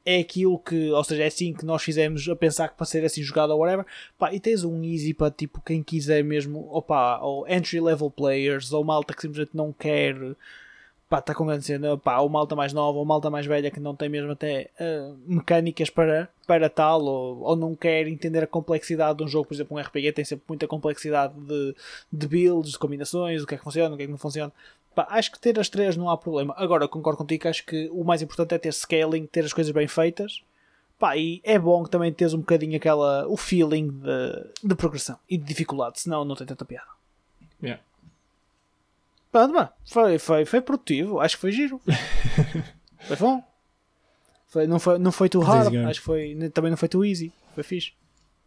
É 0.06 0.20
aquilo 0.20 0.60
que, 0.60 0.92
ou 0.92 1.04
seja, 1.04 1.24
é 1.24 1.28
assim 1.28 1.52
que 1.52 1.66
nós 1.66 1.82
fizemos 1.82 2.30
a 2.30 2.36
pensar 2.36 2.70
que 2.70 2.76
para 2.76 2.86
ser 2.86 3.04
assim 3.04 3.24
jogado 3.24 3.52
ou 3.52 3.60
whatever. 3.60 3.86
Pá, 4.20 4.34
e 4.34 4.40
tens 4.40 4.64
um 4.64 4.84
easy 4.84 5.14
para 5.14 5.32
tipo 5.32 5.62
quem 5.66 5.82
quiser 5.82 6.24
mesmo, 6.24 6.68
opa, 6.72 7.20
ou 7.22 7.48
entry 7.48 7.82
level 7.82 8.12
players, 8.12 8.72
ou 8.72 8.84
malta 8.84 9.14
que 9.16 9.22
simplesmente 9.22 9.56
não 9.56 9.74
quer, 9.74 10.16
pá, 11.10 11.20
está 11.20 11.34
com 11.34 11.48
pá, 12.04 12.20
ou 12.20 12.30
malta 12.30 12.56
mais 12.56 12.74
nova, 12.74 12.98
ou 12.98 13.06
malta 13.06 13.30
mais 13.30 13.46
velha 13.46 13.72
que 13.72 13.80
não 13.80 13.96
tem 13.96 14.10
mesmo 14.10 14.32
até 14.32 14.70
ah, 14.80 15.14
mecânicas 15.26 15.90
para, 15.90 16.30
para 16.48 16.70
tal, 16.70 17.04
ou, 17.04 17.42
ou 17.42 17.56
não 17.56 17.76
quer 17.76 18.08
entender 18.08 18.44
a 18.44 18.48
complexidade 18.48 19.18
de 19.20 19.24
um 19.24 19.28
jogo, 19.28 19.48
por 19.48 19.54
exemplo, 19.54 19.78
um 19.78 19.80
RPG 19.80 20.12
tem 20.14 20.26
sempre 20.26 20.46
muita 20.48 20.68
complexidade 20.68 21.34
de, 21.40 21.76
de 22.12 22.28
builds, 22.28 22.74
de 22.74 22.80
combinações, 22.80 23.44
o 23.44 23.48
que 23.48 23.56
é 23.56 23.58
que 23.58 23.64
funciona, 23.64 23.94
o 23.94 23.98
que 23.98 24.04
é 24.04 24.06
que 24.06 24.12
não 24.12 24.18
funciona. 24.18 24.52
Pá, 24.96 25.06
acho 25.10 25.30
que 25.32 25.40
ter 25.40 25.60
as 25.60 25.68
três 25.68 25.98
não 25.98 26.10
há 26.10 26.18
problema. 26.18 26.54
Agora, 26.58 26.88
concordo 26.88 27.18
contigo 27.18 27.50
acho 27.50 27.66
que 27.66 27.90
o 27.92 28.04
mais 28.04 28.22
importante 28.22 28.56
é 28.56 28.58
ter 28.58 28.74
scaling, 28.74 29.26
ter 29.26 29.44
as 29.44 29.52
coisas 29.52 29.74
bem 29.74 29.88
feitas. 29.88 30.42
Pá, 30.98 31.18
e 31.18 31.42
é 31.44 31.60
bom 31.60 31.84
que 31.84 31.90
também 31.90 32.14
teres 32.14 32.34
um 32.34 32.40
bocadinho 32.40 32.78
aquela, 32.78 33.28
o 33.28 33.36
feeling 33.36 33.90
de, 33.90 34.68
de 34.70 34.76
progressão 34.76 35.20
e 35.30 35.38
de 35.38 35.44
dificuldade, 35.44 36.00
senão 36.00 36.24
não 36.24 36.36
tem 36.36 36.48
tanta 36.48 36.64
piada. 36.64 36.88
Yeah. 37.62 37.84
Pronto, 39.30 39.54
mano, 39.54 39.70
foi, 39.86 40.18
foi, 40.18 40.46
foi 40.46 40.62
produtivo, 40.62 41.20
acho 41.20 41.36
que 41.36 41.42
foi 41.42 41.52
giro. 41.52 41.82
foi 43.06 43.18
bom. 43.18 43.44
Foi, 44.48 44.66
não, 44.66 44.80
foi, 44.80 44.98
não 44.98 45.12
foi 45.12 45.28
too 45.28 45.42
hard, 45.42 45.76
acho 45.76 46.00
que 46.00 46.06
foi, 46.06 46.50
também 46.54 46.72
não 46.72 46.78
foi 46.78 46.88
too 46.88 47.04
easy. 47.04 47.34
Foi 47.54 47.64
fixe. 47.64 47.92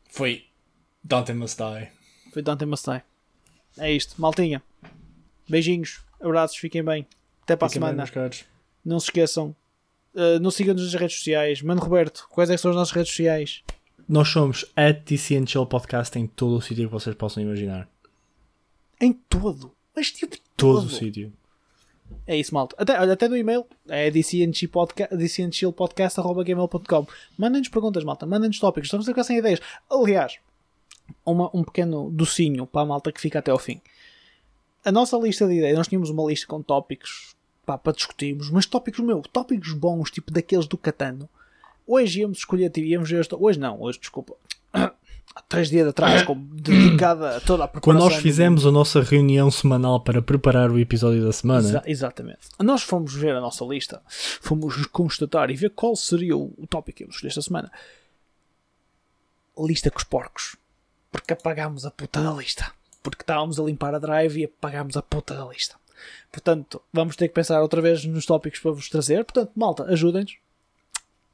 Foi 0.09 0.46
Dante 1.05 1.34
Must 1.34 1.59
Die. 1.59 1.88
Foi 2.32 2.40
Dante 2.40 2.64
Must 2.64 2.90
Die. 2.90 3.03
É 3.76 3.92
isto, 3.92 4.18
maltinha. 4.18 4.62
Beijinhos, 5.46 6.01
abraços, 6.20 6.56
fiquem 6.56 6.82
bem. 6.82 7.06
Até 7.42 7.54
para 7.56 7.66
a 7.66 7.68
Fiquem 7.68 7.80
bem, 7.82 7.90
semana. 7.90 8.10
caros. 8.10 8.44
Não 8.84 8.98
se 9.00 9.06
esqueçam. 9.06 9.54
Uh, 10.14 10.38
não 10.40 10.50
sigam-nos 10.50 10.92
nas 10.92 11.00
redes 11.00 11.16
sociais. 11.18 11.62
Mano 11.62 11.80
Roberto, 11.80 12.26
quais 12.30 12.50
é 12.50 12.54
que 12.54 12.60
são 12.60 12.70
as 12.70 12.76
nossas 12.76 12.94
redes 12.94 13.10
sociais? 13.10 13.62
Nós 14.08 14.28
somos 14.28 14.64
at 14.74 15.02
DC 15.04 15.46
Chill 15.46 15.66
Podcast 15.66 16.18
em 16.18 16.26
todo 16.26 16.56
o 16.56 16.62
sítio 16.62 16.86
que 16.88 16.92
vocês 16.92 17.14
possam 17.14 17.42
imaginar. 17.42 17.86
Em 19.00 19.12
todo. 19.12 19.72
Mas 19.94 20.10
tipo 20.10 20.36
Todo 20.56 20.80
todo. 20.80 20.86
o 20.86 20.90
sítio. 20.90 21.32
É 22.26 22.34
isso, 22.36 22.54
malta. 22.54 22.74
Até, 22.78 22.96
até 22.96 23.28
no 23.28 23.36
e-mail 23.36 23.66
é 23.86 24.10
dcnchillpodcast.gmail.com 24.10 27.06
Mandem-nos 27.36 27.68
perguntas, 27.68 28.02
malta. 28.04 28.24
Mandem-nos 28.26 28.58
tópicos. 28.58 28.86
Estamos 28.88 29.06
a 29.06 29.10
ficar 29.12 29.24
sem 29.24 29.36
ideias. 29.38 29.60
Aliás, 29.90 30.38
uma, 31.24 31.50
um 31.54 31.62
pequeno 31.62 32.10
docinho 32.10 32.66
para 32.66 32.82
a 32.82 32.86
malta 32.86 33.12
que 33.12 33.20
fica 33.20 33.38
até 33.38 33.50
ao 33.50 33.58
fim. 33.58 33.80
A 34.85 34.93
nossa 34.93 35.16
lista 35.16 35.47
de 35.47 35.55
ideias, 35.55 35.76
nós 35.76 35.89
tínhamos 35.89 36.11
uma 36.11 36.24
lista 36.24 36.47
com 36.47 36.62
tópicos 36.62 37.35
pá, 37.66 37.76
para 37.76 37.93
discutirmos, 37.93 38.49
mas 38.51 38.64
tópicos, 38.66 39.01
meu, 39.05 39.20
tópicos 39.22 39.72
bons, 39.72 40.11
tipo 40.11 40.33
daqueles 40.33 40.66
do 40.66 40.79
Catano. 40.79 41.29
Hoje 41.87 42.20
íamos 42.20 42.39
escolher, 42.39 42.70
tipo, 42.70 42.87
íamos 42.87 43.11
ver 43.11 43.26
hoje 43.33 43.59
não, 43.59 43.81
hoje, 43.81 43.99
desculpa, 43.99 44.35
há 44.72 44.93
três 45.49 45.68
dias 45.68 45.87
atrás, 45.89 46.22
com, 46.22 46.35
dedicada 46.53 47.37
a 47.37 47.41
toda 47.41 47.64
a 47.64 47.68
Quando 47.68 47.81
preparação. 47.81 48.09
nós 48.09 48.16
do- 48.16 48.22
fizemos 48.22 48.66
a 48.66 48.70
nossa 48.70 49.03
reunião 49.03 49.51
semanal 49.51 50.01
para 50.01 50.22
preparar 50.22 50.70
o 50.70 50.79
episódio 50.79 51.24
da 51.24 51.33
semana, 51.33 51.68
Exa- 51.68 51.83
exatamente. 51.87 52.41
Nós 52.62 52.83
fomos 52.83 53.14
ver 53.14 53.35
a 53.35 53.41
nossa 53.41 53.64
lista, 53.64 54.01
fomos 54.09 54.87
constatar 54.87 55.51
e 55.51 55.57
ver 55.57 55.70
qual 55.70 55.97
seria 55.97 56.37
o, 56.37 56.53
o 56.57 56.66
tópico 56.66 56.99
que 56.99 57.03
íamos 57.05 57.16
escolher 57.16 57.29
esta 57.31 57.43
semana. 57.43 57.70
Lista 59.59 59.91
com 59.91 59.99
os 59.99 60.05
porcos. 60.05 60.57
Porque 61.11 61.33
apagámos 61.33 61.85
a 61.85 61.91
puta 61.91 62.22
da 62.22 62.33
lista. 62.33 62.70
Porque 63.11 63.22
estávamos 63.22 63.59
a 63.59 63.62
limpar 63.62 63.94
a 63.94 63.98
drive 63.98 64.40
e 64.40 64.44
apagámos 64.44 64.96
a 64.96 65.02
puta 65.02 65.34
da 65.34 65.44
lista. 65.46 65.76
Portanto, 66.30 66.80
vamos 66.92 67.16
ter 67.16 67.28
que 67.28 67.34
pensar 67.34 67.61
outra 67.62 67.80
vez 67.80 68.04
nos 68.04 68.26
tópicos 68.26 68.61
para 68.61 68.70
vos 68.72 68.88
trazer. 68.88 69.24
Portanto, 69.24 69.52
malta, 69.56 69.84
ajudem-nos. 69.84 70.36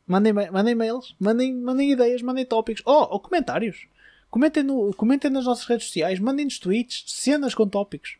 Mandem, 0.06 0.32
ma- 0.32 0.50
mandem 0.50 0.72
e-mails, 0.72 1.14
mandem, 1.18 1.54
mandem 1.54 1.92
ideias, 1.92 2.22
mandem 2.22 2.44
tópicos. 2.44 2.82
Oh, 2.86 3.06
ou 3.14 3.20
comentários. 3.20 3.86
Comentem, 4.30 4.62
no, 4.62 4.92
comentem 4.94 5.30
nas 5.30 5.44
nossas 5.44 5.64
redes 5.64 5.86
sociais, 5.86 6.18
mandem-nos 6.18 6.58
tweets, 6.58 7.04
cenas 7.06 7.54
com 7.54 7.66
tópicos. 7.68 8.16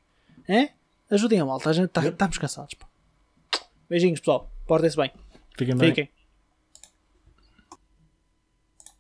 É? 0.49 0.71
Ajudem 1.11 1.41
a 1.41 1.45
malta, 1.45 1.71
a 1.71 1.73
gente 1.73 1.89
tá- 1.89 2.07
estamos 2.07 2.39
cansados. 2.39 2.75
pá. 2.75 2.87
Beijinhos, 3.89 4.21
pessoal. 4.21 4.51
Portem-se 4.67 4.97
bem. 4.97 5.11
fiquem 5.57 5.77
bem. 5.77 5.89
Fiquem. 5.91 6.09